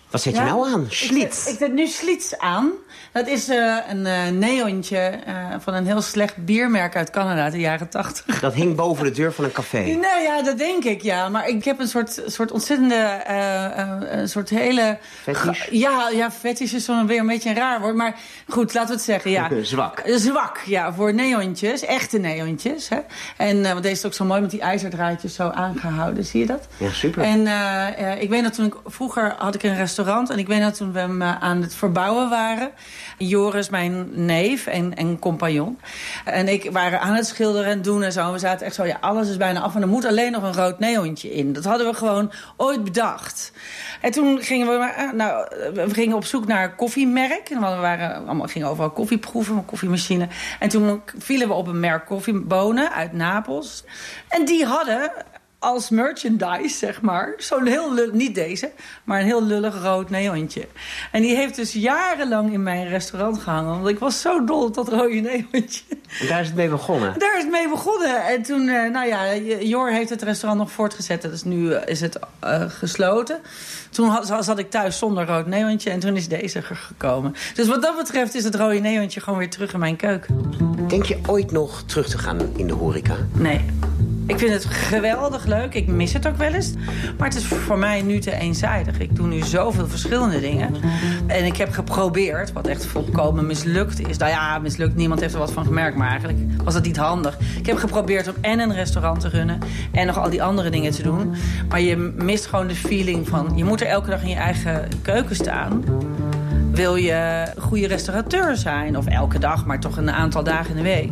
Wat 0.10 0.22
zet 0.22 0.34
je 0.36 0.40
Ja? 0.40 0.46
nou 0.46 0.68
aan? 0.74 0.84
Ik 0.86 0.92
Schlitz. 0.94 1.44
zet, 1.44 1.54
ik 1.54 1.60
zet 1.60 1.74
nu 1.74 1.88
Schlitz 1.88 2.34
aan. 2.34 2.72
Dat 3.18 3.28
is 3.28 3.50
eh, 3.50 3.76
een 3.90 4.06
eh 4.06 4.28
neontje 4.28 4.98
eh, 4.98 5.36
van 5.60 5.74
een 5.74 5.86
heel 5.86 6.02
slecht 6.02 6.46
biermerk 6.46 6.96
uit 6.96 7.10
Canada 7.10 7.44
uit 7.44 7.52
de 7.52 7.60
jaren 7.60 7.90
tachtig. 7.90 8.40
Dat 8.40 8.54
hing 8.54 8.76
boven 8.76 9.04
de 9.04 9.12
deur 9.12 9.34
van 9.34 9.44
een 9.44 9.52
café. 9.52 9.86
Nou 10.08 10.22
ja, 10.22 10.42
dat 10.42 10.58
denk 10.58 10.84
ik, 10.84 11.02
ja. 11.02 11.30
Maar 11.30 11.48
ik 11.48 11.66
heb 11.66 11.80
een 11.80 11.88
soort, 11.88 12.22
soort 12.26 12.52
ontzettende... 12.52 13.22
een 14.10 14.30
soort 14.30 14.50
hele... 14.50 14.98
Ja, 15.70 16.10
ja, 16.10 16.32
fetish 16.32 16.74
is 16.74 16.86
zo'n 16.86 17.08
weer 17.08 17.20
een 17.20 17.28
beetje 17.28 17.50
een 17.50 17.56
raar 17.56 17.82
woord. 17.82 17.96
Maar 17.96 18.16
goed, 18.48 18.74
laten 18.74 18.90
we 18.90 18.96
het 18.96 19.04
zeggen, 19.04 19.32
ja. 19.32 19.50
Zwak. 19.62 20.02
Zwak, 20.06 20.62
ja, 20.66 20.94
voor 20.94 21.14
neontjes. 21.14 21.86
Echte 21.86 22.18
neontjes, 22.18 22.90
hè. 22.90 22.98
En 23.38 23.62
want 23.62 23.84
deze 23.84 23.96
is 23.96 24.06
ook 24.06 24.14
zo 24.14 24.26
mooi 24.26 24.42
met 24.42 24.52
die 24.52 24.62
ijzerdraadjes 24.62 25.34
zo 25.34 25.50
aangehouden. 25.50 26.26
Zie 26.26 26.40
je 26.40 26.46
dat? 26.46 26.68
Ja, 26.78 26.92
super. 26.92 27.24
En 27.24 27.40
ik 28.20 28.30
weet 28.30 28.44
dat 28.44 28.54
toen 28.54 28.66
ik... 28.66 28.76
Vroeger 28.86 29.36
had 29.38 29.56
ik 29.56 29.64
een 29.64 29.76
restaurant. 29.76 30.30
En 30.30 30.40
ik 30.40 30.48
weet 30.48 30.62
dat 30.62 30.78
toen 30.78 30.92
we 30.92 31.00
hem 31.00 31.24
aan 31.24 31.62
het 31.62 31.76
verbouwen 31.76 32.30
waren. 32.30 32.72
Joris, 33.18 33.70
mijn 33.70 34.26
neef 34.26 34.68
en, 34.68 34.96
en 34.96 35.20
compagnon. 35.20 35.80
En 36.26 36.48
ik 36.48 36.72
waren 36.72 37.02
aan 37.02 37.14
het 37.14 37.28
schilderen 37.28 37.72
en 37.72 37.82
doen 37.82 38.04
en 38.04 38.12
zo. 38.12 38.26
En 38.26 38.32
we 38.32 38.40
zaten 38.40 38.66
echt 38.66 38.76
zo, 38.76 38.86
ja, 38.86 38.98
alles 39.02 39.30
is 39.30 39.38
bijna 39.38 39.60
af. 39.60 39.76
En 39.76 39.82
er 39.82 39.88
moet 39.88 40.06
alleen 40.06 40.32
nog 40.32 40.44
een 40.44 40.54
rood 40.54 40.80
neontje 40.80 41.34
in. 41.34 41.54
Dat 41.54 41.64
hadden 41.64 41.88
we 41.88 41.94
gewoon 41.94 42.32
ooit 42.58 42.84
bedacht. 42.84 43.52
En 44.02 44.12
toen 44.12 44.42
gingen 44.42 44.68
we, 44.68 44.86
eh, 44.86 45.12
nou, 45.12 45.48
we 45.74 45.94
gingen 45.94 46.16
op 46.16 46.26
zoek 46.26 46.48
naar 46.48 46.76
koffiemerk. 46.76 47.50
En 47.50 47.60
we 47.60 47.66
waren 47.66 48.26
allemaal, 48.26 48.48
gingen 48.48 48.68
overal 48.68 48.92
koffie 48.92 49.18
proeven, 49.18 49.56
een 49.56 49.66
koffiemachine. 49.66 50.28
En 50.60 50.70
toen 50.70 51.02
vielen 51.18 51.48
we 51.48 51.54
op 51.54 51.68
een 51.68 51.80
merk 51.80 52.06
koffiebonen 52.06 52.92
uit 52.92 53.14
Napels. 53.14 53.84
En 54.28 54.46
die 54.46 54.66
hadden 54.66 55.12
als 55.60 55.90
merchandise, 55.90 56.78
zeg 56.78 57.02
maar. 57.02 57.34
Zo'n 57.38 57.66
heel 57.66 57.94
lullig, 57.94 58.14
niet 58.14 58.36
deze, 58.36 58.72
maar 59.04 59.20
een 59.20 59.26
heel 59.26 59.44
lullig 59.44 59.82
rood 59.82 60.10
neontje. 60.10 60.68
En 61.12 61.22
die 61.22 61.36
heeft 61.36 61.56
dus 61.56 61.74
jarenlang 61.74 62.54
in 62.54 62.64
mijn 62.64 62.88
restaurant 62.88 63.38
gehangen. 63.38 63.76
Want 63.76 63.88
ik 63.88 64.00
was 64.00 64.22
zo 64.22 64.44
dol 64.44 64.64
op 64.64 64.74
dat 64.74 64.90
rode 64.90 65.14
neontje. 65.14 65.84
En 66.20 66.28
daar 66.28 66.42
is 66.42 66.48
het 66.48 66.56
mee 66.56 66.70
begonnen. 66.70 67.20
Daar 67.20 67.38
is 67.38 67.44
het 67.44 67.52
mee 67.52 67.70
begonnen. 67.70 68.26
En 68.26 68.42
toen, 68.42 68.68
eh, 68.68 68.92
nou 68.92 69.08
ja, 69.08 69.36
Jor 69.60 69.92
heeft 69.92 70.10
het 70.10 70.22
restaurant 70.22 70.62
nog 70.62 70.72
voortgezet. 70.72 71.22
Dus 71.22 71.44
nu 71.44 71.72
eh, 71.72 71.88
is 71.92 72.02
het 72.02 72.20
eh, 72.40 72.64
gesloten. 72.68 73.40
Toen 73.90 74.10
had, 74.10 74.46
zat 74.46 74.60
ik 74.60 74.70
thuis 74.70 74.98
zonder 74.98 75.26
rood 75.26 75.48
neontje 75.48 75.90
en 75.90 76.00
toen 76.00 76.16
is 76.16 76.28
deze 76.28 76.58
er 76.58 76.76
gekomen. 76.76 77.36
Dus 77.54 77.68
wat 77.68 77.82
dat 77.82 77.98
betreft 77.98 78.36
is 78.36 78.44
het 78.44 78.56
rode 78.56 78.80
neontje 78.80 79.20
gewoon 79.20 79.40
weer 79.40 79.50
terug 79.50 79.74
in 79.74 79.80
mijn 79.80 79.96
keuken. 79.96 80.52
Denk 80.88 81.06
je 81.06 81.20
ooit 81.28 81.52
nog 81.52 81.84
terug 81.86 82.10
te 82.10 82.18
gaan 82.18 82.40
in 82.56 82.68
de 82.68 82.74
horeca? 82.74 83.16
Nee. 83.34 83.66
Ik 84.28 84.40
vind 84.40 84.54
het 84.54 84.66
geweldig 84.66 85.46
leuk. 85.46 85.74
Ik 85.74 85.88
mis 85.88 86.14
het 86.14 86.28
ook 86.28 86.38
wel 86.38 86.54
eens. 86.54 86.74
Maar 87.18 87.28
het 87.28 87.38
is 87.38 87.46
voor 87.46 87.78
mij 87.78 88.02
nu 88.02 88.20
te 88.20 88.36
eenzijdig. 88.36 89.00
Ik 89.00 89.16
doe 89.16 89.28
nu 89.28 89.42
zoveel 89.42 89.88
verschillende 89.88 90.40
dingen. 90.40 90.76
En 91.28 91.46
ik 91.46 91.58
heb 91.58 91.72
geprobeerd, 91.72 92.54
wat 92.54 92.68
echt 92.68 92.86
volkomen 92.86 93.46
mislukt 93.46 94.08
is. 94.08 94.18
Nou 94.18 94.32
ja, 94.32 94.60
mislukt. 94.60 94.96
Niemand 94.96 95.20
heeft 95.20 95.34
er 95.34 95.40
wat 95.40 95.52
van 95.52 95.66
gemerkt. 95.66 95.98
Maar 95.98 96.10
eigenlijk 96.10 96.40
was 96.64 96.74
dat 96.74 96.84
niet 96.84 96.98
handig. 96.98 97.38
Ik 97.58 97.66
heb 97.66 97.78
geprobeerd 97.78 98.28
om 98.28 98.34
en 98.42 98.60
een 98.60 98.74
restaurant 98.74 99.20
te 99.20 99.30
runnen. 99.30 99.60
En 99.92 100.06
nog 100.06 100.18
al 100.18 100.30
die 100.30 100.44
andere 100.44 100.70
dingen 100.70 100.92
te 100.92 101.04
doen. 101.04 101.36
Maar 101.70 101.82
je 101.82 101.98
mist 102.16 102.46
gewoon 102.46 102.68
de 102.68 102.76
feeling 102.76 103.28
van... 103.28 103.52
Je 103.56 103.64
moet 103.64 103.82
er 103.82 103.88
elke 103.88 104.10
dag 104.10 104.22
in 104.22 104.30
je 104.30 104.36
eigen 104.36 104.88
keuken 105.02 105.36
staan. 105.36 105.84
Wil 106.78 106.96
je 106.96 107.46
goede 107.58 107.88
restaurateur 107.88 108.56
zijn? 108.58 108.98
Of 108.98 109.06
elke 109.06 109.40
dag, 109.40 109.66
maar 109.66 109.80
toch 109.80 109.98
een 109.98 110.12
aantal 110.12 110.44
dagen 110.44 110.70
in 110.70 110.76
de 110.76 110.82
week. 110.82 111.10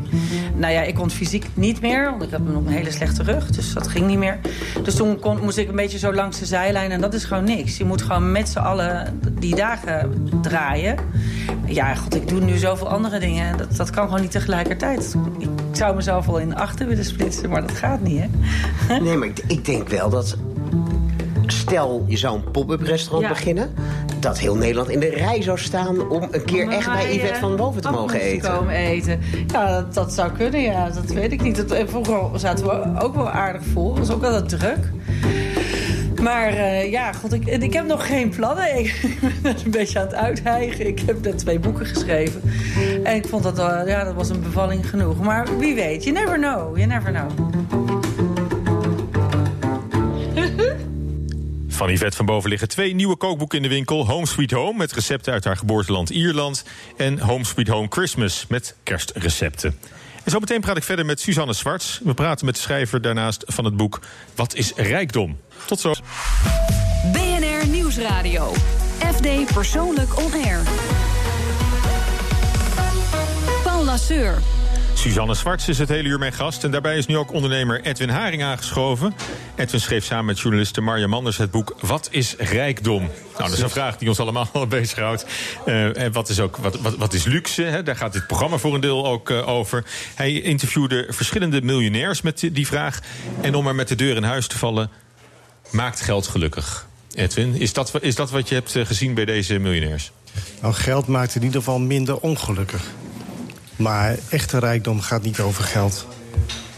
Nou 0.56 0.74
ja, 0.74 0.82
ik 0.82 0.96
kon 0.96 1.10
fysiek 1.12 1.46
niet 1.54 1.82
meer. 1.82 2.10
Want 2.10 2.24
ik 2.24 2.32
had 2.32 2.40
nog 2.40 2.66
een 2.66 2.72
hele 2.72 2.92
slechte 2.92 3.24
rug. 3.24 3.50
Dus 3.50 3.74
dat 3.74 3.88
ging 3.88 4.08
niet 4.08 4.18
meer. 4.18 4.40
Dus 4.84 4.96
toen 4.96 5.20
kon, 5.20 5.40
moest 5.42 5.58
ik 5.58 5.70
een 5.70 5.76
beetje 5.76 5.98
zo 5.98 6.14
langs 6.14 6.40
de 6.40 6.46
zijlijn. 6.46 6.92
En 6.92 7.02
dat 7.02 7.14
is 7.14 7.24
gewoon 7.24 7.44
niks. 7.44 7.78
Je 7.78 7.86
moet 7.86 8.02
gewoon 8.02 8.32
met 8.32 8.50
z'n 8.50 8.60
allen 8.60 9.20
die 9.40 9.56
dagen 9.56 10.28
draaien. 10.42 10.96
Ja, 11.66 11.96
god, 11.96 12.16
ik 12.16 12.28
doe 12.28 12.40
nu 12.40 12.58
zoveel 12.58 12.90
andere 12.90 13.20
dingen. 13.20 13.58
Dat, 13.58 13.76
dat 13.76 13.90
kan 13.90 14.06
gewoon 14.06 14.22
niet 14.22 14.32
tegelijkertijd. 14.32 15.16
Ik 15.38 15.50
zou 15.72 15.96
mezelf 15.96 16.26
wel 16.26 16.38
in 16.40 16.56
achter 16.56 16.88
willen 16.88 17.06
splitsen. 17.06 17.50
Maar 17.50 17.62
dat 17.62 17.72
gaat 17.78 18.02
niet, 18.02 18.22
hè? 18.88 19.00
Nee, 19.00 19.18
maar 19.18 19.28
ik, 19.28 19.44
ik 19.48 19.66
denk 19.66 19.90
wel 19.90 20.10
dat... 20.10 20.38
Stel, 21.48 22.06
je 22.08 22.18
zou 22.18 22.36
een 22.36 22.52
pop-up 22.52 22.82
restaurant 22.82 23.24
Ja. 23.24 23.30
beginnen... 23.30 23.74
dat 24.26 24.40
heel 24.40 24.56
Nederland 24.56 24.90
in 24.90 25.00
de 25.00 25.10
rij 25.10 25.42
zou 25.42 25.58
staan... 25.60 26.10
om 26.10 26.28
een 26.32 26.46
keer 26.46 26.70
echt 26.70 26.92
bij 26.94 27.16
Yvette 27.16 27.34
eh, 27.34 27.40
van 27.40 27.56
Boven 27.56 27.82
te 27.82 27.90
mogen 27.90 28.20
eten. 28.20 28.52
komen 28.52 28.74
eten. 28.74 29.20
Ja, 29.48 29.70
dat, 29.82 29.94
dat 29.94 30.14
zou 30.14 30.32
kunnen, 30.32 30.62
ja. 30.62 30.90
Dat 30.90 31.06
weet 31.06 31.32
ik 31.32 31.42
niet. 31.42 31.68
Dat, 31.68 31.84
vroeger 31.90 32.40
zaten 32.40 32.66
we 32.66 33.02
ook 33.02 33.16
wel 33.16 33.30
aardig 33.30 33.62
vol. 33.74 33.90
Het 33.90 34.00
was 34.08 34.16
ook 34.16 34.22
wel 34.22 34.32
wat 34.32 34.50
druk. 34.50 34.92
Maar 36.22 36.48
eh, 36.48 36.92
ja, 36.92 37.14
god, 37.14 37.34
ik, 37.34 37.46
ik 37.46 37.74
heb 37.74 37.86
nog 37.86 38.08
geen 38.08 38.30
plannen. 38.30 38.78
Ik 38.80 39.18
ben 39.42 39.56
een 39.66 39.72
beetje 39.72 40.00
aan 40.00 40.06
het 40.06 40.16
uithijgen. 40.16 40.88
Ik 40.88 41.00
heb 41.00 41.22
net 41.22 41.38
twee 41.38 41.60
boeken 41.60 41.86
geschreven. 41.86 42.42
En 43.04 43.16
ik 43.16 43.26
vond 43.28 43.44
dat, 43.44 43.58
wel- 43.58 43.88
ja, 43.88 44.04
dat 44.04 44.14
was 44.14 44.30
een 44.30 44.42
bevalling 44.42 44.90
genoeg. 44.90 45.20
Maar 45.24 45.58
wie 45.58 45.76
weet, 45.76 46.04
you 46.04 46.16
never 46.16 46.38
know. 46.38 46.78
You 46.78 46.88
never 46.88 47.12
know. 47.12 47.55
Van 51.76 51.90
Yvette 51.90 52.18
van 52.18 52.26
Boven 52.26 52.50
liggen 52.50 52.68
twee 52.68 52.96
nieuwe 52.96 53.16
kookboeken 53.16 53.58
in 53.58 53.64
de 53.64 53.70
winkel. 53.70 54.08
Home 54.08 54.28
Sweet 54.28 54.52
Home 54.52 54.78
met 54.78 54.92
recepten 54.92 55.34
uit 55.34 55.44
haar 55.44 55.58
geboorteland 55.58 56.10
Ierland. 56.10 56.64
En 56.98 57.20
Home 57.20 57.46
Sweet 57.46 57.68
Home 57.68 57.88
Christmas 57.90 58.46
met 58.50 58.76
kerstrecepten. 58.84 59.80
En 60.24 60.32
zo 60.32 60.40
meteen 60.40 60.62
praat 60.62 60.78
ik 60.78 60.84
verder 60.84 61.06
met 61.06 61.20
Suzanne 61.20 61.54
Zwarts. 61.54 62.00
We 62.04 62.14
praten 62.14 62.46
met 62.46 62.56
de 62.56 62.62
schrijver 62.62 63.02
daarnaast 63.02 63.44
van 63.48 63.66
het 63.66 63.78
boek 63.78 64.00
Wat 64.36 64.56
is 64.56 64.74
rijkdom? 64.76 65.40
Tot 65.66 65.80
zo. 65.80 65.94
BNR 67.12 67.68
Nieuwsradio. 67.68 68.54
FD 69.14 69.54
Persoonlijk 69.54 70.18
On 70.18 70.34
Air. 70.34 70.60
Paul 73.64 73.84
Lasseur. 73.84 74.38
Suzanne 74.96 75.34
Zwarts 75.34 75.68
is 75.68 75.78
het 75.78 75.90
hele 75.90 76.10
uur 76.10 76.20
mijn 76.20 76.34
gast. 76.34 76.64
En 76.64 76.72
daarbij 76.72 76.98
is 76.98 77.06
nu 77.06 77.18
ook 77.18 77.34
ondernemer 77.34 77.82
Edwin 77.82 78.10
Haring 78.10 78.44
aangeschoven. 78.44 79.16
Edwin 79.56 79.82
schreef 79.82 80.06
samen 80.06 80.26
met 80.26 80.40
journaliste 80.40 80.82
Marja 80.82 81.08
Manders 81.08 81.38
het 81.38 81.52
boek 81.52 81.76
Wat 81.80 82.08
is 82.12 82.36
rijkdom? 82.38 83.02
Nou, 83.02 83.12
dat 83.36 83.52
is 83.52 83.60
een 83.60 83.70
vraag 83.70 83.98
die 83.98 84.08
ons 84.08 84.20
allemaal 84.20 84.50
bezighoudt. 84.70 85.26
Uh, 85.66 85.98
en 85.98 86.12
wat 86.12 86.30
is, 86.30 86.40
ook, 86.40 86.58
wat, 86.58 86.80
wat, 86.80 86.96
wat 86.96 87.14
is 87.14 87.24
luxe? 87.24 87.62
Hè? 87.62 87.84
Daar 87.84 87.96
gaat 87.96 88.14
dit 88.14 88.28
programma 88.28 88.58
voor 88.58 88.74
een 88.74 88.82
deel 88.82 89.06
ook 89.08 89.30
uh, 89.30 89.48
over. 89.48 89.84
Hij 90.16 90.42
interviewde 90.42 91.06
verschillende 91.10 91.62
miljonairs 91.62 92.22
met 92.22 92.40
die, 92.40 92.52
die 92.52 92.68
vraag. 92.68 93.00
En 93.42 93.56
om 93.56 93.68
er 93.68 93.76
met 93.76 93.88
de 93.88 93.96
deur 93.96 94.16
in 94.16 94.24
huis 94.24 94.48
te 94.48 94.58
vallen, 94.58 94.90
maakt 95.70 96.02
geld 96.02 96.28
gelukkig. 96.28 96.88
Edwin, 97.16 97.56
is 97.60 97.74
dat, 97.74 97.92
is 98.02 98.16
dat 98.16 98.32
wat 98.32 98.50
je 98.50 98.56
hebt 98.56 98.78
gezien 98.84 99.14
bij 99.14 99.26
deze 99.26 99.60
miljonairs? 99.60 100.12
Nou, 100.62 100.74
geld 100.74 101.08
maakt 101.08 101.36
in 101.36 101.44
ieder 101.44 101.60
geval 101.60 101.80
minder 101.80 102.18
ongelukkig. 102.18 102.84
Maar 103.76 104.16
echte 104.30 104.60
rijkdom 104.60 105.02
gaat 105.02 105.22
niet 105.22 105.40
over 105.40 105.64
geld. 105.64 106.08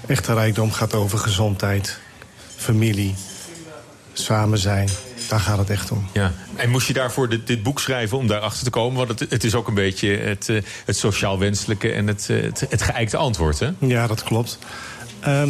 Echte 0.07 0.33
rijkdom 0.33 0.71
gaat 0.71 0.93
over 0.93 1.17
gezondheid, 1.17 1.99
familie, 2.55 3.15
samen 4.13 4.57
zijn. 4.57 4.89
Daar 5.27 5.39
gaat 5.39 5.57
het 5.57 5.69
echt 5.69 5.91
om. 5.91 6.07
Ja. 6.13 6.33
En 6.55 6.69
moest 6.69 6.88
je 6.88 6.93
daarvoor 6.93 7.29
dit, 7.29 7.47
dit 7.47 7.63
boek 7.63 7.79
schrijven 7.79 8.17
om 8.17 8.27
daarachter 8.27 8.63
te 8.63 8.69
komen? 8.69 9.07
Want 9.07 9.19
het, 9.19 9.31
het 9.31 9.43
is 9.43 9.55
ook 9.55 9.67
een 9.67 9.73
beetje 9.73 10.17
het, 10.17 10.49
eh, 10.49 10.62
het 10.86 10.97
sociaal 10.97 11.39
wenselijke 11.39 11.91
en 11.91 12.07
het, 12.07 12.27
eh, 12.29 12.41
het, 12.41 12.65
het 12.69 12.81
geëikte 12.81 13.17
antwoord, 13.17 13.60
hè? 13.60 13.69
Ja, 13.79 14.07
dat 14.07 14.23
klopt. 14.23 14.60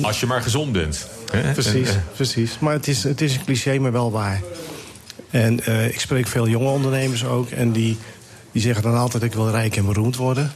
Als 0.02 0.20
je 0.20 0.26
maar 0.26 0.42
gezond 0.42 0.72
bent. 0.72 1.08
Hè? 1.32 1.52
Precies, 1.52 1.90
En, 1.90 1.96
eh, 1.96 2.16
precies. 2.16 2.60
Maar 2.60 2.74
het 2.74 2.88
is, 2.88 3.04
het 3.04 3.22
is 3.22 3.36
een 3.36 3.44
cliché, 3.44 3.78
maar 3.80 3.92
wel 3.92 4.12
waar. 4.12 4.42
En 5.30 5.86
ik 5.92 6.00
spreek 6.00 6.28
veel 6.28 6.48
jonge 6.48 6.70
ondernemers 6.70 7.26
ook. 7.26 7.50
En 7.50 7.72
die, 7.72 7.98
die 8.52 8.62
zeggen 8.62 8.84
dan 8.84 8.98
altijd, 8.98 9.24
ik 9.24 9.34
wil 9.34 9.50
rijk 9.50 9.76
en 9.76 9.86
beroemd 9.86 10.16
worden. 10.16 10.52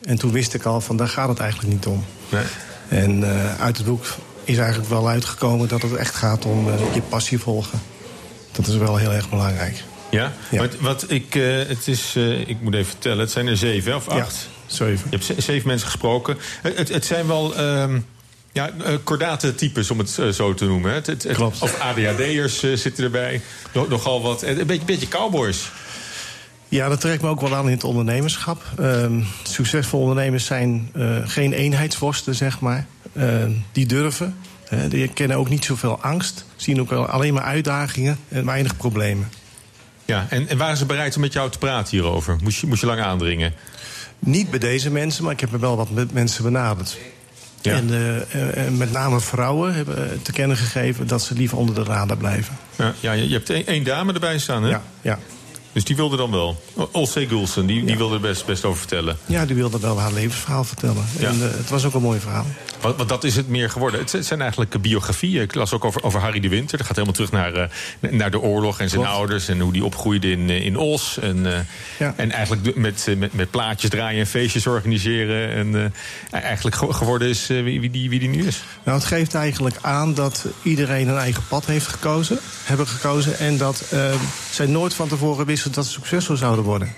En 0.00 0.18
toen 0.18 0.32
wist 0.32 0.54
ik 0.54 0.64
al, 0.64 0.80
van 0.80 0.96
daar 0.96 1.08
gaat 1.08 1.28
het 1.28 1.38
eigenlijk 1.38 1.72
niet 1.72 1.86
om. 1.86 2.04
Nee. 2.28 2.44
En 2.88 3.24
eh, 3.24 3.60
uit 3.60 3.76
het 3.76 3.86
boek 3.86 4.04
is 4.44 4.58
eigenlijk 4.58 4.88
wel 4.90 5.08
uitgekomen 5.08 5.68
dat 5.68 5.82
het 5.82 5.94
echt 5.94 6.14
gaat 6.14 6.44
om 6.44 6.68
eh, 6.68 6.94
je 6.94 7.00
passie 7.02 7.38
volgen. 7.38 7.80
Dat 8.52 8.66
is 8.66 8.76
wel 8.76 8.96
heel 8.96 9.12
erg 9.12 9.28
belangrijk. 9.30 9.82
Ja? 10.10 10.32
Wat, 10.50 10.74
wat 10.80 11.04
ik, 11.10 11.34
eh, 11.34 11.42
het 11.68 11.88
is, 11.88 12.16
ik 12.46 12.60
moet 12.60 12.74
even 12.74 12.86
vertellen, 12.90 13.18
het 13.18 13.30
zijn 13.30 13.46
er 13.46 13.56
zeven 13.56 13.96
of 13.96 14.08
acht? 14.08 14.48
zeven. 14.66 15.06
Je 15.10 15.16
hebt 15.16 15.24
ze- 15.24 15.34
zeven 15.38 15.68
mensen 15.68 15.86
gesproken. 15.88 16.36
Het, 16.62 16.88
het, 16.88 17.04
zijn 17.06 17.26
wel 17.26 17.56
ehm, 17.56 18.00
ja, 18.52 18.70
kordate 19.04 19.54
types, 19.54 19.90
om 19.90 19.98
het 19.98 20.18
zo 20.32 20.54
te 20.54 20.64
noemen. 20.64 20.92
Het, 20.94 21.06
het, 21.06 21.22
het- 21.22 21.36
Klopt. 21.36 21.62
Of 21.62 21.80
ADHD'ers 21.80 22.58
zitten 22.74 23.04
erbij. 23.04 23.40
Nog, 23.72 23.88
nogal 23.88 24.22
wat. 24.22 24.42
Een 24.42 24.66
beetje, 24.66 24.84
beetje 24.84 25.08
cowboys. 25.08 25.70
Ja, 26.70 26.88
dat 26.88 27.00
trekt 27.00 27.22
me 27.22 27.28
ook 27.28 27.40
wel 27.40 27.54
aan 27.54 27.64
in 27.64 27.70
het 27.70 27.84
ondernemerschap. 27.84 28.62
Ehm, 28.78 29.22
succesvolle 29.42 30.02
ondernemers 30.02 30.44
zijn 30.44 30.90
eh, 30.94 31.16
geen 31.24 31.52
eenheidsworsten, 31.52 32.34
zeg 32.34 32.60
maar. 32.60 32.86
Ehm, 33.12 33.50
die 33.72 33.86
durven. 33.86 34.36
die 34.88 35.08
kennen 35.08 35.36
ook 35.36 35.48
niet 35.48 35.64
zoveel 35.64 35.98
angst. 36.00 36.44
Zien 36.56 36.80
ook 36.80 36.92
alleen 36.92 37.34
maar 37.34 37.42
uitdagingen 37.42 38.18
en 38.28 38.44
weinig 38.44 38.76
problemen. 38.76 39.28
Ja, 40.04 40.26
en, 40.28 40.48
en 40.48 40.56
waren 40.56 40.76
ze 40.76 40.86
bereid 40.86 41.14
om 41.14 41.20
met 41.20 41.32
jou 41.32 41.50
te 41.50 41.58
praten 41.58 41.90
hierover? 41.90 42.36
Moest 42.42 42.60
je, 42.60 42.66
moest 42.66 42.80
je 42.80 42.86
lang 42.86 43.00
aandringen? 43.00 43.54
Niet 44.18 44.50
bij 44.50 44.58
deze 44.58 44.90
mensen, 44.90 45.24
maar 45.24 45.32
ik 45.32 45.40
heb 45.40 45.52
er 45.52 45.60
wel 45.60 45.76
wat 45.76 45.90
met 45.90 46.12
mensen 46.12 46.44
benaderd. 46.44 46.98
Ja. 47.60 47.74
En 47.74 47.90
eh, 47.90 48.66
eh, 48.66 48.72
met 48.72 48.92
name 48.92 49.20
vrouwen 49.20 49.74
hebben 49.74 50.22
te 50.22 50.32
kennen 50.32 50.56
gegeven 50.56 51.06
dat 51.06 51.22
ze 51.22 51.34
liever 51.34 51.58
onder 51.58 51.74
de 51.74 51.82
radar 51.82 52.16
blijven. 52.16 52.56
Ja, 52.76 52.94
ja 53.00 53.12
je, 53.12 53.32
hebt 53.32 53.50
één, 53.50 53.66
één 53.66 53.84
dame 53.84 54.12
erbij 54.12 54.38
staan, 54.38 54.62
hè? 54.62 54.68
Ja, 54.68 54.82
ja. 55.02 55.18
Dus 55.72 55.84
die 55.84 55.96
wilde 55.96 56.16
dan 56.16 56.30
wel. 56.30 56.62
Olsey 56.92 57.26
Gulsen, 57.26 57.66
die, 57.66 57.84
die 57.84 57.96
wilde 57.96 58.14
er 58.14 58.20
best, 58.20 58.46
best 58.46 58.64
over 58.64 58.78
vertellen. 58.78 59.18
Ja, 59.26 59.46
die 59.46 59.56
wilde 59.56 59.80
wel 59.80 59.98
haar 60.00 60.12
levensverhaal 60.12 60.64
vertellen. 60.64 61.04
Ja. 61.18 61.28
En 61.28 61.34
eh, 61.34 61.56
het 61.56 61.70
was 61.70 61.84
ook 61.84 61.94
een 61.94 62.02
mooi 62.02 62.20
verhaal. 62.20 62.46
Want, 62.80 62.96
want 62.96 63.08
dat 63.08 63.24
is 63.24 63.36
het 63.36 63.48
meer 63.48 63.70
geworden. 63.70 64.00
Het 64.00 64.16
zijn 64.20 64.40
eigenlijk 64.40 64.80
biografieën. 64.82 65.42
Ik 65.42 65.54
las 65.54 65.72
ook 65.72 65.84
over, 65.84 66.02
over 66.02 66.20
Harry 66.20 66.40
de 66.40 66.48
Winter. 66.48 66.78
Dat 66.78 66.86
gaat 66.86 66.96
helemaal 66.96 67.14
terug 67.26 67.30
naar, 67.32 67.54
eh, 67.54 68.10
naar 68.12 68.30
de 68.30 68.40
oorlog 68.40 68.80
en 68.80 68.88
zijn 68.88 69.00
Klopt. 69.00 69.16
ouders. 69.16 69.48
En 69.48 69.60
hoe 69.60 69.72
die 69.72 69.84
opgroeide 69.84 70.30
in, 70.30 70.50
eh, 70.50 70.64
in 70.64 70.76
Os. 70.76 71.18
En, 71.18 71.66
Ja. 71.98 72.14
en 72.16 72.30
eigenlijk 72.30 72.76
met, 72.76 73.06
met, 73.16 73.32
met 73.32 73.50
plaatjes 73.50 73.90
draaien 73.90 74.20
en 74.20 74.26
feestjes 74.26 74.66
organiseren. 74.66 75.50
En 75.50 75.92
eh, 76.30 76.42
eigenlijk 76.42 76.76
ge- 76.76 76.92
geworden 76.92 77.28
is 77.28 77.46
wie, 77.46 77.80
wie, 77.80 77.90
die, 77.90 78.08
wie 78.10 78.18
die 78.18 78.28
nu 78.28 78.46
is. 78.46 78.62
Nou, 78.84 78.98
het 78.98 79.06
geeft 79.06 79.34
eigenlijk 79.34 79.76
aan 79.80 80.14
dat 80.14 80.44
iedereen 80.62 81.08
een 81.08 81.18
eigen 81.18 81.42
pad 81.48 81.66
heeft 81.66 81.86
gekozen, 81.86 82.38
hebben 82.64 82.86
gekozen. 82.86 83.38
En 83.38 83.56
dat 83.56 83.82
zij 84.50 84.66
nooit 84.66 84.94
van 84.94 85.08
tevoren 85.08 85.46
wisten 85.46 85.58
dat 85.62 85.86
ze 85.86 85.90
succesvol 85.90 86.36
zouden 86.36 86.64
worden. 86.64 86.94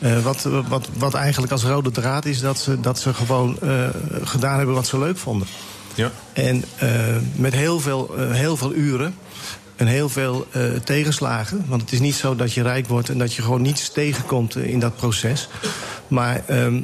Eh, 0.00 0.22
wat, 0.22 0.48
wat, 0.68 0.88
wat 0.98 1.14
eigenlijk 1.14 1.52
als 1.52 1.62
rode 1.62 1.90
draad 1.90 2.24
is 2.24 2.40
dat 2.40 2.58
ze, 2.58 2.80
dat 2.80 2.98
ze 2.98 3.14
gewoon 3.14 3.58
eh, 3.60 3.88
gedaan 4.22 4.56
hebben 4.56 4.74
wat 4.74 4.86
ze 4.86 4.98
leuk 4.98 5.16
vonden. 5.16 5.48
Ja. 5.94 6.10
En 6.32 6.64
eh, 6.78 6.88
met 7.34 7.52
heel 7.52 7.80
veel, 7.80 8.14
heel 8.18 8.56
veel 8.56 8.74
uren 8.74 9.14
en 9.76 9.86
heel 9.86 10.08
veel 10.08 10.46
tegenslagen. 10.84 11.64
Want 11.68 11.80
het 11.80 11.92
is 11.92 12.00
niet 12.00 12.14
zo 12.14 12.36
dat 12.36 12.52
je 12.52 12.62
rijk 12.62 12.88
wordt 12.88 13.08
en 13.08 13.18
dat 13.18 13.34
je 13.34 13.42
gewoon 13.42 13.62
niets 13.62 13.92
tegenkomt 13.92 14.56
in 14.56 14.78
dat 14.78 14.96
proces. 14.96 15.48
Maar 16.08 16.42
ehm, 16.46 16.80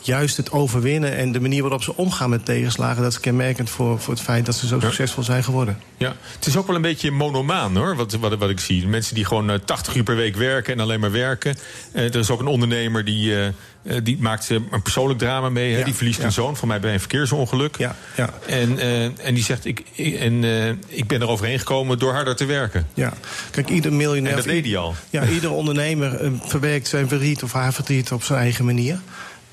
juist 0.00 0.36
het 0.36 0.52
overwinnen 0.52 1.16
en 1.16 1.32
de 1.32 1.40
manier 1.40 1.60
waarop 1.62 1.82
ze 1.82 1.96
omgaan 1.96 2.30
met 2.30 2.44
tegenslagen... 2.44 3.02
dat 3.02 3.12
is 3.12 3.20
kenmerkend 3.20 3.70
voor, 3.70 4.00
voor 4.00 4.14
het 4.14 4.22
feit 4.22 4.46
dat 4.46 4.54
ze 4.54 4.66
zo 4.66 4.80
succesvol 4.80 5.22
zijn 5.22 5.44
geworden. 5.44 5.78
Ja, 5.96 6.16
het 6.34 6.46
is 6.46 6.56
ook 6.56 6.66
wel 6.66 6.76
een 6.76 6.82
beetje 6.82 7.10
monomaan 7.10 7.76
hoor, 7.76 7.96
wat, 7.96 8.12
wat, 8.12 8.38
wat 8.38 8.50
ik 8.50 8.60
zie. 8.60 8.86
Mensen 8.86 9.14
die 9.14 9.24
gewoon 9.24 9.50
eh, 9.50 9.58
80 9.64 9.94
uur 9.94 10.02
per 10.02 10.16
week 10.16 10.36
werken 10.36 10.72
en 10.74 10.80
alleen 10.80 11.00
maar 11.00 11.12
werken. 11.12 11.56
Eh, 11.92 12.04
er 12.04 12.16
is 12.16 12.30
ook 12.30 12.40
een 12.40 12.46
ondernemer 12.46 13.04
die, 13.04 13.34
eh, 13.36 13.46
eh, 13.46 13.52
die 14.02 14.16
maakt 14.20 14.50
eh, 14.50 14.56
een 14.70 14.82
persoonlijk 14.82 15.18
drama 15.18 15.48
mee. 15.48 15.70
Ja, 15.78 15.84
Die 15.84 15.94
verliest 15.94 16.18
ja. 16.18 16.24
een 16.24 16.32
zoon, 16.32 16.56
voor 16.56 16.68
mij 16.68 16.80
bij 16.80 16.92
een 16.92 17.00
verkeersongeluk. 17.00 17.76
Ja, 17.78 17.96
ja. 18.16 18.30
En, 18.46 18.78
eh, 18.78 19.04
en 19.04 19.34
die 19.34 19.44
zegt, 19.44 19.64
ik, 19.64 19.82
ik- 19.92 20.14
en, 20.14 20.44
eh, 20.44 20.68
ik 20.86 21.06
ben 21.06 21.20
er 21.20 21.28
overheen 21.28 21.58
gekomen 21.58 21.98
door 21.98 22.12
harder 22.12 22.36
te 22.36 22.44
werken. 22.44 22.86
Ja, 22.94 23.12
kijk, 23.50 23.68
ieder 23.68 23.92
miljonair... 23.92 24.30
En 24.30 24.36
dat 24.36 24.44
deed 24.50 24.64
hij 24.64 24.76
al. 24.76 24.94
Ja, 25.10 25.26
ieder 25.28 25.50
ondernemer 25.50 26.14
eh, 26.20 26.30
verwerkt 26.42 26.88
zijn 26.88 27.08
verdriet 27.08 27.42
of 27.42 27.52
haar 27.52 27.72
verdriet 27.72 28.12
op 28.12 28.22
zijn 28.22 28.38
eigen 28.38 28.64
manier. 28.64 28.98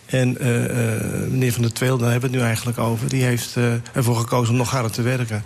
En 0.08 0.38
eh, 0.38 0.96
eh, 0.96 1.02
meneer 1.30 1.54
Van 1.54 1.62
der 1.62 1.74
Tweel, 1.74 1.98
daar 1.98 2.12
hebben 2.12 2.30
we 2.30 2.36
het 2.36 2.44
nu 2.44 2.52
eigenlijk 2.52 2.78
over... 2.78 3.10
die 3.10 3.24
heeft 3.24 3.56
eh, 3.56 3.74
ervoor 3.94 4.16
gekozen 4.16 4.52
om 4.52 4.58
nog 4.58 4.70
harder 4.70 4.92
te 4.92 5.02
werken. 5.02 5.44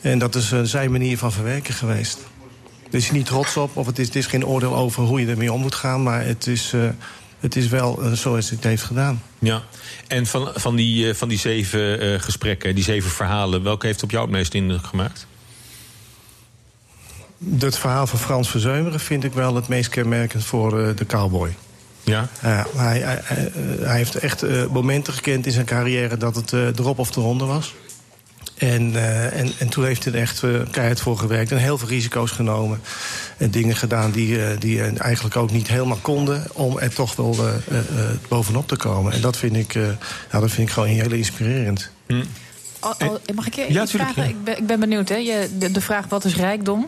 En 0.00 0.18
dat 0.18 0.34
is 0.34 0.52
zijn 0.62 0.90
manier 0.90 1.18
van 1.18 1.32
verwerken 1.32 1.74
geweest. 1.74 2.18
Daar 2.90 3.00
is 3.00 3.08
hij 3.08 3.16
niet 3.16 3.26
trots 3.26 3.56
op, 3.56 3.76
of 3.76 3.86
het 3.86 3.98
is, 3.98 4.06
het 4.06 4.16
is 4.16 4.26
geen 4.26 4.46
oordeel 4.46 4.76
over 4.76 5.02
hoe 5.02 5.20
je 5.20 5.26
ermee 5.26 5.52
om 5.52 5.60
moet 5.60 5.74
gaan... 5.74 6.02
maar 6.02 6.24
het 6.24 6.46
is, 6.46 6.72
het 7.40 7.56
is 7.56 7.68
wel 7.68 8.00
zoals 8.12 8.48
hij 8.48 8.56
het 8.56 8.64
heeft 8.64 8.82
gedaan. 8.82 9.22
Ja. 9.38 9.62
En 10.06 10.26
van, 10.26 10.50
van, 10.54 10.76
die, 10.76 11.14
van 11.14 11.28
die 11.28 11.38
zeven 11.38 12.20
gesprekken, 12.20 12.74
die 12.74 12.84
zeven 12.84 13.10
verhalen... 13.10 13.62
welke 13.62 13.86
heeft 13.86 14.02
op 14.02 14.10
jou 14.10 14.22
het 14.22 14.32
meest 14.32 14.54
indruk 14.54 14.86
gemaakt? 14.86 15.26
Het 17.58 17.78
verhaal 17.78 18.06
van 18.06 18.18
Frans 18.18 18.50
Verzeumeren 18.50 19.00
vind 19.00 19.24
ik 19.24 19.32
wel 19.32 19.54
het 19.54 19.68
meest 19.68 19.88
kenmerkend 19.88 20.44
voor 20.44 20.70
de 20.96 21.06
cowboy. 21.06 21.54
Ja? 22.06 22.28
Ja, 22.42 22.66
hij, 22.76 23.00
hij, 23.00 23.20
hij, 23.24 23.50
hij 23.80 23.96
heeft 23.96 24.14
echt 24.14 24.42
eh, 24.42 24.66
momenten 24.66 25.12
gekend 25.12 25.46
in 25.46 25.52
zijn 25.52 25.66
carrière 25.66 26.16
dat 26.16 26.34
het 26.36 26.52
eh, 26.52 26.66
erop 26.66 26.98
of 26.98 27.16
eronder 27.16 27.46
was. 27.46 27.74
En, 28.56 28.96
eh, 28.96 29.38
en, 29.38 29.52
en 29.58 29.68
toen 29.68 29.84
heeft 29.84 30.04
hij 30.04 30.12
er 30.12 30.20
echt 30.20 30.42
eh, 30.42 30.50
keihard 30.70 31.00
voor 31.00 31.18
gewerkt 31.18 31.50
en 31.50 31.58
heel 31.58 31.78
veel 31.78 31.88
risico's 31.88 32.30
genomen. 32.30 32.80
En 33.36 33.50
dingen 33.50 33.76
gedaan 33.76 34.10
die, 34.10 34.44
eh, 34.44 34.60
die 34.60 34.82
eh, 34.82 35.00
eigenlijk 35.00 35.36
ook 35.36 35.50
niet 35.50 35.68
helemaal 35.68 35.98
konden 36.02 36.44
om 36.52 36.78
er 36.78 36.94
toch 36.94 37.16
wel 37.16 37.34
eh, 37.38 37.48
eh, 37.48 37.78
eh, 37.78 38.10
bovenop 38.28 38.68
te 38.68 38.76
komen. 38.76 39.12
En 39.12 39.20
dat 39.20 39.36
vind 39.36 39.56
ik, 39.56 39.74
eh, 39.74 39.82
nou, 39.82 39.96
dat 40.42 40.50
vind 40.50 40.68
ik 40.68 40.74
gewoon 40.74 40.88
heel 40.88 41.12
inspirerend. 41.12 41.90
Oh, 42.88 43.14
mag 43.34 43.46
ik 43.46 43.54
je 43.54 43.72
Ja, 43.72 43.82
iets 43.82 43.90
tuurlijk, 43.90 44.12
vragen? 44.12 44.32
ja. 44.32 44.38
Ik, 44.38 44.44
ben, 44.44 44.58
ik 44.58 44.66
ben 44.66 44.80
benieuwd. 44.80 45.08
Hè? 45.08 45.16
Je, 45.16 45.50
de, 45.58 45.70
de 45.70 45.80
vraag 45.80 46.06
wat 46.08 46.24
is 46.24 46.36
rijkdom 46.36 46.86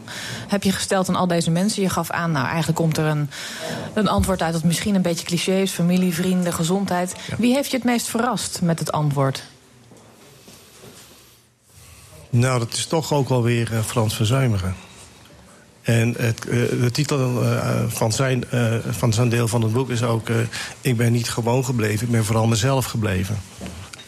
heb 0.49 0.63
je 0.63 0.73
gesteld 0.73 1.09
aan 1.09 1.17
al 1.17 1.27
deze 1.27 1.51
mensen. 1.51 1.83
Je 1.83 1.89
gaf 1.91 2.11
aan, 2.11 2.33
nou 2.33 2.47
eigenlijk 2.47 2.79
komt 2.79 2.97
er 2.97 3.05
een, 3.05 3.31
een 3.95 4.09
antwoord 4.09 4.43
uit 4.43 4.53
dat 4.53 4.65
misschien 4.65 4.95
een 4.95 5.03
beetje 5.03 5.27
cliché 5.27 5.61
is. 5.61 5.71
Familie, 5.71 6.15
vrienden, 6.15 6.53
gezondheid. 6.53 7.15
Wie 7.39 7.55
heeft 7.55 7.71
je 7.71 7.77
het 7.77 7.87
meest 7.87 8.07
verrast 8.09 8.61
met 8.63 8.79
het 8.79 8.93
antwoord? 8.93 9.43
Nou, 12.31 12.59
dat 12.59 12.73
is 12.73 12.87
toch 12.87 13.13
ook 13.13 13.29
wel 13.29 13.43
weer 13.43 13.73
eh, 13.73 13.79
Frans 13.85 14.17
Verzuimeren. 14.17 14.75
En 15.83 16.15
het, 16.19 16.49
eh, 16.49 16.57
de 16.81 16.91
titel 16.93 17.45
eh, 17.45 17.83
van, 17.89 18.13
zijn, 18.13 18.51
eh, 18.51 18.75
van 18.91 19.13
zijn 19.13 19.29
deel 19.29 19.49
van 19.49 19.63
het 19.63 19.73
boek 19.73 19.91
is 19.91 20.03
ook... 20.03 20.29
eh, 20.29 20.37
ik 20.81 20.97
ben 20.97 21.13
niet 21.13 21.29
gewoon 21.31 21.65
gebleven, 21.65 22.07
ik 22.07 22.13
ben 22.13 22.25
vooral 22.25 22.47
mezelf 22.47 22.85
gebleven. 22.85 23.39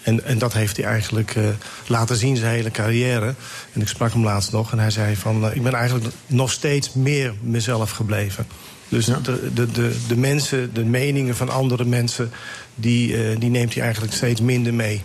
En, 0.03 0.25
en 0.25 0.39
dat 0.39 0.53
heeft 0.53 0.77
hij 0.77 0.87
eigenlijk 0.87 1.35
eh, 1.37 1.45
laten 1.87 2.17
zien 2.17 2.37
zijn 2.37 2.55
hele 2.55 2.71
carrière. 2.71 3.35
En 3.73 3.81
ik 3.81 3.89
sprak 3.89 4.13
hem 4.13 4.25
laatst 4.25 4.53
nog 4.53 4.73
en 4.73 4.79
hij 4.79 4.91
zei 4.91 5.17
van... 5.17 5.47
eh, 5.47 5.57
ik 5.57 5.63
ben 5.63 5.75
eigenlijk 5.75 6.07
nog 6.27 6.51
steeds 6.51 6.93
meer 6.93 7.35
mezelf 7.41 7.91
gebleven. 7.91 8.47
Dus 8.89 9.07
de, 9.07 9.51
de, 9.55 9.71
de, 9.71 9.97
de 10.09 10.17
mensen, 10.17 10.75
de 10.75 10.85
meningen 10.85 11.37
van 11.37 11.49
andere 11.49 11.85
mensen... 11.85 12.31
die, 12.75 13.17
eh, 13.17 13.41
die 13.41 13.51
neemt 13.51 13.75
hij 13.75 13.83
eigenlijk 13.83 14.15
steeds 14.15 14.41
minder 14.41 14.75
mee. 14.75 15.03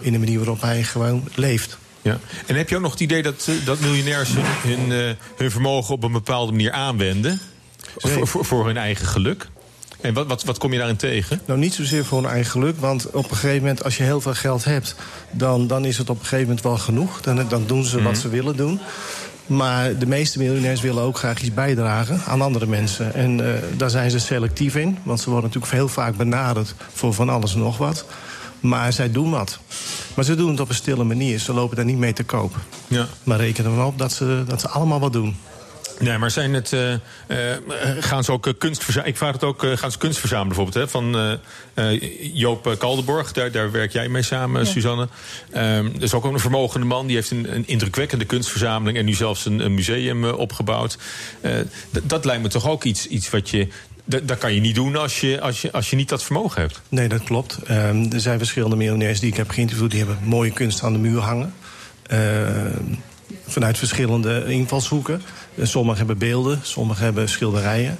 In 0.00 0.12
de 0.12 0.18
manier 0.18 0.38
waarop 0.38 0.60
hij 0.60 0.82
gewoon 0.82 1.28
leeft. 1.34 1.78
Ja. 2.02 2.18
En 2.46 2.56
heb 2.56 2.68
je 2.68 2.76
ook 2.76 2.82
nog 2.82 2.90
het 2.90 3.00
idee 3.00 3.22
dat, 3.22 3.48
dat 3.64 3.80
miljonairs 3.80 4.28
hun, 4.34 4.88
hun, 4.90 5.16
hun 5.36 5.50
vermogen 5.50 5.94
op 5.94 6.02
een 6.02 6.12
bepaalde 6.12 6.52
manier 6.52 6.72
aanwenden? 6.72 7.40
Voor, 7.96 8.26
voor, 8.26 8.44
voor 8.44 8.66
hun 8.66 8.76
eigen 8.76 9.06
geluk? 9.06 9.48
En 10.00 10.14
wat, 10.14 10.26
wat, 10.26 10.44
wat 10.44 10.58
kom 10.58 10.72
je 10.72 10.78
daarin 10.78 10.96
tegen? 10.96 11.40
Nou, 11.46 11.58
niet 11.58 11.74
zozeer 11.74 12.04
voor 12.04 12.22
hun 12.22 12.30
eigen 12.30 12.50
geluk. 12.50 12.80
Want 12.80 13.10
op 13.10 13.30
een 13.30 13.36
gegeven 13.36 13.60
moment, 13.60 13.84
als 13.84 13.96
je 13.96 14.02
heel 14.02 14.20
veel 14.20 14.34
geld 14.34 14.64
hebt... 14.64 14.94
dan, 15.30 15.66
dan 15.66 15.84
is 15.84 15.98
het 15.98 16.10
op 16.10 16.16
een 16.18 16.22
gegeven 16.22 16.46
moment 16.46 16.62
wel 16.64 16.78
genoeg. 16.78 17.20
Dan, 17.20 17.48
dan 17.48 17.62
doen 17.66 17.84
ze 17.84 18.02
wat 18.02 18.12
Mhm. 18.12 18.20
ze 18.20 18.28
willen 18.28 18.56
doen. 18.56 18.80
Maar 19.46 19.98
de 19.98 20.06
meeste 20.06 20.38
miljonairs 20.38 20.80
willen 20.80 21.02
ook 21.02 21.18
graag 21.18 21.40
iets 21.40 21.54
bijdragen 21.54 22.20
aan 22.26 22.40
andere 22.40 22.66
mensen. 22.66 23.14
En 23.14 23.46
eh, 23.54 23.62
daar 23.76 23.90
zijn 23.90 24.10
ze 24.10 24.18
selectief 24.18 24.76
in. 24.76 24.98
Want 25.02 25.20
ze 25.20 25.30
worden 25.30 25.46
natuurlijk 25.48 25.72
heel 25.74 25.88
vaak 25.88 26.16
benaderd 26.16 26.74
voor 26.92 27.14
van 27.14 27.28
alles 27.28 27.54
en 27.54 27.58
nog 27.60 27.76
wat. 27.78 28.04
Maar 28.60 28.92
zij 28.92 29.10
doen 29.12 29.30
wat. 29.30 29.58
Maar 30.14 30.24
ze 30.24 30.34
doen 30.34 30.50
het 30.50 30.60
op 30.60 30.68
een 30.68 30.74
stille 30.74 31.04
manier. 31.04 31.38
Ze 31.38 31.52
lopen 31.52 31.76
daar 31.76 31.84
niet 31.84 31.98
mee 31.98 32.12
te 32.12 32.24
koop. 32.24 32.56
Ja. 32.88 33.06
Maar 33.24 33.38
rekenen 33.38 33.76
we 33.76 33.82
op 33.84 33.98
dat 33.98 34.12
ze, 34.12 34.42
dat 34.46 34.60
ze 34.60 34.68
allemaal 34.68 35.00
wat 35.00 35.12
doen. 35.12 35.36
Nee, 35.98 36.18
maar 36.18 36.30
zijn 36.30 36.54
het, 36.54 36.72
uh, 36.72 36.90
uh, 36.90 36.98
gaan 38.00 38.24
ze 38.24 38.32
ook 38.32 38.46
uh, 38.46 38.52
kunst 38.58 38.84
verzamelen? 38.84 39.12
Ik 39.12 39.18
vraag 39.18 39.32
het 39.32 39.44
ook, 39.44 39.66
gaan 39.74 39.90
ze 39.90 39.98
kunst 39.98 40.18
verzamelen 40.18 40.56
bijvoorbeeld? 40.56 40.84
Hè? 40.84 40.90
Van 40.90 41.38
Joop 42.32 42.74
Kaldenborg, 42.78 43.32
daar, 43.32 43.50
daar 43.50 43.70
werk 43.70 43.92
jij 43.92 44.08
mee 44.08 44.22
samen, 44.22 44.64
ja. 44.64 44.70
Suzanne. 44.70 45.08
Um, 45.56 45.92
dat 45.92 46.02
is 46.02 46.14
ook 46.14 46.24
een 46.24 46.40
vermogende 46.40 46.86
man, 46.86 47.06
die 47.06 47.16
heeft 47.16 47.30
een, 47.30 47.54
een 47.54 47.66
indrukwekkende 47.66 48.24
kunstverzameling... 48.24 48.98
en 48.98 49.04
nu 49.04 49.14
zelfs 49.14 49.46
een, 49.46 49.60
een 49.60 49.74
museum 49.74 50.24
opgebouwd. 50.24 50.98
dat 52.02 52.24
lijkt 52.24 52.42
me 52.42 52.48
toch 52.48 52.68
ook 52.68 52.84
iets, 52.84 53.06
iets 53.06 53.30
wat 53.30 53.50
je 53.50 53.68
dat 54.08 54.38
kan 54.38 54.54
je 54.54 54.60
niet 54.60 54.74
doen 54.74 54.96
als 54.96 55.20
je, 55.20 55.40
als, 55.40 55.62
je, 55.62 55.72
als 55.72 55.90
je 55.90 55.96
niet 55.96 56.08
dat 56.08 56.22
vermogen 56.22 56.60
hebt. 56.60 56.80
Nee, 56.88 57.08
dat 57.08 57.22
klopt. 57.22 57.58
Um, 57.70 58.12
er 58.12 58.20
zijn 58.20 58.38
verschillende 58.38 58.76
miljonairs 58.76 59.20
die 59.20 59.30
ik 59.30 59.36
heb 59.36 59.50
geïnterviewd... 59.50 59.90
die 59.90 59.98
hebben 60.04 60.18
mooie 60.22 60.50
kunst 60.50 60.82
aan 60.82 60.92
de 60.92 60.98
muur 60.98 61.20
hangen. 61.20 61.54
Uh, 62.12 62.18
vanuit 63.48 63.78
verschillende 63.78 64.44
invalshoeken. 64.46 65.22
Sommigen 65.62 65.98
hebben 65.98 66.18
beelden, 66.18 66.60
sommigen 66.62 67.04
hebben 67.04 67.28
schilderijen. 67.28 67.98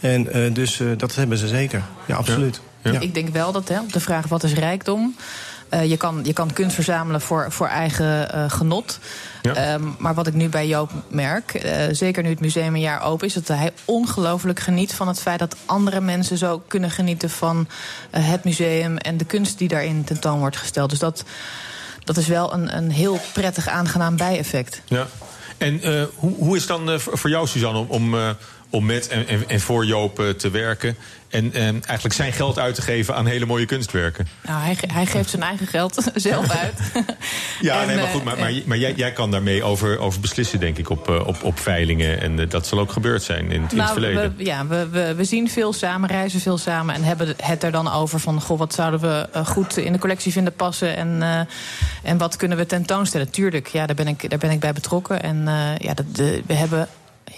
En 0.00 0.36
uh, 0.36 0.54
dus 0.54 0.80
uh, 0.80 0.90
dat 0.96 1.14
hebben 1.14 1.38
ze 1.38 1.48
zeker. 1.48 1.82
Ja, 2.06 2.16
absoluut. 2.16 2.60
Ja. 2.82 2.92
Ja. 2.92 3.00
Ik 3.00 3.14
denk 3.14 3.28
wel 3.28 3.52
dat 3.52 3.68
hè, 3.68 3.80
op 3.80 3.92
de 3.92 4.00
vraag 4.00 4.26
wat 4.26 4.42
is 4.42 4.52
rijkdom... 4.52 5.16
Uh, 5.74 5.84
je, 5.84 5.96
kan, 5.96 6.20
je 6.22 6.32
kan 6.32 6.52
kunst 6.52 6.74
verzamelen 6.74 7.20
voor, 7.20 7.52
voor 7.52 7.66
eigen 7.66 8.28
uh, 8.34 8.50
genot. 8.50 8.98
Ja. 9.42 9.74
Um, 9.74 9.94
maar 9.98 10.14
wat 10.14 10.26
ik 10.26 10.34
nu 10.34 10.48
bij 10.48 10.66
Joop 10.66 10.90
merk, 11.08 11.64
uh, 11.64 11.72
zeker 11.90 12.22
nu 12.22 12.28
het 12.28 12.40
museum 12.40 12.74
een 12.74 12.80
jaar 12.80 13.02
open 13.02 13.26
is, 13.26 13.34
dat 13.34 13.48
hij 13.48 13.72
ongelooflijk 13.84 14.60
geniet 14.60 14.94
van 14.94 15.08
het 15.08 15.20
feit 15.20 15.38
dat 15.38 15.56
andere 15.66 16.00
mensen 16.00 16.38
zo 16.38 16.62
kunnen 16.66 16.90
genieten 16.90 17.30
van 17.30 17.68
het 18.10 18.44
museum 18.44 18.96
en 18.96 19.16
de 19.16 19.24
kunst 19.24 19.58
die 19.58 19.68
daarin 19.68 20.04
tentoon 20.04 20.38
wordt 20.38 20.56
gesteld. 20.56 20.90
Dus 20.90 20.98
dat, 20.98 21.24
dat 22.14 22.22
is 22.22 22.28
wel 22.28 22.52
een, 22.52 22.76
een 22.76 22.90
heel 22.90 23.20
prettig, 23.32 23.68
aangenaam 23.68 24.16
bijeffect. 24.16 24.82
Ja. 24.84 25.06
En 25.58 25.88
uh, 25.88 26.02
hoe, 26.14 26.34
hoe 26.36 26.56
is 26.56 26.60
het 26.60 26.70
dan 26.70 26.90
uh, 26.90 26.98
voor 26.98 27.30
jou, 27.30 27.46
Suzanne, 27.46 27.78
om, 27.78 27.86
om, 27.88 28.14
uh, 28.14 28.30
om 28.70 28.86
met 28.86 29.08
en, 29.08 29.28
en, 29.28 29.48
en 29.48 29.60
voor 29.60 29.84
Joop 29.84 30.34
te 30.36 30.50
werken? 30.50 30.96
En 31.30 31.52
eigenlijk 31.52 32.14
zijn 32.14 32.32
geld 32.32 32.58
uit 32.58 32.74
te 32.74 32.82
geven 32.82 33.14
aan 33.14 33.26
hele 33.26 33.46
mooie 33.46 33.66
kunstwerken? 33.66 34.28
Nou, 34.42 34.62
hij, 34.62 34.76
hij 34.92 35.06
geeft 35.06 35.30
zijn 35.30 35.42
eigen 35.42 35.66
geld 35.66 36.10
zelf 36.14 36.50
uit. 36.50 36.78
ja, 37.60 37.80
en, 37.80 37.86
nee, 37.86 37.96
maar 37.96 38.06
goed, 38.06 38.24
maar, 38.24 38.38
maar, 38.38 38.52
maar 38.64 38.78
jij, 38.78 38.92
jij, 38.94 39.12
kan 39.12 39.30
daarmee 39.30 39.62
over, 39.62 39.98
over 39.98 40.20
beslissen, 40.20 40.60
denk 40.60 40.78
ik, 40.78 40.90
op, 40.90 41.08
op, 41.08 41.42
op 41.42 41.58
veilingen. 41.58 42.20
En 42.20 42.48
dat 42.48 42.66
zal 42.66 42.78
ook 42.78 42.92
gebeurd 42.92 43.22
zijn 43.22 43.44
in, 43.44 43.50
in 43.50 43.60
nou, 43.60 43.80
het 43.80 43.90
verleden. 43.90 44.34
We, 44.36 44.44
ja, 44.44 44.66
we, 44.66 44.88
we, 44.88 45.14
we 45.14 45.24
zien 45.24 45.50
veel 45.50 45.72
samen, 45.72 46.08
reizen 46.08 46.40
veel 46.40 46.58
samen... 46.58 46.94
en 46.94 47.02
hebben 47.02 47.34
het 47.42 47.62
er 47.62 47.72
dan 47.72 47.92
over 47.92 48.20
van... 48.20 48.40
goh, 48.40 48.58
wat 48.58 48.74
zouden 48.74 49.00
we 49.00 49.44
goed 49.44 49.76
in 49.76 49.92
de 49.92 49.98
collectie 49.98 50.32
vinden 50.32 50.52
passen... 50.52 50.96
en, 50.96 51.46
en 52.02 52.18
wat 52.18 52.36
kunnen 52.36 52.58
we 52.58 52.66
tentoonstellen. 52.66 53.30
Tuurlijk, 53.30 53.66
ja, 53.66 53.86
daar 53.86 53.96
ben 53.96 54.08
ik, 54.08 54.30
daar 54.30 54.38
ben 54.38 54.50
ik 54.50 54.60
bij 54.60 54.72
betrokken. 54.72 55.22
En 55.22 55.44
ja, 55.78 55.94
dat, 55.94 56.16
de, 56.16 56.42
we 56.46 56.54
hebben 56.54 56.88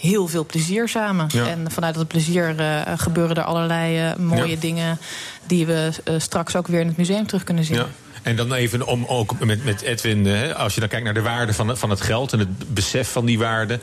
heel 0.03 0.27
veel 0.27 0.45
plezier 0.45 0.89
samen. 0.89 1.25
Ja. 1.29 1.47
En 1.47 1.71
vanuit 1.71 1.95
dat 1.95 2.07
plezier 2.07 2.55
uh, 2.59 2.81
gebeuren 2.97 3.35
er 3.35 3.43
allerlei 3.43 4.09
uh, 4.09 4.15
mooie 4.15 4.47
ja. 4.47 4.59
dingen... 4.59 4.97
die 5.45 5.65
we 5.65 5.89
uh, 6.09 6.15
straks 6.19 6.55
ook 6.55 6.67
weer 6.67 6.79
in 6.79 6.87
het 6.87 6.97
museum 6.97 7.27
terug 7.27 7.43
kunnen 7.43 7.63
zien. 7.63 7.75
Ja. 7.75 7.87
En 8.21 8.35
dan 8.35 8.53
even 8.53 8.87
om 8.87 9.05
ook 9.05 9.39
met, 9.39 9.65
met 9.65 9.81
Edwin, 9.81 10.25
hè, 10.25 10.55
als 10.55 10.73
je 10.73 10.79
dan 10.79 10.89
kijkt 10.89 11.05
naar 11.05 11.13
de 11.13 11.21
waarde 11.21 11.53
van, 11.53 11.77
van 11.77 11.89
het 11.89 12.01
geld... 12.01 12.33
en 12.33 12.39
het 12.39 12.73
besef 12.73 13.11
van 13.11 13.25
die 13.25 13.39
waarde... 13.39 13.79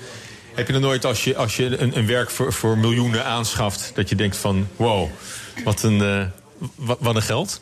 heb 0.54 0.66
je 0.66 0.72
dan 0.72 0.82
nooit 0.82 1.04
als 1.04 1.24
je, 1.24 1.36
als 1.36 1.56
je 1.56 1.78
een, 1.78 1.98
een 1.98 2.06
werk 2.06 2.30
voor, 2.30 2.52
voor 2.52 2.78
miljoenen 2.78 3.24
aanschaft... 3.24 3.92
dat 3.94 4.08
je 4.08 4.16
denkt 4.16 4.36
van, 4.36 4.68
wow, 4.76 5.08
wat 5.64 5.82
een, 5.82 6.30
wat, 6.74 6.98
wat 7.00 7.16
een 7.16 7.22
geld? 7.22 7.60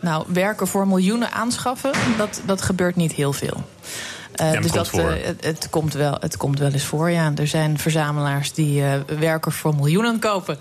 Nou, 0.00 0.24
werken 0.28 0.66
voor 0.66 0.88
miljoenen 0.88 1.32
aanschaffen, 1.32 1.92
dat, 2.16 2.40
dat 2.46 2.62
gebeurt 2.62 2.96
niet 2.96 3.12
heel 3.12 3.32
veel. 3.32 3.64
Uh, 4.40 4.52
ja, 4.52 4.60
dus 4.60 4.72
dat, 4.72 4.94
uh, 4.94 5.04
het, 5.22 5.44
het, 5.44 5.68
komt 5.70 5.92
wel, 5.92 6.16
het 6.20 6.36
komt 6.36 6.58
wel 6.58 6.70
eens 6.70 6.84
voor, 6.84 7.10
ja. 7.10 7.32
Er 7.36 7.46
zijn 7.46 7.78
verzamelaars 7.78 8.52
die 8.52 8.80
uh, 8.80 8.94
werken 9.18 9.52
voor 9.52 9.74
miljoenen 9.74 10.18
kopen. 10.18 10.58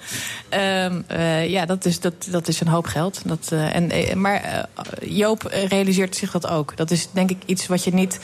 ja, 1.48 1.66
dat 1.66 1.86
is, 1.86 2.00
dat, 2.00 2.14
dat 2.30 2.48
is 2.48 2.60
een 2.60 2.68
hoop 2.68 2.86
geld. 2.86 3.22
Dat, 3.26 3.52
en, 3.52 4.22
maar 4.22 4.68
Joop 5.02 5.42
realiseert 5.68 6.16
zich 6.16 6.32
dat 6.32 6.48
ook. 6.48 6.78
Dat 6.78 6.92
is 6.92 7.08
denk 7.12 7.30
ik 7.30 7.44
iets 7.46 7.68
wat 7.68 7.84
je 7.84 7.94
niet 7.94 8.20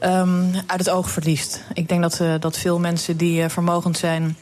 um, 0.00 0.54
uit 0.66 0.78
het 0.78 0.90
oog 0.90 1.10
verliest. 1.10 1.62
Ik 1.72 1.88
denk 1.88 2.02
dat, 2.02 2.42
dat 2.42 2.58
veel 2.58 2.78
mensen 2.78 3.16
die 3.16 3.48
vermogend 3.48 3.98
zijn 3.98 4.36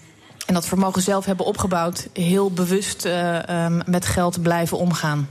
en 0.46 0.54
dat 0.54 0.66
vermogen 0.66 1.02
zelf 1.02 1.24
hebben 1.24 1.46
opgebouwd... 1.46 2.08
heel 2.12 2.50
bewust 2.50 3.04
um, 3.04 3.82
met 3.86 4.06
geld 4.06 4.42
blijven 4.42 4.78
omgaan. 4.78 5.28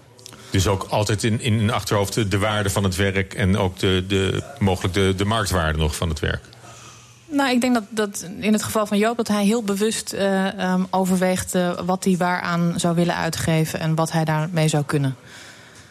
Dus 0.50 0.68
ook 0.68 0.84
altijd 0.89 1.24
in, 1.24 1.41
in 1.41 1.60
een 1.60 1.72
achterhoofd 1.72 2.32
de 2.32 2.38
waarde 2.38 2.70
van 2.70 2.84
het 2.84 2.95
werk... 2.95 3.34
en 3.34 3.58
ook 3.58 3.80
de, 3.80 4.04
de, 4.08 4.43
mogelijk 4.60 4.93
de, 4.93 5.14
de 5.18 5.26
marktwaarde 5.26 5.80
nog 5.80 5.95
van 5.95 6.10
het 6.10 6.20
werk. 6.20 6.43
Nou, 7.32 7.52
ik 7.52 7.62
denk 7.62 7.74
dat, 7.74 7.84
dat 7.89 8.30
in 8.39 8.54
het 8.54 8.64
geval 8.64 8.86
van 8.86 8.97
Joop... 8.97 9.18
dat 9.18 9.28
hij 9.28 9.45
heel 9.45 9.64
bewust 9.64 10.14
uh, 10.14 10.72
um, 10.72 10.88
overweegt 10.89 11.56
uh, 11.56 11.80
wat 11.86 12.04
hij 12.04 12.18
waaraan 12.18 12.74
zou 12.76 12.95
willen 12.95 13.16
uitgeven... 13.16 13.80
en 13.80 13.95
wat 13.95 14.12
hij 14.12 14.26
daarmee 14.26 14.68
zou 14.68 14.84
kunnen. 14.84 15.16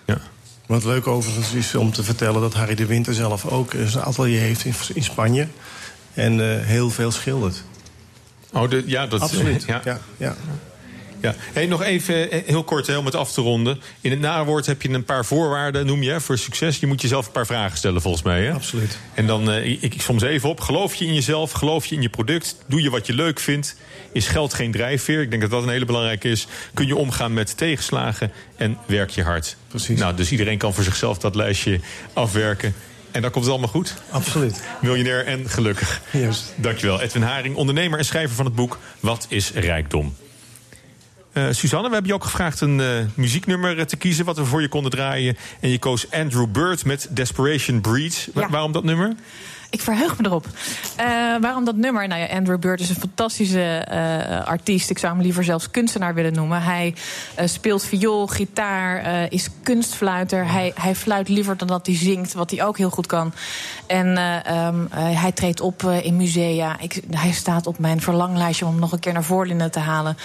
Ja. 0.05 0.19
Wat 0.67 0.85
leuk 0.85 1.07
overigens 1.07 1.53
is 1.53 1.75
om 1.75 1.93
te 1.93 2.03
vertellen... 2.03 2.41
dat 2.41 2.55
Harry 2.55 2.75
de 2.75 2.87
Winter 2.87 3.15
zelf 3.15 3.47
ook 3.47 3.73
zijn 3.87 4.05
atelier 4.05 4.41
heeft 4.41 4.65
in, 4.65 4.75
in 4.95 5.03
Spanje... 5.03 5.47
en 6.15 6.39
uh, 6.39 6.61
heel 6.61 6.91
veel 6.91 7.11
schildert. 7.11 7.63
Oh, 8.53 8.71
de, 8.71 8.83
ja, 8.87 9.07
dat 9.07 9.21
Absoluut, 9.21 9.65
ja. 9.65 9.81
ja, 9.85 9.99
ja. 10.17 10.37
Ja. 11.21 11.35
Hey, 11.53 11.67
nog 11.67 11.83
even 11.83 12.29
heel 12.47 12.65
kort 12.65 12.87
hè, 12.87 12.97
om 12.97 13.05
het 13.05 13.15
af 13.15 13.33
te 13.33 13.41
ronden. 13.41 13.81
In 14.01 14.11
het 14.11 14.21
nawoord 14.21 14.67
heb 14.67 14.83
je 14.83 14.89
een 14.89 15.05
paar 15.05 15.25
voorwaarden, 15.25 15.87
noem 15.87 16.03
je, 16.03 16.21
voor 16.21 16.39
succes. 16.39 16.79
Je 16.79 16.87
moet 16.87 17.03
jezelf 17.03 17.27
een 17.27 17.33
paar 17.33 17.47
vragen 17.47 17.79
stellen, 17.79 18.03
volgens 18.03 18.23
mij. 18.23 18.45
Hè? 18.45 18.53
Absoluut. 18.53 18.99
En 19.15 19.27
dan, 19.27 19.51
uh, 19.51 19.67
ik, 19.67 19.95
ik 19.95 20.01
soms 20.01 20.23
even 20.23 20.49
op. 20.49 20.61
Geloof 20.61 20.95
je 20.95 21.05
in 21.05 21.15
jezelf? 21.15 21.53
Geloof 21.53 21.87
je 21.87 21.95
in 21.95 22.03
je 22.03 22.09
product? 22.09 22.57
Doe 22.67 22.83
je 22.83 22.91
wat 22.91 23.07
je 23.07 23.13
leuk 23.13 23.41
vindt? 23.41 23.77
Is 24.13 24.27
geld 24.27 24.55
geen 24.55 24.73
drijfveer? 24.73 25.21
Ik 25.21 25.31
denk 25.31 25.43
dat 25.43 25.51
dat 25.51 25.63
een 25.63 25.69
hele 25.69 25.85
belangrijke 25.85 26.29
is. 26.29 26.47
Kun 26.75 26.87
je 26.87 26.97
omgaan 26.97 27.33
met 27.33 27.57
tegenslagen? 27.57 28.33
En 28.57 28.79
werk 28.87 29.11
je 29.11 29.23
hard? 29.23 29.57
Precies. 29.69 29.99
Nou, 29.99 30.17
dus 30.17 30.31
iedereen 30.31 30.59
kan 30.59 30.75
voor 30.75 30.85
zichzelf 30.85 31.19
dat 31.19 31.35
lijstje 31.35 31.81
afwerken. 32.13 32.75
En 33.11 33.23
dan 33.23 33.31
komt 33.31 33.45
het 33.45 33.53
allemaal 33.53 33.73
goed. 33.73 33.95
Absoluut. 34.11 34.63
Miljonair 34.83 35.27
en 35.27 35.49
gelukkig. 35.49 36.01
Juist. 36.11 36.53
Dankjewel. 36.57 37.01
Edwin 37.01 37.23
Haring, 37.23 37.57
ondernemer 37.57 37.99
en 37.99 38.05
schrijver 38.05 38.37
van 38.37 38.45
het 38.45 38.55
boek 38.55 38.79
Wat 39.01 39.27
is 39.29 39.53
rijkdom? 39.53 40.15
Uh, 41.39 41.47
Suzanne, 41.51 41.87
we 41.87 41.93
hebben 41.93 42.11
je 42.11 42.17
ook 42.17 42.25
gevraagd 42.25 42.61
een 42.61 42.79
uh, 42.79 42.89
muzieknummer 43.15 43.87
te 43.87 43.97
kiezen... 43.97 44.25
wat 44.25 44.37
we 44.37 44.45
voor 44.45 44.61
je 44.61 44.69
konden 44.69 44.91
draaien. 44.91 45.37
En 45.61 45.71
je 45.71 45.79
koos 45.79 46.11
Andrew 46.11 46.47
Bird 46.47 46.85
met 46.85 47.09
Desperation 47.11 47.81
Breeds. 47.81 48.29
Ja. 48.35 48.49
Waarom 48.49 48.73
dat 48.73 48.85
nummer? 48.85 49.15
Ik 49.71 49.81
verheug 49.81 50.19
me 50.19 50.27
erop. 50.27 50.47
Uh, 50.47 51.05
waarom 51.41 51.65
dat 51.65 51.77
nummer? 51.77 52.09
Nou 52.09 52.21
ja, 52.21 52.27
Andrew 52.27 52.59
Bird 52.59 52.81
is 52.81 52.89
een 52.89 52.97
fantastische 52.97 53.87
uh, 53.93 54.47
artiest. 54.47 54.91
Ik 54.91 54.99
zou 54.99 55.13
hem 55.13 55.23
liever 55.23 55.45
zelfs 55.45 55.71
kunstenaar 55.71 56.15
willen 56.15 56.33
noemen. 56.33 56.63
Hij 56.63 56.95
uh, 57.41 57.47
speelt 57.47 57.85
viool, 57.85 58.27
gitaar, 58.27 59.27
is 59.33 59.49
kunstfluiter. 59.63 60.51
Hij, 60.51 60.73
hij 60.75 60.95
fluit 60.95 61.29
liever 61.29 61.57
dan 61.57 61.69
dat 61.69 61.87
hij 61.87 61.97
zingt, 61.97 62.33
wat 62.33 62.51
hij 62.51 62.65
ook 62.65 62.79
heel 62.79 62.91
goed 62.91 63.07
kan. 63.07 63.33
En 63.87 64.07
um, 64.57 64.89
hij 64.93 65.33
treedt 65.33 65.61
op 65.61 65.83
in 65.83 66.17
musea. 66.17 66.81
Ik, 66.81 67.03
hij 67.11 67.33
staat 67.33 67.67
op 67.67 67.79
mijn 67.79 68.01
verlanglijstje 68.01 68.65
om 68.65 68.71
hem 68.71 68.81
nog 68.81 68.93
een 68.93 69.01
keer 69.01 69.13
naar 69.13 69.25
Voorlinden 69.25 69.71
te 69.71 69.79
halen. 69.79 70.17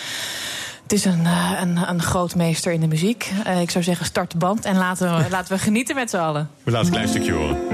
Is 0.94 1.06
een, 1.06 1.26
een, 1.62 1.90
een 1.90 2.02
grootmeester 2.02 2.72
in 2.72 2.80
de 2.80 2.88
muziek. 2.88 3.32
Uh, 3.48 3.62
ik 3.62 3.72
zou 3.72 3.84
zeggen, 3.84 4.06
start 4.06 4.38
band 4.38 4.66
en 4.66 4.78
laten 4.78 5.18
we, 5.18 5.30
laten 5.32 5.56
we 5.56 5.62
genieten 5.62 5.96
met 5.96 6.10
z'n 6.10 6.18
allen. 6.18 6.50
We 6.64 6.72
laten 6.72 6.88
een 6.88 6.94
klein 6.94 7.08
stukje 7.08 7.32
horen. 7.32 7.73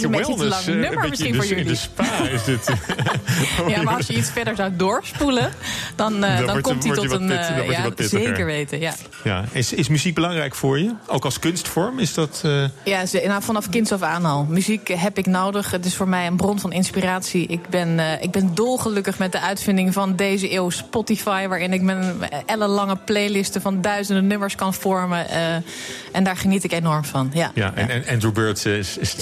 Beetje 0.00 0.06
een 0.06 0.10
beetje 0.12 0.32
te 0.34 0.38
wellness. 0.38 0.66
lang 0.66 0.76
eh, 0.78 0.82
nummer 0.82 1.04
een 1.04 1.10
misschien 1.10 1.32
de, 1.32 1.38
voor 1.38 1.46
in 1.50 1.56
de 1.56 1.62
jullie. 1.62 1.76
spa 1.78 2.28
is 2.32 2.44
dit. 2.44 2.68
Ja, 3.66 3.82
maar 3.82 3.94
als 3.96 4.06
je 4.06 4.16
iets 4.16 4.30
verder 4.30 4.56
zou 4.56 4.70
doorspoelen, 4.76 5.50
dan, 5.96 6.24
eh, 6.24 6.46
Dan 6.46 6.60
komt 6.60 6.84
hij 6.84 6.92
tot 6.94 7.10
een... 7.10 7.18
pit- 7.26 7.28
dan 7.28 7.56
eh, 7.56 7.70
ja, 7.70 7.90
zeker 7.96 8.46
weten, 8.46 8.80
ja. 8.80 8.92
Ja. 9.24 9.44
Is, 9.52 9.72
is 9.72 9.88
muziek 9.88 10.14
belangrijk 10.14 10.54
voor 10.54 10.78
je? 10.78 10.90
Ook 11.06 11.24
als 11.24 11.38
kunstvorm? 11.38 11.98
Is 11.98 12.14
dat... 12.14 12.40
eh, 12.44 12.64
Ja, 12.84 13.02
nou, 13.26 13.42
vanaf 13.42 13.68
kinds 13.68 13.92
af 13.92 14.02
aan 14.02 14.24
al. 14.24 14.44
Muziek 14.44 14.88
heb 14.88 15.18
ik 15.18 15.26
nodig. 15.26 15.70
Het 15.70 15.84
is 15.84 15.94
voor 15.96 16.08
mij 16.08 16.26
een 16.26 16.36
bron 16.36 16.60
van 16.60 16.72
inspiratie. 16.72 17.46
Ik 17.46 17.68
ben, 17.68 17.98
eh, 17.98 18.22
ik 18.22 18.30
ben 18.30 18.54
dolgelukkig 18.54 19.18
met 19.18 19.32
de 19.32 19.40
uitvinding 19.40 19.92
van 19.92 20.16
deze 20.16 20.52
eeuw 20.52 20.70
Spotify... 20.70 21.46
waarin 21.46 21.72
ik 21.72 21.82
mijn 21.82 22.14
ellenlange 22.46 22.96
playlisten 22.96 23.60
van 23.60 23.80
duizenden 23.80 24.26
nummers 24.26 24.54
kan 24.54 24.74
vormen. 24.74 25.28
eh, 25.28 25.54
en 26.12 26.24
daar 26.24 26.36
geniet 26.36 26.64
ik 26.64 26.72
enorm 26.72 27.04
van, 27.04 27.30
ja. 27.34 27.50
Ja, 27.54 27.72
en, 27.74 27.88
en 27.90 28.04
Andrew 28.12 28.32
Bird 28.32 28.66
eh, 28.66 28.78
is, 28.78 28.98
is- 28.98 29.14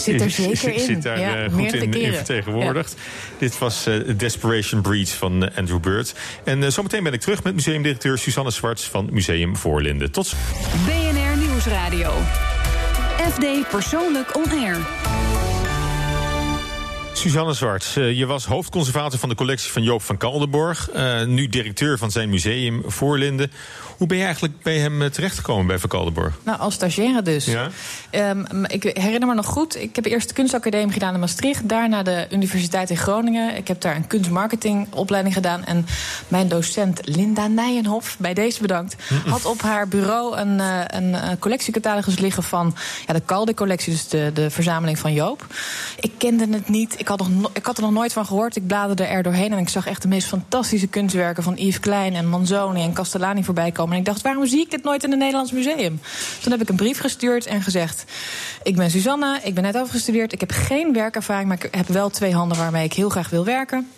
Zit 0.62 0.74
er 0.74 0.80
in. 0.80 0.86
zit 0.86 1.02
daar 1.02 1.18
Ja, 1.18 1.44
eh, 1.44 1.52
goed 1.52 1.72
in, 1.72 2.12
vertegenwoordigd. 2.14 2.96
Dit 3.38 3.58
was 3.58 3.86
eh, 3.86 3.94
Desperation 4.16 4.80
Breach 4.80 5.08
van 5.08 5.54
Andrew 5.54 5.80
Bird. 5.80 6.14
En 6.44 6.62
eh, 6.64 6.70
zometeen 6.70 7.02
ben 7.02 7.12
ik 7.12 7.20
terug 7.20 7.42
met 7.42 7.54
museumdirecteur 7.54 8.18
Suzanne 8.18 8.50
Zwarts 8.50 8.84
van 8.84 9.08
Museum 9.10 9.56
Voorlinden. 9.56 10.10
Tot. 10.10 10.34
BNR 10.86 11.46
Nieuwsradio. 11.46 12.12
FD 13.30 13.68
Persoonlijk 13.70 14.36
On 14.36 14.50
Air. 14.50 14.76
Suzanne 17.22 17.52
Zwarts, 17.52 17.96
eh, 17.96 18.18
je 18.18 18.26
was 18.26 18.44
hoofdconservator 18.44 19.18
van 19.18 19.28
de 19.28 19.34
collectie 19.34 19.72
van 19.72 19.82
Joop 19.82 20.02
van 20.02 20.16
Kaldenborg. 20.16 20.90
eh, 20.90 21.24
nu 21.24 21.48
directeur 21.48 21.98
van 21.98 22.10
zijn 22.10 22.30
museum 22.30 22.82
Voorlinden. 22.86 23.52
Hoe 23.96 24.06
ben 24.06 24.16
je 24.16 24.24
eigenlijk 24.24 24.62
bij 24.62 24.78
hem 24.78 25.02
eh, 25.02 25.08
terechtgekomen 25.08 25.66
bij 25.66 25.78
Van 25.78 25.88
Kaldenborg? 25.88 26.34
Nou, 26.42 26.58
als 26.58 26.74
stagiaire 26.74 27.22
dus. 27.22 27.44
Ja? 27.44 27.68
Ehm, 28.10 28.64
ik 28.64 28.82
herinner 28.82 29.28
me 29.28 29.34
nog 29.34 29.46
goed, 29.46 29.76
ik 29.76 29.96
heb 29.96 30.04
eerst 30.04 30.28
de 30.28 30.34
kunstacademie 30.34 30.92
gedaan 30.92 31.14
in 31.14 31.20
Maastricht. 31.20 31.68
Daarna 31.68 32.02
de 32.02 32.26
Universiteit 32.30 32.90
in 32.90 32.96
Groningen. 32.96 33.56
Ik 33.56 33.68
heb 33.68 33.80
daar 33.80 33.96
een 33.96 34.06
kunstmarketingopleiding 34.06 35.34
gedaan. 35.34 35.64
En 35.64 35.86
mijn 36.28 36.48
docent 36.48 37.00
Linda 37.04 37.46
Nijenhof, 37.46 38.16
bij 38.18 38.34
deze 38.34 38.60
bedankt... 38.60 38.96
had 39.26 39.44
op 39.44 39.62
haar 39.62 39.88
bureau 39.88 40.36
een, 40.36 40.58
een, 40.96 41.38
collectiecatalogus 41.38 42.18
liggen 42.18 42.42
van... 42.42 42.74
Ja, 43.06 43.12
de 43.12 43.20
Kalde-collectie, 43.20 43.92
dus 43.92 44.08
de, 44.08 44.30
de 44.34 44.50
verzameling 44.50 44.98
van 44.98 45.12
Joop. 45.12 45.46
Ik 46.00 46.12
kende 46.18 46.46
het 46.50 46.68
niet, 46.68 47.00
ik 47.00 47.08
had, 47.18 47.28
nog 47.28 47.40
no- 47.40 47.50
ik 47.52 47.66
had 47.66 47.76
er 47.76 47.82
nog 47.82 47.92
nooit 47.92 48.12
van 48.12 48.26
gehoord. 48.26 48.56
Ik 48.56 48.66
bladerde 48.66 49.04
er 49.04 49.22
doorheen 49.22 49.52
en 49.52 49.58
ik 49.58 49.68
zag 49.68 49.86
echt 49.86 50.02
de 50.02 50.08
meest 50.08 50.26
fantastische 50.26 50.86
kunstwerken... 50.86 51.42
van 51.42 51.54
Yves 51.56 51.80
Klein 51.80 52.14
en 52.14 52.28
Manzoni 52.28 52.82
en 52.82 52.92
Castellani 52.92 53.44
voorbij 53.44 53.72
komen. 53.72 53.92
En 53.92 53.98
ik 53.98 54.04
dacht, 54.04 54.22
waarom 54.22 54.46
zie 54.46 54.60
ik 54.60 54.70
dit 54.70 54.84
nooit 54.84 55.04
in 55.04 55.10
het 55.10 55.18
Nederlands 55.18 55.52
Museum? 55.52 56.00
Toen 56.42 56.52
heb 56.52 56.60
ik 56.60 56.68
een 56.68 56.76
brief 56.76 56.98
gestuurd 56.98 57.46
en 57.46 57.62
gezegd... 57.62 58.04
ik 58.62 58.76
ben 58.76 58.90
Suzanne, 58.90 59.40
ik 59.42 59.54
ben 59.54 59.62
net 59.62 59.76
afgestudeerd... 59.76 60.32
ik 60.32 60.40
heb 60.40 60.50
geen 60.50 60.92
werkervaring, 60.92 61.48
maar 61.48 61.64
ik 61.64 61.74
heb 61.74 61.88
wel 61.88 62.10
twee 62.10 62.34
handen 62.34 62.58
waarmee 62.58 62.84
ik 62.84 62.92
heel 62.92 63.08
graag 63.08 63.30
wil 63.30 63.44
werken... 63.44 63.90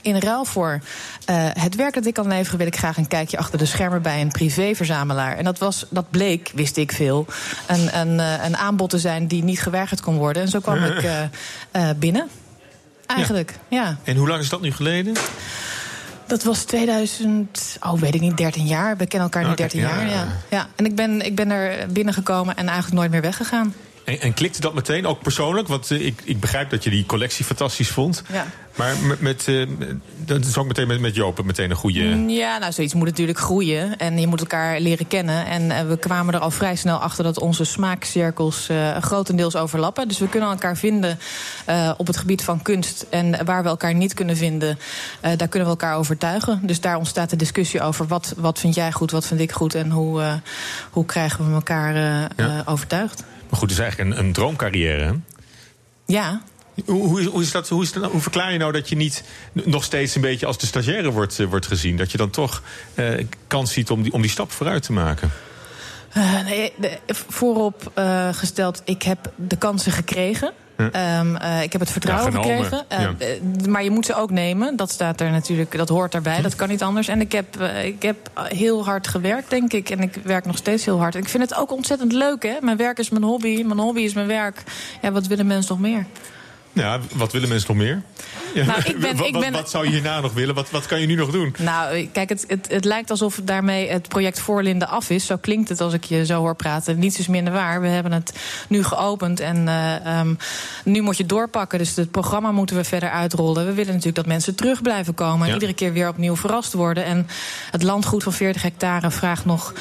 In 0.00 0.18
ruil 0.18 0.44
voor 0.44 0.80
eh, 1.24 1.36
het 1.52 1.74
werk 1.74 1.94
dat 1.94 2.06
ik 2.06 2.14
kan 2.14 2.28
leveren, 2.28 2.58
wil 2.58 2.66
ik 2.66 2.76
graag 2.76 2.96
een 2.96 3.08
kijkje 3.08 3.38
achter 3.38 3.58
de 3.58 3.66
schermen 3.66 4.02
bij 4.02 4.20
een 4.20 4.30
privéverzamelaar. 4.30 5.36
En 5.36 5.44
dat, 5.44 5.58
was, 5.58 5.86
dat 5.90 6.10
bleek, 6.10 6.52
wist 6.54 6.76
ik 6.76 6.92
veel, 6.92 7.26
een, 7.66 7.98
een, 7.98 8.20
eh, 8.20 8.44
een 8.44 8.56
aanbod 8.56 8.90
te 8.90 8.98
zijn 8.98 9.26
die 9.26 9.44
niet 9.44 9.60
geweigerd 9.60 10.00
kon 10.00 10.16
worden. 10.16 10.42
En 10.42 10.48
zo 10.48 10.60
kwam 10.60 10.84
ik 10.84 11.02
eh, 11.70 11.90
binnen. 11.98 12.28
Eigenlijk, 13.06 13.54
ja. 13.68 13.96
En 14.04 14.16
hoe 14.16 14.28
lang 14.28 14.40
is 14.40 14.48
dat 14.48 14.60
nu 14.60 14.72
geleden? 14.72 15.14
Dat 16.26 16.42
was 16.42 16.64
2000, 16.64 17.76
oh 17.80 18.00
weet 18.00 18.14
ik 18.14 18.20
niet, 18.20 18.36
13 18.36 18.66
jaar. 18.66 18.96
We 18.96 19.06
kennen 19.06 19.30
elkaar 19.30 19.42
nu 19.42 19.48
Oké, 19.48 19.56
13 19.56 19.80
ja, 19.80 19.88
jaar. 19.88 20.06
ja. 20.06 20.12
Ja. 20.14 20.26
Ja. 20.50 20.66
En 20.76 20.84
ik 20.84 20.94
ben, 20.94 21.20
ik 21.20 21.34
ben 21.34 21.50
er 21.50 21.92
binnengekomen 21.92 22.56
en 22.56 22.66
eigenlijk 22.66 22.96
nooit 22.96 23.10
meer 23.10 23.20
weggegaan. 23.20 23.74
En, 24.06 24.20
en 24.20 24.34
klikte 24.34 24.60
dat 24.60 24.74
meteen, 24.74 25.06
ook 25.06 25.22
persoonlijk? 25.22 25.68
Want 25.68 25.90
eh, 25.90 26.06
ik, 26.06 26.20
ik 26.24 26.40
begrijp 26.40 26.70
dat 26.70 26.84
je 26.84 26.90
die 26.90 27.06
collectie 27.06 27.44
fantastisch 27.44 27.88
vond. 27.88 28.22
Ja. 28.32 28.46
Maar 28.74 28.96
met, 29.02 29.20
met, 29.20 29.48
eh, 29.48 29.66
dat 30.24 30.44
is 30.44 30.56
ook 30.56 30.66
meteen 30.66 30.86
met, 30.86 31.00
met 31.00 31.14
Joop 31.14 31.44
meteen 31.44 31.70
een 31.70 31.76
goede... 31.76 32.00
Mm, 32.02 32.28
Ja, 32.28 32.58
nou, 32.58 32.72
zoiets 32.72 32.94
moet 32.94 33.06
natuurlijk 33.06 33.38
groeien. 33.38 33.98
En 33.98 34.18
je 34.18 34.26
moet 34.26 34.40
elkaar 34.40 34.80
leren 34.80 35.08
kennen. 35.08 35.46
En 35.46 35.70
eh, 35.70 35.86
we 35.86 35.98
kwamen 35.98 36.34
er 36.34 36.40
al 36.40 36.50
vrij 36.50 36.76
snel 36.76 36.98
achter 36.98 37.24
dat 37.24 37.38
onze 37.38 37.64
smaakcirkels 37.64 38.68
grotendeels 39.00 39.56
overlappen. 39.56 40.08
Dus 40.08 40.18
we 40.18 40.28
kunnen 40.28 40.48
elkaar 40.48 40.76
vinden 40.76 41.18
op 41.96 42.06
het 42.06 42.16
gebied 42.16 42.42
van 42.42 42.62
kunst. 42.62 43.06
En 43.10 43.44
waar 43.44 43.62
we 43.62 43.68
elkaar 43.68 43.94
niet 43.94 44.14
kunnen 44.14 44.36
vinden, 44.36 44.78
daar 45.20 45.48
kunnen 45.48 45.68
we 45.68 45.74
elkaar 45.74 45.96
overtuigen. 45.96 46.60
Dus 46.62 46.80
daar 46.80 46.96
ontstaat 46.96 47.30
de 47.30 47.36
discussie 47.36 47.80
over 47.80 48.06
wat, 48.06 48.34
wat 48.36 48.58
vind 48.58 48.74
jij 48.74 48.92
goed, 48.92 49.10
wat 49.10 49.26
vind 49.26 49.40
ik 49.40 49.52
goed... 49.52 49.74
en 49.74 49.90
hoe, 49.90 50.40
hoe 50.90 51.04
krijgen 51.04 51.48
we 51.48 51.54
elkaar 51.54 52.28
overtuigd. 52.64 53.24
Maar 53.48 53.58
goed, 53.58 53.70
het 53.70 53.78
is 53.78 53.84
eigenlijk 53.84 54.10
een, 54.10 54.24
een 54.24 54.32
droomcarrière, 54.32 55.04
hè? 55.04 55.12
Ja, 56.06 56.42
Hoe, 56.84 57.06
hoe, 57.08 57.20
is, 57.20 57.26
hoe, 57.26 57.42
is 57.42 57.50
dat, 57.50 57.68
hoe, 57.68 57.82
is 57.82 57.92
dat, 57.92 58.10
hoe 58.10 58.20
verklaar 58.20 58.52
je 58.52 58.58
nou 58.58 58.72
dat 58.72 58.88
je 58.88 58.96
niet 58.96 59.24
nog 59.52 59.84
steeds 59.84 60.14
een 60.14 60.20
beetje 60.20 60.46
als 60.46 60.58
de 60.58 60.66
stagiaire 60.66 61.10
wordt, 61.10 61.38
eh, 61.38 61.46
wordt 61.46 61.66
gezien? 61.66 61.96
Dat 61.96 62.10
je 62.10 62.18
dan 62.18 62.30
toch 62.30 62.62
eh, 62.94 63.24
kans 63.46 63.72
ziet 63.72 63.90
om 63.90 64.02
die, 64.02 64.12
om 64.12 64.20
die 64.20 64.30
stap 64.30 64.52
vooruit 64.52 64.82
te 64.82 64.92
maken? 64.92 65.30
Eh, 66.12 66.44
nee, 66.44 66.72
voorop 67.28 67.90
eh, 67.94 68.28
gesteld, 68.32 68.82
ik 68.84 69.02
heb 69.02 69.32
de 69.34 69.56
kansen 69.56 69.92
gekregen. 69.92 70.52
Ehm, 70.76 71.36
eh, 71.36 71.62
ik 71.62 71.72
heb 71.72 71.80
het 71.80 71.90
vertrouwen 71.90 72.32
Ja, 72.32 72.38
gekregen. 72.38 72.84
Eh, 72.88 73.00
ja. 73.00 73.14
eh, 73.18 73.66
maar 73.66 73.84
je 73.84 73.90
moet 73.90 74.06
ze 74.06 74.14
ook 74.14 74.30
nemen. 74.30 74.76
Dat 74.76 74.90
staat 74.90 75.20
er 75.20 75.30
natuurlijk, 75.30 75.76
dat 75.76 75.88
hoort 75.88 76.12
daarbij. 76.12 76.42
Dat 76.42 76.54
kan 76.56 76.68
niet 76.68 76.82
anders. 76.82 77.08
En 77.08 77.20
ik 77.20 77.32
heb, 77.32 77.60
ik 77.84 78.02
heb 78.02 78.16
heel 78.34 78.84
hard 78.84 79.08
gewerkt, 79.08 79.50
denk 79.50 79.72
ik. 79.72 79.90
En 79.90 80.00
ik 80.00 80.14
werk 80.22 80.46
nog 80.46 80.56
steeds 80.56 80.84
heel 80.84 80.98
hard. 80.98 81.14
En 81.14 81.20
ik 81.20 81.28
vind 81.28 81.42
het 81.42 81.54
ook 81.54 81.72
ontzettend 81.72 82.12
leuk, 82.12 82.42
hè. 82.42 82.54
Mijn 82.60 82.76
werk 82.76 82.98
is 82.98 83.10
mijn 83.10 83.24
hobby. 83.24 83.62
Mijn 83.62 83.78
hobby 83.78 84.00
is 84.00 84.14
mijn 84.14 84.26
werk. 84.26 84.62
Ja, 85.02 85.12
wat 85.12 85.26
willen 85.26 85.46
mensen 85.46 85.72
nog 85.72 85.80
meer? 85.82 86.06
Ja, 86.72 87.00
wat 87.14 87.32
willen 87.32 87.48
mensen 87.48 87.68
nog 87.68 87.76
meer? 87.76 88.02
Ja, 88.56 88.64
Nou, 88.64 88.78
ik 88.84 88.98
ben- 89.00 89.16
wat, 89.16 89.26
ik 89.26 89.32
ben- 89.32 89.52
wat 89.52 89.70
zou 89.70 89.84
je 89.84 89.90
hierna 89.90 90.20
nog 90.20 90.32
willen? 90.32 90.54
Wat, 90.54 90.70
wat 90.70 90.86
kan 90.86 91.00
je 91.00 91.06
nu 91.06 91.14
nog 91.14 91.30
doen? 91.30 91.54
Nou, 91.58 92.08
kijk, 92.12 92.28
het, 92.28 92.44
het, 92.48 92.66
het 92.70 92.84
lijkt 92.84 93.10
alsof 93.10 93.40
daarmee 93.44 93.88
het 93.88 94.08
project 94.08 94.40
Voorlinde 94.40 94.86
af 94.86 95.10
is. 95.10 95.26
Zo 95.26 95.36
klinkt 95.36 95.68
het 95.68 95.80
als 95.80 95.92
ik 95.92 96.04
je 96.04 96.26
zo 96.26 96.38
hoor 96.38 96.54
praten. 96.56 96.98
Niets 96.98 97.18
is 97.18 97.26
minder 97.26 97.52
waar. 97.52 97.80
We 97.80 97.88
hebben 97.88 98.12
het 98.12 98.32
nu 98.68 98.84
geopend 98.84 99.40
en 99.40 99.68
eh, 99.68 100.06
ehm, 100.18 100.34
nu 100.84 101.00
moet 101.00 101.16
je 101.16 101.26
doorpakken. 101.26 101.78
Dus 101.78 101.96
het 101.96 102.10
programma 102.10 102.52
moeten 102.52 102.76
we 102.76 102.84
verder 102.84 103.10
uitrollen. 103.10 103.66
We 103.66 103.72
willen 103.72 103.86
natuurlijk 103.92 104.16
dat 104.16 104.26
mensen 104.26 104.54
terug 104.54 104.82
blijven 104.82 105.14
komen. 105.14 105.40
En 105.40 105.46
Ja. 105.46 105.52
iedere 105.52 105.72
keer 105.74 105.92
weer 105.92 106.08
opnieuw 106.08 106.36
verrast 106.36 106.72
worden. 106.72 107.04
En 107.04 107.26
het 107.70 107.82
landgoed 107.82 108.22
van 108.22 108.32
40 108.32 108.62
hectare 108.62 109.10
vraagt 109.10 109.44
nog 109.44 109.72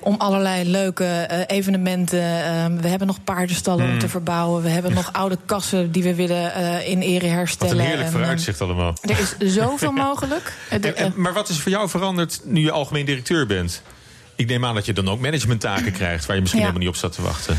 om 0.00 0.14
allerlei 0.18 0.70
leuke 0.70 1.04
eh, 1.04 1.56
evenementen. 1.56 2.44
Ehm, 2.44 2.76
we 2.76 2.88
hebben 2.88 3.06
nog 3.06 3.24
paardenstallen 3.24 3.84
om 3.84 3.90
Hmm. 3.90 3.98
te 3.98 4.08
verbouwen. 4.08 4.62
We 4.62 4.68
hebben 4.68 4.94
nog 4.94 5.12
oude 5.12 5.38
kassen 5.46 5.92
die 5.92 6.02
we 6.02 6.14
willen 6.14 6.54
eh, 6.54 6.88
in 6.88 7.00
ere 7.00 7.26
Wat 7.26 7.34
herstellen. 7.36 7.78
een 7.78 7.84
heerlijk 7.84 8.06
En, 8.14 8.15
vooruitzicht 8.18 8.60
allemaal. 8.60 8.94
er 9.02 9.18
is 9.18 9.54
zoveel 9.54 9.92
mogelijk. 10.06 10.52
De- 10.70 10.76
En- 10.92 10.96
en- 10.96 11.12
maar 11.16 11.32
wat 11.32 11.48
is 11.48 11.58
voor 11.60 11.70
jou 11.70 11.88
veranderd 11.88 12.40
nu 12.44 12.60
je 12.60 12.70
algemeen 12.70 13.04
directeur 13.06 13.46
bent? 13.46 13.82
Ik 14.36 14.46
neem 14.48 14.64
aan 14.64 14.74
dat 14.74 14.86
je 14.86 14.92
dan 14.92 15.08
ook 15.08 15.20
managementtaken 15.20 15.92
krijgt... 15.92 16.26
waar 16.26 16.34
je 16.36 16.42
misschien 16.42 16.62
Ja. 16.62 16.68
helemaal 16.68 16.88
niet 16.88 16.96
op 16.96 17.02
zat 17.02 17.12
te 17.12 17.22
wachten. 17.22 17.58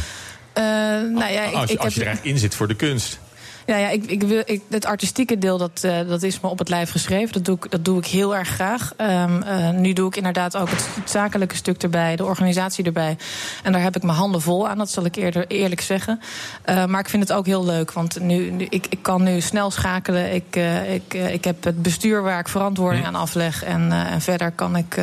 Eh, 0.54 0.64
nou 0.64 1.32
ja, 1.32 1.44
ik, 1.44 1.54
als 1.54 1.72
je, 1.72 1.80
als 1.80 1.94
je 1.94 2.00
er 2.02 2.06
eigenlijk 2.08 2.36
in 2.36 2.42
zit 2.42 2.56
voor 2.56 2.68
de 2.68 2.76
kunst. 2.76 3.20
Ja, 3.68 3.78
ja, 3.78 3.90
ik, 3.90 4.06
ik 4.06 4.24
wil, 4.24 4.42
ik, 4.46 4.62
het 4.70 4.86
artistieke 4.86 5.38
deel 5.38 5.58
dat, 5.58 5.84
eh, 5.84 6.08
dat 6.08 6.24
is 6.24 6.40
me 6.40 6.50
op 6.50 6.60
het 6.60 6.70
lijf 6.70 6.92
geschreven. 6.92 7.34
Dat 7.34 7.46
doe 7.46 7.56
ik, 7.56 7.72
dat 7.72 7.86
doe 7.86 7.98
ik 7.98 8.06
heel 8.06 8.36
erg 8.36 8.48
graag. 8.48 8.94
Ehm, 8.98 9.42
eh, 9.42 9.70
nu 9.70 9.94
doe 9.94 10.08
ik 10.08 10.16
inderdaad 10.16 10.58
ook 10.58 10.70
het, 10.70 10.88
het 10.96 11.10
zakelijke 11.10 11.56
stuk 11.56 11.84
erbij, 11.84 12.16
de 12.16 12.26
organisatie 12.26 12.86
erbij. 12.86 13.18
En 13.64 13.72
daar 13.72 13.82
heb 13.82 13.96
ik 13.96 14.04
mijn 14.04 14.18
handen 14.18 14.42
vol 14.42 14.68
aan, 14.68 14.78
dat 14.78 14.90
zal 14.90 15.06
ik 15.06 15.16
eerder 15.16 15.48
eerlijk 15.48 15.82
zeggen. 15.82 16.20
Eh, 16.62 16.86
maar 16.86 17.00
ik 17.00 17.10
vind 17.10 17.24
het 17.24 17.38
ook 17.38 17.46
heel 17.46 17.66
leuk, 17.66 17.92
want 17.92 18.20
nu, 18.20 18.52
nu, 18.52 18.66
ik, 18.70 18.86
ik 18.90 19.00
kan 19.02 19.24
nu 19.24 19.42
snel 19.42 19.72
schakelen. 19.72 20.34
Ik, 20.34 20.56
ik, 20.92 21.14
ik 21.14 21.44
heb 21.44 21.64
het 21.64 21.82
bestuur 21.82 22.22
waar 22.22 22.40
ik 22.40 22.48
verantwoording 22.48 23.06
aan 23.06 23.16
afleg. 23.16 23.64
En, 23.64 23.92
en 23.92 24.22
verder 24.22 24.52
kan 24.52 24.76
ik. 24.76 24.96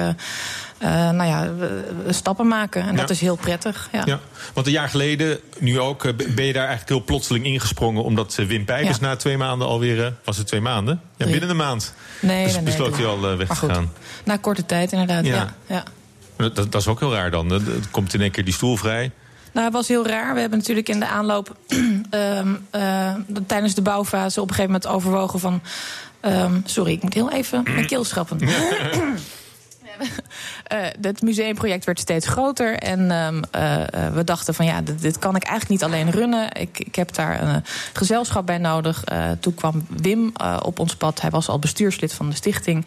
Eh, 0.85 1.11
nou 1.11 1.25
ja, 1.25 1.49
stappen 2.13 2.49
maken. 2.49 2.83
En 2.83 2.91
Ja. 2.95 3.01
dat 3.01 3.11
is 3.11 3.21
heel 3.21 3.37
prettig. 3.37 3.89
Ja. 3.93 4.03
Ja. 4.05 4.21
Want 4.55 4.67
een 4.67 4.73
jaar 4.73 4.89
geleden, 4.89 5.39
nu 5.59 5.81
ook, 5.81 6.05
eh, 6.05 6.13
ben 6.35 6.45
je 6.45 6.53
daar 6.53 6.67
eigenlijk 6.67 6.89
heel 6.89 7.05
plotseling 7.05 7.45
ingesprongen... 7.45 8.05
omdat 8.05 8.35
eh, 8.39 8.47
Wim 8.47 8.65
Pijpers 8.65 8.99
Ja. 8.99 9.07
na 9.07 9.17
twee 9.17 9.37
maanden 9.37 9.67
alweer... 9.69 10.15
was 10.25 10.37
het 10.37 10.47
twee 10.47 10.61
maanden? 10.61 11.01
Ja, 11.17 11.27
binnen 11.27 11.51
een 11.51 11.57
maand. 11.57 11.95
Nee, 12.21 12.45
dus 12.45 12.55
nee, 12.55 12.63
besloot 12.63 12.97
hij 12.97 13.07
al 13.07 13.37
weg 13.37 13.49
te 13.49 13.55
gaan. 13.55 13.93
Na 14.25 14.37
korte 14.37 14.67
tijd, 14.67 14.93
inderdaad. 14.93 15.27
Ja. 15.27 15.55
Ja. 15.67 15.83
Dat, 16.37 16.55
dat 16.57 16.75
is 16.75 16.87
ook 16.87 17.01
heel 17.01 17.15
raar 17.15 17.31
dan. 17.31 17.51
Er 17.53 17.61
komt 17.91 18.15
in 18.15 18.21
één 18.21 18.31
keer 18.31 18.45
die 18.45 18.55
stoel 18.55 18.77
vrij. 18.77 19.11
Nou, 19.53 19.65
het 19.67 19.75
was 19.75 19.89
heel 19.89 20.07
raar. 20.07 20.35
We 20.35 20.41
hebben 20.41 20.59
natuurlijk 20.59 20.89
in 20.89 21.01
de 21.01 21.07
aanloop 21.07 21.57
ehm, 22.11 22.55
eh, 22.71 23.15
tijdens 23.47 23.75
de 23.75 23.83
bouwfase 23.83 24.41
op 24.41 24.49
een 24.49 24.55
gegeven 24.55 24.73
moment 24.81 24.91
overwogen 24.97 25.41
van. 25.41 25.63
ehm, 26.21 26.61
sorry, 26.65 26.93
ik 26.93 27.03
moet 27.03 27.15
heel 27.15 27.31
even 27.33 27.63
mijn 27.75 27.87
keel 27.87 28.05
schrappen. 28.05 28.39
Uh, 30.01 30.87
het 31.01 31.23
museumproject 31.23 31.85
werd 31.85 32.01
steeds 32.01 32.27
groter. 32.27 32.77
En 32.77 33.01
uh, 33.01 33.29
uh, 33.63 34.15
we 34.15 34.25
dachten 34.25 34.55
van 34.55 34.67
ja, 34.67 34.81
dit, 34.81 35.01
dit, 35.01 35.19
kan 35.19 35.37
ik 35.37 35.43
eigenlijk 35.43 35.71
niet 35.71 35.91
alleen 35.91 36.11
runnen. 36.11 36.53
Ik, 36.53 36.79
ik 36.79 36.95
heb 36.95 37.15
daar 37.15 37.43
een 37.43 37.65
gezelschap 37.93 38.47
bij 38.47 38.59
nodig. 38.59 39.05
toen 39.41 39.55
kwam 39.55 39.87
Wim 39.89 40.33
op 40.63 40.79
ons 40.79 40.97
pad. 40.97 41.21
Hij 41.21 41.31
was 41.31 41.49
al 41.49 41.59
bestuurslid 41.59 42.13
van 42.13 42.29
de 42.29 42.37
stichting. 42.37 42.87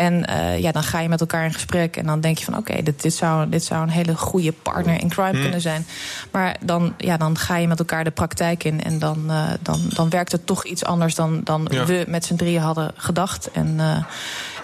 En 0.00 0.24
ja, 0.60 0.72
dan 0.72 0.82
ga 0.82 1.00
je 1.00 1.08
met 1.08 1.20
elkaar 1.20 1.44
in 1.44 1.52
gesprek. 1.52 1.96
En 1.96 2.06
dan 2.06 2.20
denk 2.20 2.38
je 2.38 2.44
van 2.44 2.56
oké, 2.56 2.70
okay, 2.70 2.82
dit, 2.82 3.02
dit, 3.02 3.14
zou, 3.14 3.48
dit 3.48 3.64
zou 3.64 3.82
een 3.82 3.88
hele 3.88 4.16
goede 4.16 4.52
partner 4.52 5.00
in 5.00 5.08
crime 5.08 5.30
hmm. 5.30 5.40
kunnen 5.40 5.60
zijn. 5.60 5.86
Maar 6.30 6.56
dan, 6.64 6.94
ja, 6.96 7.16
dan 7.16 7.38
ga 7.38 7.56
je 7.56 7.68
met 7.68 7.78
elkaar 7.78 8.04
de 8.04 8.10
praktijk 8.10 8.64
in. 8.64 8.82
En 8.82 8.98
dan, 8.98 9.30
dan, 9.62 9.80
dan 9.88 10.10
werkt 10.10 10.32
het 10.32 10.46
toch 10.46 10.64
iets 10.64 10.84
anders 10.84 11.14
dan, 11.14 11.40
dan 11.44 11.68
ja. 11.70 11.84
we 11.84 12.04
met 12.08 12.24
z'n 12.24 12.36
drieën 12.36 12.60
hadden 12.60 12.92
gedacht. 12.96 13.50
En 13.50 13.76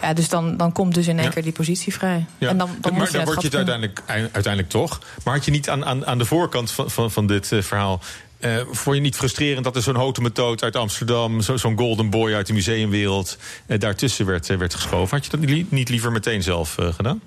ja, 0.03 0.13
dus 0.13 0.29
dan, 0.29 0.57
dan 0.57 0.73
komt 0.73 0.95
dus 0.95 1.07
in 1.07 1.19
één 1.19 1.31
keer 1.31 1.43
die 1.43 1.53
positie 1.53 1.93
vrij. 1.93 2.27
Ja. 2.39 2.49
En 2.49 2.59
dan, 2.59 2.71
dan 2.81 2.95
maar 2.95 3.11
dan 3.13 3.25
word 3.25 3.41
je 3.41 3.47
het 3.47 3.57
uiteindelijk, 3.57 4.03
uiteindelijk 4.07 4.69
toch. 4.69 5.01
Maar 5.25 5.35
had 5.35 5.45
je 5.45 5.51
niet 5.51 5.69
aan, 5.69 5.85
aan, 5.85 6.07
aan 6.07 6.19
de 6.19 6.25
voorkant 6.25 6.71
van, 6.71 6.91
van, 6.91 7.11
van 7.11 7.27
dit 7.27 7.53
verhaal. 7.61 8.01
Uh, 8.41 8.57
vond 8.71 8.97
je 8.97 9.03
niet 9.03 9.17
frustrerend 9.17 9.65
dat 9.65 9.77
er 9.77 9.83
zo'n 9.83 9.95
houten 9.95 10.23
methode 10.23 10.63
uit 10.63 10.77
Amsterdam, 10.77 11.41
zo'n 11.41 11.59
zo 11.59 11.73
golden 11.77 12.11
boy 12.11 12.35
uit 12.35 12.47
de 12.47 12.53
museumwereld, 12.53 13.39
uh, 13.67 13.79
daartussen 13.79 14.27
werd, 14.27 14.47
werd 14.47 14.75
geschoven? 14.75 15.17
Had 15.17 15.25
je 15.25 15.31
dat 15.31 15.41
niet, 15.41 15.71
niet 15.71 15.89
liever 15.89 16.13
meteen 16.13 16.43
zelf 16.43 16.77
gedaan? 16.81 17.21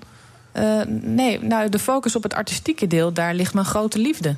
nee, 1.02 1.42
nou, 1.42 1.68
de 1.68 1.78
focus 1.78 2.16
op 2.16 2.22
het 2.22 2.34
artistieke 2.34 2.86
deel, 2.86 3.12
daar 3.12 3.34
ligt 3.34 3.54
mijn 3.54 3.66
grote 3.66 3.98
liefde. 3.98 4.36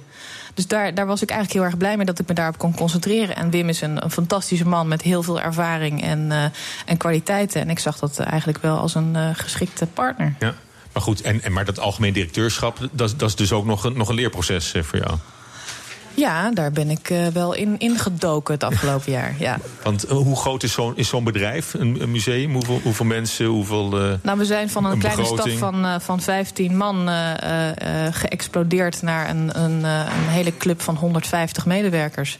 Dus 0.54 0.66
daar, 0.66 0.94
daar 0.94 1.06
was 1.06 1.22
ik 1.22 1.30
eigenlijk 1.30 1.60
heel 1.60 1.70
erg 1.70 1.78
blij 1.78 1.96
mee 1.96 2.06
dat 2.06 2.18
ik 2.18 2.28
me 2.28 2.34
daarop 2.34 2.58
kon 2.58 2.74
concentreren. 2.74 3.36
En 3.36 3.50
Wim 3.50 3.68
is 3.68 3.80
een, 3.80 4.04
een 4.04 4.10
fantastische 4.10 4.66
man 4.66 4.88
met 4.88 5.02
heel 5.02 5.22
veel 5.22 5.40
ervaring 5.40 6.02
en, 6.02 6.52
en 6.86 6.96
kwaliteiten. 6.96 7.60
En 7.60 7.70
ik 7.70 7.78
zag 7.78 7.98
dat 7.98 8.18
eigenlijk 8.18 8.58
wel 8.58 8.78
als 8.78 8.94
een 8.94 9.34
geschikte 9.34 9.86
partner. 9.86 10.34
Ja. 10.38 10.54
Maar 10.92 11.02
goed, 11.02 11.20
en, 11.20 11.42
en, 11.42 11.52
maar 11.52 11.64
dat 11.64 11.78
algemeen 11.78 12.12
directeurschap, 12.12 12.78
dat, 12.92 13.14
dat 13.16 13.28
is 13.28 13.36
dus 13.36 13.52
ook 13.52 13.64
nog 13.64 13.84
een, 13.84 13.96
nog 13.96 14.08
een 14.08 14.14
leerproces 14.14 14.74
voor 14.82 14.98
jou? 14.98 15.18
Ja, 16.14 16.50
daar 16.50 16.72
ben 16.72 16.90
ik 16.90 17.10
uh, 17.10 17.26
wel 17.26 17.54
in 17.54 17.78
ingedoken 17.78 18.54
het 18.54 18.64
afgelopen 18.64 19.12
jaar. 19.12 19.34
Ja. 19.38 19.58
Want 19.82 20.04
uh, 20.04 20.10
hoe 20.10 20.36
groot 20.36 20.62
is 20.62 20.72
zo'n 20.72 20.94
zo'n 20.96 21.24
bedrijf, 21.24 21.74
een, 21.74 22.02
een, 22.02 22.10
museum? 22.10 22.52
Hoeveel, 22.52 22.80
hoeveel 22.82 23.06
mensen, 23.06 23.46
hoeveel. 23.46 24.02
Uh, 24.02 24.12
nou, 24.22 24.38
we 24.38 24.44
zijn 24.44 24.70
van 24.70 24.84
een, 24.84 24.92
een 24.92 24.98
kleine 24.98 25.24
stad 25.24 25.50
van, 25.50 26.00
van 26.00 26.20
15 26.20 26.76
man 26.76 27.10
geëxplodeerd 28.10 29.02
naar 29.02 29.30
een, 29.30 29.62
een, 29.62 29.84
een, 29.84 30.28
hele 30.28 30.56
club 30.56 30.80
van 30.80 30.96
150 30.96 31.66
medewerkers. 31.66 32.36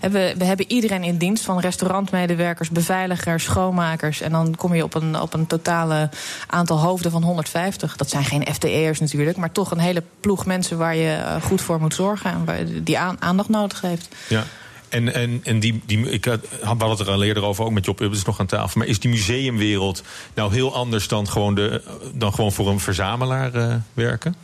En 0.00 0.12
we, 0.12 0.34
we 0.38 0.44
hebben 0.44 0.70
iedereen 0.70 1.04
in 1.04 1.16
dienst, 1.16 1.44
van 1.44 1.60
restaurantmedewerkers, 1.60 2.70
beveiligers, 2.70 3.44
schoonmakers. 3.44 4.20
En 4.20 4.30
dan 4.30 4.54
kom 4.56 4.74
je 4.74 4.84
op 4.84 4.94
een, 4.94 5.20
op 5.20 5.34
een 5.34 5.46
totale 5.46 6.08
aantal 6.46 6.78
hoofden 6.78 7.10
van 7.10 7.22
150. 7.22 7.96
Dat 7.96 8.10
zijn 8.10 8.24
geen 8.24 8.46
FTE'ers 8.54 9.00
natuurlijk, 9.00 9.36
maar 9.36 9.52
toch 9.52 9.70
een 9.70 9.78
hele 9.78 10.02
ploeg 10.20 10.46
mensen 10.46 10.78
waar 10.78 10.96
je 10.96 11.38
goed 11.42 11.60
voor 11.60 11.80
moet 11.80 11.94
zorgen. 11.94 12.30
En 12.30 12.44
waar, 12.44 12.58
die 12.82 12.98
aan 13.12 13.28
aandacht 13.28 13.48
nodig 13.48 13.80
heeft. 13.80 14.08
Ja. 14.28 14.44
En, 14.88 15.14
en, 15.14 15.40
en 15.42 15.60
die, 15.60 15.82
die, 15.86 16.10
ik 16.10 16.24
had, 16.24 16.40
het 16.78 17.00
er 17.00 17.10
al 17.10 17.22
eerder 17.22 17.44
over, 17.44 17.64
ook 17.64 17.70
met 17.70 17.84
Job 17.84 18.00
Ubbers 18.00 18.24
nog 18.24 18.40
aan 18.40 18.46
tafel. 18.46 18.78
Maar 18.78 18.88
is 18.88 19.00
die 19.00 19.10
museumwereld 19.10 20.02
nou 20.34 20.52
heel 20.52 20.74
anders 20.74 21.08
dan 21.08 21.28
gewoon, 21.28 21.54
de, 21.54 21.82
dan 22.14 22.34
gewoon 22.34 22.52
voor 22.52 22.68
een 22.68 22.80
verzamelaar 22.80 23.54
uh, 23.54 23.74
werken? 23.94 24.34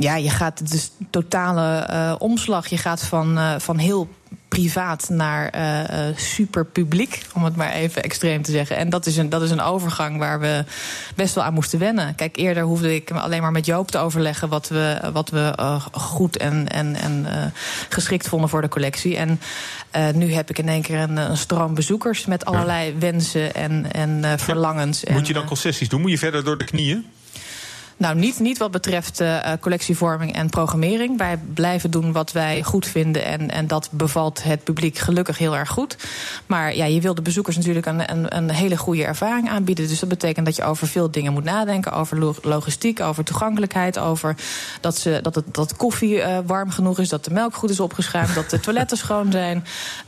Ja, 0.00 0.16
je 0.16 0.30
gaat 0.30 0.70
dus 0.70 0.90
totale 1.10 1.88
uh, 1.90 2.14
omslag. 2.18 2.66
Je 2.66 2.78
gaat 2.78 3.02
van, 3.02 3.38
uh, 3.38 3.54
van 3.58 3.78
heel 3.78 4.08
privaat 4.48 5.08
naar 5.08 5.54
uh, 5.56 6.16
super 6.16 6.64
publiek, 6.64 7.22
om 7.34 7.44
het 7.44 7.56
maar 7.56 7.70
even 7.70 8.02
extreem 8.02 8.42
te 8.42 8.50
zeggen. 8.50 8.76
En 8.76 8.90
dat 8.90 9.06
is, 9.06 9.16
een, 9.16 9.28
dat 9.28 9.42
is 9.42 9.50
een 9.50 9.60
overgang 9.60 10.18
waar 10.18 10.40
we 10.40 10.64
best 11.14 11.34
wel 11.34 11.44
aan 11.44 11.54
moesten 11.54 11.78
wennen. 11.78 12.14
Kijk, 12.14 12.36
eerder 12.36 12.62
hoefde 12.62 12.94
ik 12.94 13.10
alleen 13.10 13.42
maar 13.42 13.52
met 13.52 13.66
Joop 13.66 13.90
te 13.90 13.98
overleggen 13.98 14.48
wat 14.48 14.68
we, 14.68 15.10
wat 15.12 15.30
we 15.30 15.52
uh, 15.60 15.86
goed 15.92 16.36
en, 16.36 16.68
en, 16.68 16.96
en 16.96 17.26
uh, 17.28 17.44
geschikt 17.88 18.28
vonden 18.28 18.48
voor 18.48 18.62
de 18.62 18.68
collectie. 18.68 19.16
En 19.16 19.40
nu 20.14 20.32
heb 20.32 20.50
ik 20.50 20.58
in 20.58 20.68
één 20.68 20.82
keer 20.82 20.98
een, 20.98 21.16
een 21.16 21.36
stroom 21.36 21.74
bezoekers 21.74 22.26
met 22.26 22.44
allerlei 22.44 22.94
wensen 22.98 23.54
en, 23.54 23.92
en 23.92 24.38
verlangens. 24.38 25.04
Moet 25.04 25.26
je 25.26 25.32
dan 25.32 25.46
concessies 25.46 25.88
doen? 25.88 26.00
Moet 26.00 26.10
je 26.10 26.18
verder 26.18 26.44
door 26.44 26.58
de 26.58 26.64
knieën? 26.64 27.06
Nou, 28.00 28.16
niet, 28.16 28.38
niet 28.38 28.58
wat 28.58 28.70
betreft 28.70 29.20
uh, 29.20 29.38
collectievorming 29.60 30.34
en 30.34 30.48
programmering. 30.48 31.18
Wij 31.18 31.38
blijven 31.54 31.90
doen 31.90 32.12
wat 32.12 32.32
wij 32.32 32.62
goed 32.62 32.86
vinden. 32.86 33.24
En, 33.24 33.50
en 33.50 33.66
dat 33.66 33.88
bevalt 33.92 34.42
het 34.42 34.64
publiek 34.64 34.98
gelukkig 34.98 35.38
heel 35.38 35.56
erg 35.56 35.68
goed. 35.68 35.96
Maar 36.46 36.76
ja, 36.76 36.84
je 36.84 37.00
wil 37.00 37.14
de 37.14 37.22
bezoekers 37.22 37.56
natuurlijk 37.56 37.86
een, 37.86 38.10
een, 38.10 38.36
een 38.36 38.50
hele 38.50 38.76
goede 38.76 39.04
ervaring 39.04 39.50
aanbieden. 39.50 39.88
Dus 39.88 39.98
dat 39.98 40.08
betekent 40.08 40.46
dat 40.46 40.56
je 40.56 40.64
over 40.64 40.86
veel 40.86 41.10
dingen 41.10 41.32
moet 41.32 41.44
nadenken. 41.44 41.92
Over 41.92 42.36
logistiek, 42.42 43.00
over 43.00 43.24
toegankelijkheid. 43.24 43.98
Over 43.98 44.36
dat, 44.80 44.98
ze, 44.98 45.18
dat, 45.22 45.34
het, 45.34 45.54
dat 45.54 45.76
koffie 45.76 46.16
uh, 46.16 46.38
warm 46.46 46.70
genoeg 46.70 46.98
is. 46.98 47.08
Dat 47.08 47.24
de 47.24 47.32
melk 47.32 47.54
goed 47.54 47.70
is 47.70 47.80
opgeschuimd. 47.80 48.34
dat 48.34 48.50
de 48.50 48.60
toiletten 48.70 48.96
schoon 48.96 49.32
zijn. 49.32 49.64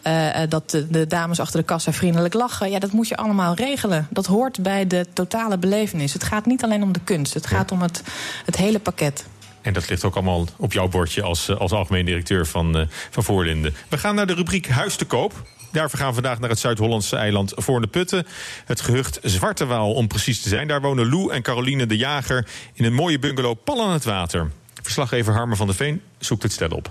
Uh, 0.07 0.28
dat 0.49 0.70
de, 0.70 0.90
de 0.90 1.07
dames 1.07 1.40
achter 1.40 1.61
de 1.61 1.66
kassa 1.66 1.93
vriendelijk 1.93 2.34
lachen. 2.34 2.70
Ja, 2.70 2.78
dat 2.78 2.93
moet 2.93 3.09
je 3.09 3.16
allemaal 3.16 3.55
regelen. 3.55 4.07
Dat 4.11 4.26
hoort 4.26 4.62
bij 4.62 4.86
de 4.86 5.07
totale 5.12 5.59
belevenis. 5.59 6.12
Het 6.12 6.24
gaat 6.24 6.47
niet 6.47 6.64
alleen 6.64 6.82
om 6.82 6.93
de 6.93 7.01
kunst. 7.05 7.34
Het 7.34 7.47
gaat 7.47 7.72
om 7.72 7.80
het, 7.83 8.03
het 8.45 8.57
hele 8.57 8.78
pakket. 8.78 9.26
En 9.62 9.72
dat 9.72 9.89
ligt 9.89 10.05
ook 10.05 10.14
allemaal 10.14 10.47
op 10.57 10.72
jouw 10.72 10.89
bordje 10.89 11.22
als, 11.22 11.57
als 11.57 11.72
algemeen 11.72 12.05
directeur 12.05 12.47
van, 12.47 12.78
uh, 12.78 12.87
van 13.11 13.24
Voorlinden. 13.24 13.74
We 13.89 13.99
gaan 13.99 14.14
naar 14.14 14.26
de 14.26 14.35
rubriek 14.35 14.68
Huis 14.68 14.97
te 14.97 15.05
koop. 15.05 15.33
Daarvoor 15.72 15.99
gaan 15.99 16.09
we 16.09 16.14
vandaag 16.14 16.39
naar 16.39 16.51
het 16.51 16.59
Zuid-Hollandse 16.59 17.16
eiland 17.16 17.53
Voor 17.57 17.80
de 17.80 17.87
Putten. 17.87 18.26
Het 18.64 18.80
gehucht 18.80 19.18
Zwarte 19.22 19.66
Waal, 19.66 19.93
om 19.93 20.09
precies 20.09 20.43
te 20.43 20.49
zijn. 20.49 20.68
Daar 20.68 20.80
wonen 20.80 21.09
Lou 21.09 21.33
en 21.33 21.43
Caroline 21.43 21.87
de 21.87 21.97
Jager 21.97 22.47
in 22.72 22.85
een 22.85 22.95
mooie 22.95 23.18
bungalow 23.18 23.57
pal 23.64 23.83
aan 23.83 23.93
het 23.93 24.05
water. 24.05 24.51
Verslaggever 24.83 25.33
Harmer 25.33 25.57
van 25.57 25.66
der 25.66 25.76
Veen 25.76 26.03
zoekt 26.18 26.43
het 26.43 26.53
stel 26.53 26.68
op. 26.68 26.91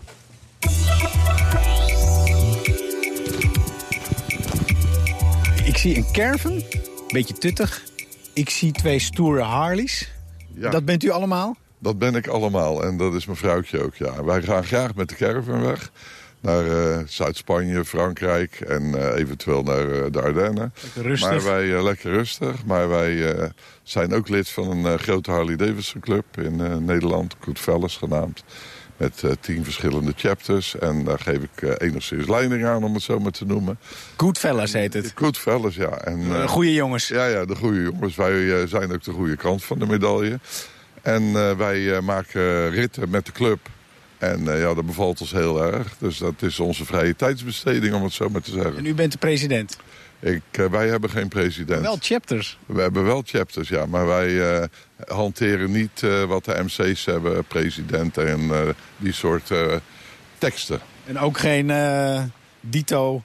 Ik 5.64 5.78
zie 5.78 5.98
een 5.98 6.12
caravan, 6.12 6.64
beetje 7.08 7.34
tuttig. 7.34 7.84
Ik 8.34 8.50
zie 8.50 8.72
twee 8.72 9.00
stoere 9.00 9.42
Harleys. 9.42 10.10
Ja. 10.54 10.70
Dat 10.70 10.86
bent 10.86 11.04
u 11.04 11.10
allemaal? 11.10 11.56
Dat 11.80 11.98
ben 11.98 12.16
ik 12.16 12.28
allemaal 12.28 12.84
en 12.84 12.98
dat 12.98 13.14
is 13.14 13.26
mijn 13.26 13.38
vrouwtje 13.38 13.84
ook, 13.84 13.96
ja. 13.96 14.24
Wij 14.24 14.42
gaan 14.42 14.64
graag 14.64 14.96
met 14.96 15.10
de 15.10 15.16
caravan 15.16 15.62
weg. 15.62 15.92
Naar 16.40 16.66
uh, 16.66 16.98
Zuid-Spanje, 17.06 17.86
Frankrijk 17.86 18.60
en 18.60 18.84
uh, 18.84 19.16
eventueel 19.16 19.64
naar 19.64 19.86
uh, 19.86 20.06
de 20.12 20.22
Ardennen. 20.22 20.74
Lekker 20.84 21.02
rustig. 21.02 21.30
Maar 21.30 21.44
wij, 21.44 21.84
lekker 21.84 22.12
rustig. 22.12 22.66
Maar 22.66 22.90
wij 22.90 23.52
zijn 23.84 24.14
ook 24.14 24.30
lid 24.30 24.50
van 24.50 24.86
een 24.86 25.00
grote 25.00 25.32
Harley-Davidson 25.32 26.02
club 26.02 26.26
in 26.38 26.86
Nederland. 26.86 27.36
Goodfellas 27.40 27.98
genaamd. 27.98 28.44
Met 29.02 29.24
tien 29.40 29.64
verschillende 29.64 30.14
chapters. 30.16 30.78
En 30.80 31.04
daar 31.04 31.20
geef 31.20 31.38
ik 31.38 31.82
enigszins 31.82 32.28
leiding 32.28 32.66
aan, 32.66 32.84
om 32.84 32.94
het 32.94 33.04
zo 33.04 33.20
maar 33.20 33.32
te 33.32 33.46
noemen. 33.46 33.80
Goodfellas 34.18 34.74
heet 34.74 34.94
het? 34.94 35.12
Goodfellas, 35.16 35.76
ja. 35.76 35.90
En, 35.90 36.48
goede 36.48 36.74
jongens. 36.74 37.08
Ja, 37.08 37.26
ja, 37.26 37.46
de 37.46 37.56
goede 37.56 37.82
jongens. 37.82 38.16
Wij 38.16 38.68
zijn 38.68 38.94
ook 38.94 39.04
de 39.04 39.12
goede 39.12 39.36
kant 39.36 39.64
van 39.64 39.80
de 39.80 39.86
medaille. 39.86 40.40
En 41.02 41.34
wij 41.58 42.02
maken 42.02 42.70
ritten 42.70 43.10
met 43.10 43.26
de 43.26 43.32
club. 43.32 43.60
En 44.22 44.42
uh, 44.42 44.60
ja, 44.60 44.74
dat 44.74 44.86
bevalt 44.86 45.22
ons 45.22 45.32
heel 45.32 45.64
erg. 45.64 45.96
Dus 45.98 46.18
dat 46.18 46.42
is 46.42 46.60
onze 46.60 46.86
vrije 46.86 47.16
tijdsbesteding, 47.16 47.94
om 47.94 48.04
het 48.04 48.14
zo 48.14 48.30
maar 48.30 48.42
te 48.42 48.52
zeggen. 48.52 48.78
En 48.78 48.86
u 48.86 48.94
bent 48.94 49.12
de 49.12 49.18
president? 49.18 49.78
Ik, 50.22 50.70
wij 50.72 50.88
hebben 50.88 51.10
geen 51.10 51.28
president. 51.28 51.82
Wel 51.82 51.98
chapters? 52.00 52.58
We 52.66 52.82
hebben 52.82 53.04
wel 53.04 53.22
chapters, 53.26 53.70
ja. 53.70 53.86
Maar 53.86 54.08
wij 54.08 54.68
hanteren 55.08 55.72
niet 55.72 56.02
wat 56.28 56.46
de 56.46 56.64
MC's 56.64 57.06
hebben, 57.06 57.44
president 57.44 58.18
en 58.18 58.52
die 58.98 59.14
soort 59.14 59.52
teksten. 60.38 60.80
En 61.06 61.20
ook 61.20 61.38
geen 61.38 61.72
dito 62.60 63.24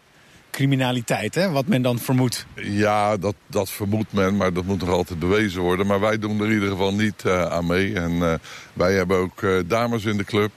criminaliteit, 0.51 1.34
hè? 1.34 1.51
wat 1.51 1.66
men 1.66 1.82
dan 1.82 1.99
vermoedt. 1.99 2.47
Ja, 2.55 3.16
dat, 3.16 3.34
dat 3.47 3.70
vermoedt 3.70 4.12
men, 4.12 4.36
maar 4.36 4.53
dat 4.53 4.64
moet 4.64 4.80
nog 4.80 4.90
altijd 4.90 5.18
bewezen 5.18 5.61
worden. 5.61 5.86
Maar 5.86 6.01
wij 6.01 6.18
doen 6.18 6.40
er 6.40 6.47
in 6.47 6.53
ieder 6.53 6.68
geval 6.68 6.94
niet 6.94 7.26
aan 7.26 7.66
mee. 7.66 7.94
En 7.94 8.40
wij 8.72 8.92
hebben 8.92 9.16
ook 9.16 9.68
dames 9.68 10.05
in 10.05 10.16
de 10.16 10.24
club. 10.24 10.51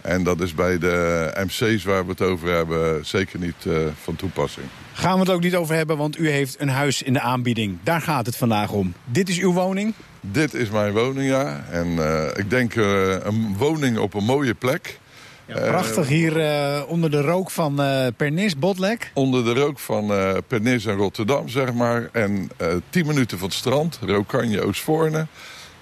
En 0.00 0.22
dat 0.22 0.40
is 0.40 0.54
bij 0.54 0.78
de 0.78 1.30
MC's 1.44 1.84
waar 1.84 2.04
we 2.04 2.10
het 2.10 2.20
over 2.20 2.48
hebben 2.48 3.06
zeker 3.06 3.38
niet 3.38 3.66
van 4.02 4.16
toepassing. 4.16 4.66
Gaan 4.96 5.14
we 5.14 5.20
het 5.20 5.30
ook 5.30 5.42
niet 5.42 5.56
over 5.56 5.74
hebben, 5.74 5.96
want 5.96 6.18
u 6.18 6.30
heeft 6.30 6.60
een 6.60 6.68
huis 6.68 7.02
in 7.02 7.12
de 7.12 7.20
aanbieding. 7.20 7.78
Daar 7.82 8.00
gaat 8.00 8.26
het 8.26 8.36
vandaag 8.36 8.70
om. 8.70 8.94
Dit 9.04 9.28
is 9.28 9.38
uw 9.38 9.52
woning? 9.52 9.94
Dit 10.20 10.54
is 10.54 10.70
mijn 10.70 10.92
woning, 10.92 11.30
ja. 11.30 11.64
En 11.70 11.98
ik 12.36 12.50
denk 12.50 12.74
een 12.74 13.56
woning 13.58 13.98
op 13.98 14.14
een 14.14 14.24
mooie 14.24 14.54
plek. 14.54 14.98
Ja, 15.46 15.54
prachtig 15.54 16.08
hier 16.08 16.36
uh, 16.36 16.82
onder 16.86 17.10
de 17.10 17.20
rook 17.20 17.50
van 17.50 17.74
Pernis, 18.16 18.58
Botlek. 18.58 19.10
Onder 19.14 19.44
de 19.44 19.52
rook 19.52 19.78
van 19.78 20.12
Pernis 20.46 20.86
en 20.86 20.96
Rotterdam, 20.96 21.48
zeg 21.48 21.72
maar. 21.72 22.08
En 22.12 22.50
10 22.90 23.06
minuten 23.06 23.38
van 23.38 23.48
het 23.48 23.56
strand, 23.56 23.98
Rokanje, 24.06 24.62
Oostvoorne. 24.62 25.26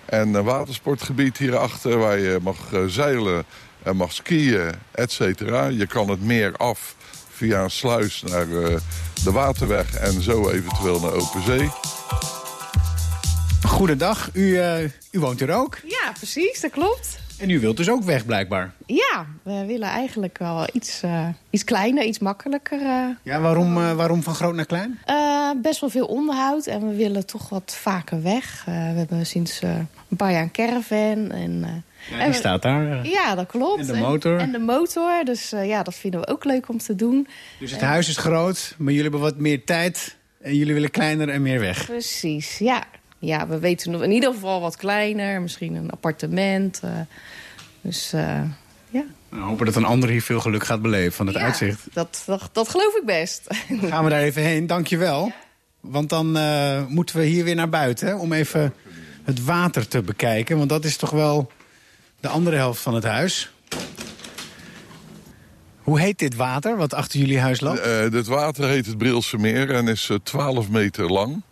En 0.05 0.35
een 0.35 0.45
watersportgebied 0.45 1.39
hierachter 1.39 1.99
waar 1.99 2.19
je 2.19 2.39
mag 2.43 2.57
zeilen 2.87 3.45
en 3.83 3.97
mag 3.97 4.13
skiën, 4.13 4.71
et 4.91 5.13
cetera. 5.13 5.67
Je 5.67 5.87
kan 5.87 6.11
het 6.11 6.23
meer 6.23 6.57
af 6.57 6.97
via 7.43 7.63
een 7.63 7.71
sluis 7.71 8.23
naar 8.23 8.47
de 9.25 9.33
waterweg 9.33 9.95
en 9.95 10.23
zo 10.23 10.51
eventueel 10.51 11.01
naar 11.01 11.13
open 11.13 11.43
zee. 11.43 11.71
Goedendag, 13.67 14.31
u, 14.33 14.41
uh, 14.41 14.83
u 15.11 15.21
woont 15.21 15.41
er 15.41 15.51
ook? 15.51 15.79
Ja, 15.87 16.13
precies, 16.13 16.61
dat 16.61 16.71
klopt. 16.71 17.19
En 17.39 17.51
u 17.51 17.61
wilt 17.61 17.77
dus 17.77 17.91
ook 17.91 18.03
weg, 18.03 18.27
blijkbaar? 18.27 18.73
Ja, 18.87 19.27
we 19.43 19.65
willen 19.67 19.89
eigenlijk 19.89 20.39
wel 20.39 20.69
iets, 20.73 21.03
uh, 21.05 21.29
iets 21.51 21.65
kleiner, 21.65 22.05
iets 22.05 22.19
makkelijker. 22.19 22.81
Uh, 22.81 23.07
ja, 23.23 23.41
waarom, 23.41 23.75
waarom 23.75 24.23
van 24.23 24.35
groot 24.35 24.55
naar 24.55 24.67
klein? 24.67 24.99
best 25.63 25.81
wel 25.81 25.91
veel 25.91 26.07
onderhoud 26.07 26.67
en 26.67 26.89
we 26.89 26.95
willen 26.95 27.27
toch 27.27 27.49
wat 27.49 27.77
vaker 27.81 28.23
weg. 28.23 28.63
we 28.65 28.71
hebben 28.71 29.27
sinds 29.27 29.63
een 29.63 30.17
paar 30.17 30.33
jaar 30.33 30.43
een 30.43 30.51
caravan. 30.51 31.31
En, 31.31 31.85
ja, 32.11 32.25
die 32.25 32.35
staat 32.35 32.63
daar. 32.63 33.07
ja, 33.07 33.35
dat 33.35 33.47
klopt. 33.47 33.81
En 33.81 33.87
de 33.87 34.01
motor. 34.01 34.39
En, 34.39 34.41
en 34.41 34.53
de 34.53 34.59
motor, 34.59 35.25
dus 35.25 35.51
ja, 35.51 35.83
dat 35.83 35.95
vinden 35.95 36.21
we 36.21 36.27
ook 36.27 36.45
leuk 36.45 36.69
om 36.69 36.79
te 36.79 36.95
doen. 36.95 37.29
Dus 37.59 37.71
het 37.71 37.81
huis 37.81 38.09
is 38.09 38.17
groot, 38.17 38.75
maar 38.79 38.93
jullie 38.93 39.11
hebben 39.11 39.21
wat 39.21 39.37
meer 39.37 39.65
tijd... 39.65 40.17
en 40.41 40.57
jullie 40.57 40.75
willen 40.75 40.91
kleiner 40.91 41.29
en 41.29 41.43
meer 41.43 41.61
weg. 41.61 41.87
Precies, 41.87 42.59
ja 42.59 42.85
ja, 43.23 43.47
we 43.47 43.59
weten 43.59 44.03
in 44.03 44.11
ieder 44.11 44.33
geval 44.33 44.61
wat 44.61 44.77
kleiner. 44.77 45.41
Misschien 45.43 45.75
een 45.75 45.91
appartement. 45.91 46.81
Uh, 46.85 46.91
dus 47.81 48.13
uh, 48.15 48.41
ja. 48.91 49.05
We 49.29 49.39
hopen 49.39 49.67
dat 49.67 49.77
een 49.77 49.85
ander 49.85 50.09
hier 50.09 50.23
veel 50.23 50.41
geluk 50.41 50.65
gaat 50.65 50.83
beleven 50.83 51.13
van 51.13 51.27
het 51.27 51.37
ja, 51.37 51.43
uitzicht. 51.43 51.87
Dat, 51.93 52.23
dat, 52.27 52.49
dat, 52.53 52.69
geloof 52.69 52.97
ik 52.97 53.07
best. 53.07 53.47
Dan 53.69 53.91
gaan 53.91 54.05
we 54.05 54.11
daar 54.11 54.21
even 54.21 54.43
heen, 54.43 54.67
dankjewel. 54.67 55.27
Ja. 55.27 55.35
Want 55.81 56.09
dan 56.09 56.39
moeten 56.89 57.17
we 57.17 57.25
hier 57.25 57.45
weer 57.45 57.55
naar 57.55 57.69
buiten 57.69 58.07
hè, 58.07 58.15
om 58.15 58.33
even 58.33 58.75
het 59.25 59.45
water 59.45 59.89
te 59.89 60.03
bekijken. 60.03 60.57
Want 60.57 60.69
dat 60.69 60.85
is 60.85 60.97
toch 60.97 61.11
wel 61.11 61.51
de 62.23 62.29
andere 62.29 62.57
helft 62.57 62.83
van 62.83 62.95
het 62.95 63.05
huis. 63.05 63.53
Hoe 65.79 66.01
heet 66.01 66.19
dit 66.19 66.37
water 66.37 66.77
wat 66.77 66.95
achter 66.95 67.19
jullie 67.19 67.39
huis 67.39 67.61
loopt? 67.61 67.87
Uh, 67.87 68.11
dit 68.11 68.27
water 68.27 68.69
heet 68.69 68.87
het 68.87 68.99
Brilse 68.99 69.39
Meer 69.39 69.71
en 69.71 69.89
is 69.89 70.11
12 70.23 70.69
meter 70.69 71.13
lang. 71.13 71.43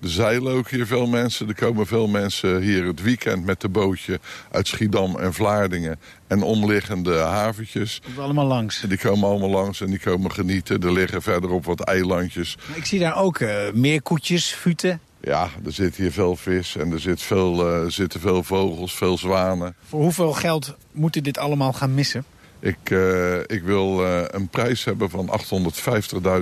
Er 0.00 0.08
zeilen 0.08 0.52
ook 0.52 0.70
hier 0.70 0.86
veel 0.86 1.06
mensen. 1.06 1.48
Er 1.48 1.54
komen 1.54 1.86
veel 1.86 2.08
mensen 2.08 2.60
hier 2.60 2.84
het 2.84 3.02
weekend 3.02 3.44
met 3.44 3.60
de 3.60 3.68
bootje 3.68 4.20
uit 4.50 4.68
Schiedam 4.68 5.18
en 5.18 5.34
Vlaardingen. 5.34 6.00
En 6.26 6.42
omliggende 6.42 7.16
haventjes. 7.16 8.00
Die 8.06 8.22
allemaal 8.22 8.46
langs? 8.46 8.80
Die 8.80 8.98
komen 8.98 9.28
allemaal 9.28 9.50
langs 9.50 9.80
en 9.80 9.90
die 9.90 9.98
komen 9.98 10.32
genieten. 10.32 10.82
Er 10.82 10.92
liggen 10.92 11.22
verderop 11.22 11.64
wat 11.64 11.80
eilandjes. 11.80 12.56
Maar 12.68 12.76
ik 12.76 12.84
zie 12.84 12.98
daar 12.98 13.16
ook 13.16 13.38
uh, 13.38 13.50
meerkoetjes, 13.72 14.52
futen. 14.52 15.00
Ja, 15.26 15.48
er 15.64 15.72
zit 15.72 15.96
hier 15.96 16.12
veel 16.12 16.36
vis 16.36 16.76
en 16.76 16.92
er 16.92 17.00
zit 17.00 17.22
veel, 17.22 17.82
uh, 17.82 17.90
zitten 17.90 18.20
veel 18.20 18.42
vogels, 18.42 18.94
veel 18.94 19.18
zwanen. 19.18 19.74
Voor 19.88 20.00
hoeveel 20.00 20.32
geld 20.32 20.76
moet 20.92 21.16
u 21.16 21.20
dit 21.20 21.38
allemaal 21.38 21.72
gaan 21.72 21.94
missen? 21.94 22.24
Ik, 22.58 22.90
uh, 22.90 23.38
ik 23.38 23.62
wil 23.62 24.02
uh, 24.02 24.22
een 24.26 24.48
prijs 24.48 24.84
hebben 24.84 25.10
van 25.10 25.40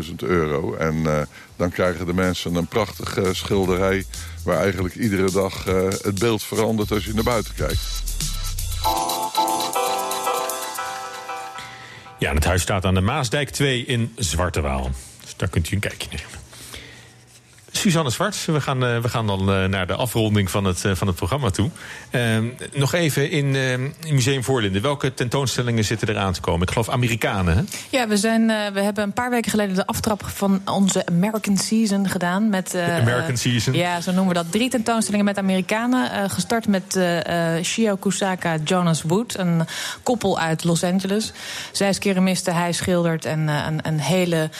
850.000 0.04 0.14
euro. 0.16 0.74
En 0.74 0.94
uh, 0.94 1.22
dan 1.56 1.70
krijgen 1.70 2.06
de 2.06 2.14
mensen 2.14 2.54
een 2.54 2.66
prachtige 2.66 3.34
schilderij... 3.34 4.04
waar 4.44 4.58
eigenlijk 4.58 4.94
iedere 4.94 5.30
dag 5.30 5.64
het 6.02 6.18
beeld 6.18 6.42
verandert 6.42 6.90
als 6.90 7.04
je 7.04 7.14
naar 7.14 7.24
buiten 7.24 7.54
kijkt. 7.54 8.02
Ja, 12.18 12.34
het 12.34 12.44
huis 12.44 12.62
staat 12.62 12.84
aan 12.84 12.94
de 12.94 13.00
Maasdijk 13.00 13.50
2 13.50 13.84
in 13.84 14.12
Zwarte 14.16 14.60
Waal. 14.60 14.90
Dus 15.20 15.36
daar 15.36 15.48
kunt 15.48 15.70
u 15.70 15.74
een 15.74 15.80
kijkje 15.80 16.08
nemen. 16.10 16.43
Suzanne 17.76 18.10
Zwarts, 18.10 18.44
we 18.44 18.60
gaan, 18.60 18.84
uh, 18.84 18.98
we 18.98 19.08
gaan 19.08 19.26
dan 19.26 19.40
uh, 19.40 19.64
naar 19.64 19.86
de 19.86 19.94
afronding 19.94 20.50
van 20.50 20.64
het, 20.64 20.84
uh, 20.84 20.94
van 20.94 21.06
het 21.06 21.16
programma 21.16 21.50
toe. 21.50 21.70
Ehm, 22.10 22.44
nog 22.72 22.92
even 22.92 23.30
in, 23.30 23.54
in 23.54 23.94
Museum 24.10 24.44
Voorlinden. 24.44 24.82
Welke 24.82 25.14
tentoonstellingen 25.14 25.84
zitten 25.84 26.08
er 26.08 26.18
aan 26.18 26.32
te 26.32 26.40
komen? 26.40 26.62
Ik 26.62 26.70
geloof 26.70 26.88
Amerikanen, 26.88 27.56
hè? 27.56 27.62
Ja, 27.90 28.08
we, 28.08 28.16
zijn, 28.16 28.46
we 28.46 28.80
hebben 28.80 29.04
een 29.04 29.12
paar 29.12 29.30
weken 29.30 29.50
geleden 29.50 29.74
de 29.74 29.86
aftrap 29.86 30.22
van 30.26 30.62
onze 30.64 31.06
American 31.06 31.56
Season 31.56 32.08
gedaan. 32.08 32.48
Met, 32.48 32.74
American 32.74 33.36
Season? 33.36 33.74
Ja, 33.74 34.00
zo 34.00 34.12
noemen 34.12 34.34
we 34.34 34.42
dat. 34.42 34.52
Drie 34.52 34.70
tentoonstellingen 34.70 35.24
met 35.24 35.38
Amerikanen. 35.38 36.30
gestart 36.30 36.66
met 36.66 36.98
Shio 37.62 37.96
Kusaka, 37.96 38.56
Jonas 38.64 39.02
Wood, 39.02 39.38
een 39.38 39.62
koppel 40.02 40.38
uit 40.38 40.64
Los 40.64 40.84
Angeles. 40.84 41.32
Zij 41.72 41.88
is 41.88 41.98
keramiste, 41.98 42.50
hij 42.50 42.72
schildert. 42.72 43.24
En 43.24 43.48
een, 43.48 43.78
een 43.82 44.00
hele 44.00 44.50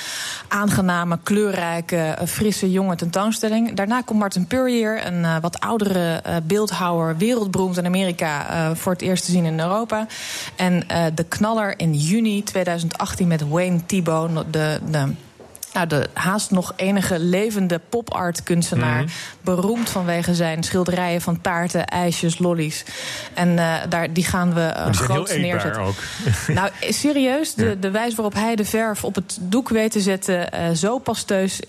aangename, 0.48 1.18
kleurrijke, 1.22 2.18
frisse 2.26 2.70
jonge 2.70 2.96
tentoonstelling. 3.04 3.74
Daarna 3.74 4.00
komt 4.00 4.18
Martin 4.18 4.46
Purrier, 4.46 5.06
een 5.06 5.20
uh, 5.20 5.36
wat 5.40 5.60
oudere 5.60 6.22
uh, 6.26 6.36
beeldhouwer, 6.42 7.16
wereldberoemd 7.16 7.76
in 7.76 7.86
Amerika, 7.86 8.50
uh, 8.50 8.76
voor 8.76 8.92
het 8.92 9.02
eerst 9.02 9.24
te 9.24 9.30
zien 9.30 9.44
in 9.44 9.60
Europa. 9.60 10.06
En 10.56 10.86
de 11.14 11.24
knaller 11.28 11.78
in 11.78 11.94
juni 11.94 12.42
2018 12.42 13.28
met 13.28 13.48
Wayne 13.48 13.86
Thibault, 13.86 14.44
de, 14.52 14.80
de 14.90 15.12
nou, 15.74 15.86
de 15.86 16.08
haast 16.12 16.50
nog 16.50 16.72
enige 16.76 17.18
levende 17.18 17.80
pop-art 17.88 18.42
kunstenaar. 18.42 19.00
Mm 19.00 19.06
-hmm. 19.06 19.54
Beroemd 19.54 19.88
vanwege 19.88 20.34
zijn 20.34 20.62
schilderijen 20.62 21.20
van 21.20 21.40
taarten, 21.40 21.86
ijsjes, 21.86 22.38
lollies. 22.38 22.84
En 23.34 23.48
uh, 23.48 23.74
daar, 23.88 24.12
die 24.12 24.24
gaan 24.24 24.54
we 24.54 24.74
uh, 24.76 24.92
groot 24.92 25.36
neerzetten. 25.36 25.82
Ook. 25.82 25.94
Nou, 26.54 26.70
serieus, 26.80 27.54
de, 27.54 27.78
de 27.78 27.90
wijze 27.90 28.16
waarop 28.16 28.34
hij 28.34 28.56
de 28.56 28.64
verf 28.64 29.04
op 29.04 29.14
het 29.14 29.38
doek 29.40 29.68
weet 29.68 29.90
te 29.90 30.00
zetten, 30.00 30.48
uh, 30.54 30.70
zo 30.70 30.98
pasteus. 30.98 31.60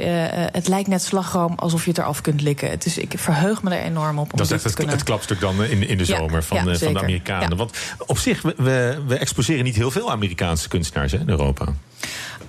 het 0.52 0.68
lijkt 0.68 0.88
net 0.88 1.04
slagroom 1.04 1.54
alsof 1.56 1.84
je 1.84 1.90
het 1.90 2.00
eraf 2.00 2.22
kunt 2.22 2.42
likken. 2.42 2.70
Het 2.70 2.86
is, 2.86 2.98
ik 2.98 3.14
verheug 3.16 3.64
me 3.64 3.76
er 3.76 3.84
enorm 3.84 4.20
op. 4.20 4.32
Om 4.32 4.38
dat 4.38 4.46
is 4.46 4.52
echt 4.52 4.64
het, 4.64 4.74
kunnen... 4.74 4.96
het 4.96 5.04
klapstuk 5.04 5.40
dan 5.40 5.64
in, 5.64 5.88
in 5.88 5.98
de 5.98 6.06
zomer 6.06 6.44
van, 6.44 6.58
ja, 6.58 6.76
van 6.76 6.94
de 6.94 7.00
Amerikanen. 7.00 7.50
Ja. 7.50 7.56
Want 7.56 7.78
op 8.06 8.18
zich, 8.18 8.42
we, 8.42 8.54
we, 8.58 8.98
we 9.08 9.18
exposeren 9.18 9.64
niet 9.64 9.76
heel 9.76 9.92
veel 9.92 10.12
Amerikaanse 10.12 10.68
kunstenaars 10.68 11.12
hè, 11.12 11.18
in 11.18 11.30
Europa. 11.30 11.74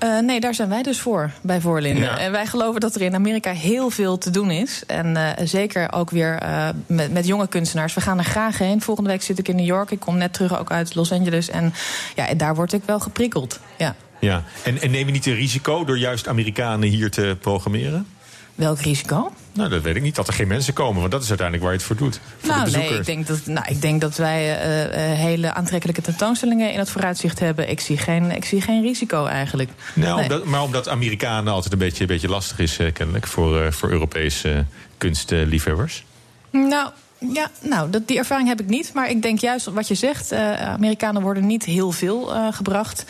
Uh, 0.05 0.19
nee, 0.19 0.41
daar 0.41 0.55
zijn 0.55 0.69
wij 0.69 0.83
dus 0.83 1.01
voor, 1.01 1.31
bij 1.41 1.61
Voorlinden. 1.61 2.03
Ja. 2.03 2.19
En 2.19 2.33
wij 2.33 2.47
geloven 2.47 2.81
dat 2.81 2.95
er 2.95 3.03
in 3.03 3.15
Amerika 3.15 3.53
heel 3.53 3.91
veel 3.91 4.19
te 4.19 4.31
doen 4.31 4.51
is. 4.51 4.83
En 4.87 5.07
uh, 5.07 5.29
zeker 5.45 5.93
ook 5.93 6.11
weer 6.11 6.43
uh, 6.43 6.69
met, 6.87 7.13
met, 7.13 7.27
jonge 7.27 7.49
kunstenaars. 7.49 7.95
We 7.95 8.01
gaan 8.01 8.19
er 8.19 8.25
graag 8.25 8.59
heen. 8.59 8.83
Volgende 8.83 9.11
week 9.11 9.23
zit 9.23 9.39
ik 9.39 9.49
in 9.49 9.57
New 9.57 9.67
York. 9.67 9.91
Ik 9.91 10.01
kom 10.01 10.17
net 10.17 10.33
terug 10.33 10.59
ook 10.59 10.71
uit 10.71 10.95
Los 10.95 11.13
Angeles. 11.13 11.51
En 11.51 11.75
ja, 12.15 12.35
daar 12.35 12.55
word 12.55 12.73
ik 12.73 12.83
wel 12.85 13.01
geprikkeld. 13.01 13.61
Ja. 13.79 13.95
Ja. 14.21 14.43
En, 14.63 14.81
en 14.81 14.91
neem 14.91 15.07
je 15.07 15.13
niet 15.13 15.27
een 15.27 15.35
risico 15.35 15.85
door 15.85 15.99
juist 15.99 16.29
Amerikanen 16.29 16.89
hier 16.89 17.11
te 17.11 17.37
programmeren? 17.41 18.07
Welk 18.55 18.81
risico? 18.81 19.33
Nou, 19.57 19.69
dat 19.69 19.83
weet 19.83 19.97
ik 19.97 20.03
niet. 20.03 20.15
Dat 20.15 20.29
er 20.29 20.35
geen 20.35 20.49
mensen 20.49 20.75
komen, 20.75 21.01
want 21.01 21.13
dat 21.13 21.23
is 21.23 21.29
uiteindelijk 21.29 21.67
waar 21.69 21.77
je 21.77 21.85
het 21.85 21.89
voor 21.89 21.97
doet. 21.97 22.21
Voor 22.39 22.49
nou, 22.49 22.71
nee, 22.71 22.99
ik 22.99 23.05
denk 23.05 23.27
dat, 23.27 23.47
nou, 23.47 23.67
ik 23.69 23.81
denk 23.81 24.01
dat 24.01 24.17
wij 24.17 24.67
uh, 24.67 24.85
uh, 24.85 25.19
hele 25.19 25.55
aantrekkelijke 25.55 26.03
tentoonstellingen 26.03 26.73
in 26.73 26.79
het 26.79 26.91
vooruitzicht 26.91 27.39
hebben. 27.39 27.71
Ik 27.71 27.81
zie 27.81 27.99
geen, 27.99 28.31
ik 28.31 28.45
zie 28.45 28.61
geen 28.61 28.83
risico 28.83 29.25
eigenlijk. 29.25 29.71
Nou, 29.95 30.15
nee. 30.15 30.23
omdat, 30.23 30.45
maar 30.45 30.63
omdat 30.63 30.89
Amerikanen 30.89 31.53
altijd 31.53 31.73
een 31.73 31.79
beetje, 31.79 32.01
een 32.01 32.07
beetje 32.07 32.29
lastig 32.29 32.59
is, 32.59 32.79
uh, 32.79 32.93
kennelijk, 32.93 33.27
voor, 33.27 33.73
voor 33.73 33.91
Europese 33.91 34.65
kunstliefhebbers. 34.99 36.05
Nou. 36.51 36.91
Ja, 37.19 37.51
nou, 37.61 37.91
dat, 37.91 38.09
die 38.09 38.19
ervaring 38.19 38.49
heb 38.49 38.61
ik 38.61 38.69
niet. 38.69 38.93
Maar 38.95 39.11
ik 39.11 39.23
denk 39.23 39.39
juist 39.39 39.67
wat 39.67 39.89
je 39.89 39.95
zegt. 39.95 40.33
Uh, 40.33 40.63
Amerikanen 40.63 41.23
worden 41.23 41.47
niet 41.47 41.65
heel 41.65 41.93
veel 41.93 42.35
uh, 42.35 42.53
gebracht. 42.53 43.05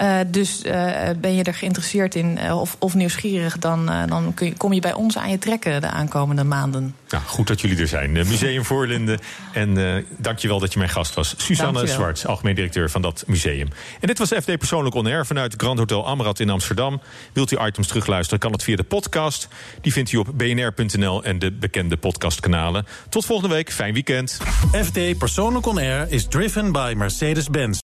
Uh, 0.00 0.16
dus 0.26 0.62
ben 1.20 1.34
je 1.34 1.42
er 1.42 1.54
geïnteresseerd 1.54 2.14
in 2.14 2.52
of, 2.52 2.76
of 2.78 2.94
nieuwsgierig... 2.94 3.58
dan, 3.58 3.90
dan 4.06 4.34
kun 4.34 4.46
je, 4.46 4.56
kom 4.56 4.72
je 4.72 4.80
bij 4.80 4.94
ons 4.94 5.18
aan 5.18 5.30
je 5.30 5.38
trekken 5.38 5.80
de 5.80 5.88
aankomende 5.88 6.44
maanden. 6.44 6.94
Nou, 7.08 7.22
goed 7.24 7.46
dat 7.46 7.60
jullie 7.60 7.78
er 7.78 7.88
zijn. 7.88 8.12
museum 8.12 8.64
Voorlinden. 8.64 9.18
En 9.52 10.04
dankjewel 10.18 10.58
dat 10.58 10.72
je 10.72 10.78
mijn 10.78 10.90
gast 10.90 11.14
was. 11.14 11.34
Suzanne 11.36 11.86
Zwarts, 11.86 12.26
algemeen 12.26 12.54
directeur 12.54 12.90
van 12.90 13.02
dat 13.02 13.24
museum. 13.26 13.68
En 14.00 14.06
dit 14.06 14.18
was 14.18 14.28
FD 14.28 14.58
Persoonlijk 14.58 14.94
On 14.94 15.06
Air 15.06 15.26
vanuit 15.26 15.54
Grand 15.56 15.78
Hotel 15.78 16.06
Amrad 16.06 16.40
in 16.40 16.50
Amsterdam. 16.50 17.00
Wilt 17.32 17.52
u 17.52 17.56
items 17.66 17.86
terugluisteren, 17.86 18.38
kan 18.38 18.52
het 18.52 18.62
via 18.62 18.76
de 18.76 18.82
podcast. 18.82 19.48
Die 19.80 19.92
vindt 19.92 20.12
u 20.12 20.16
op 20.16 20.28
bnr.nl 20.34 21.24
en 21.24 21.38
de 21.38 21.52
bekende 21.52 21.96
podcastkanalen. 21.96 22.86
Tot 23.08 23.24
volgende 23.24 23.54
week. 23.54 23.72
Fijn 23.72 23.94
weekend. 23.94 24.38
FD 24.84 25.18
Persoonlijk 25.18 25.66
On 25.66 25.78
Air 25.78 26.06
is 26.08 26.26
driven 26.28 26.72
by 26.72 26.94
Mercedes-Benz. 26.96 27.76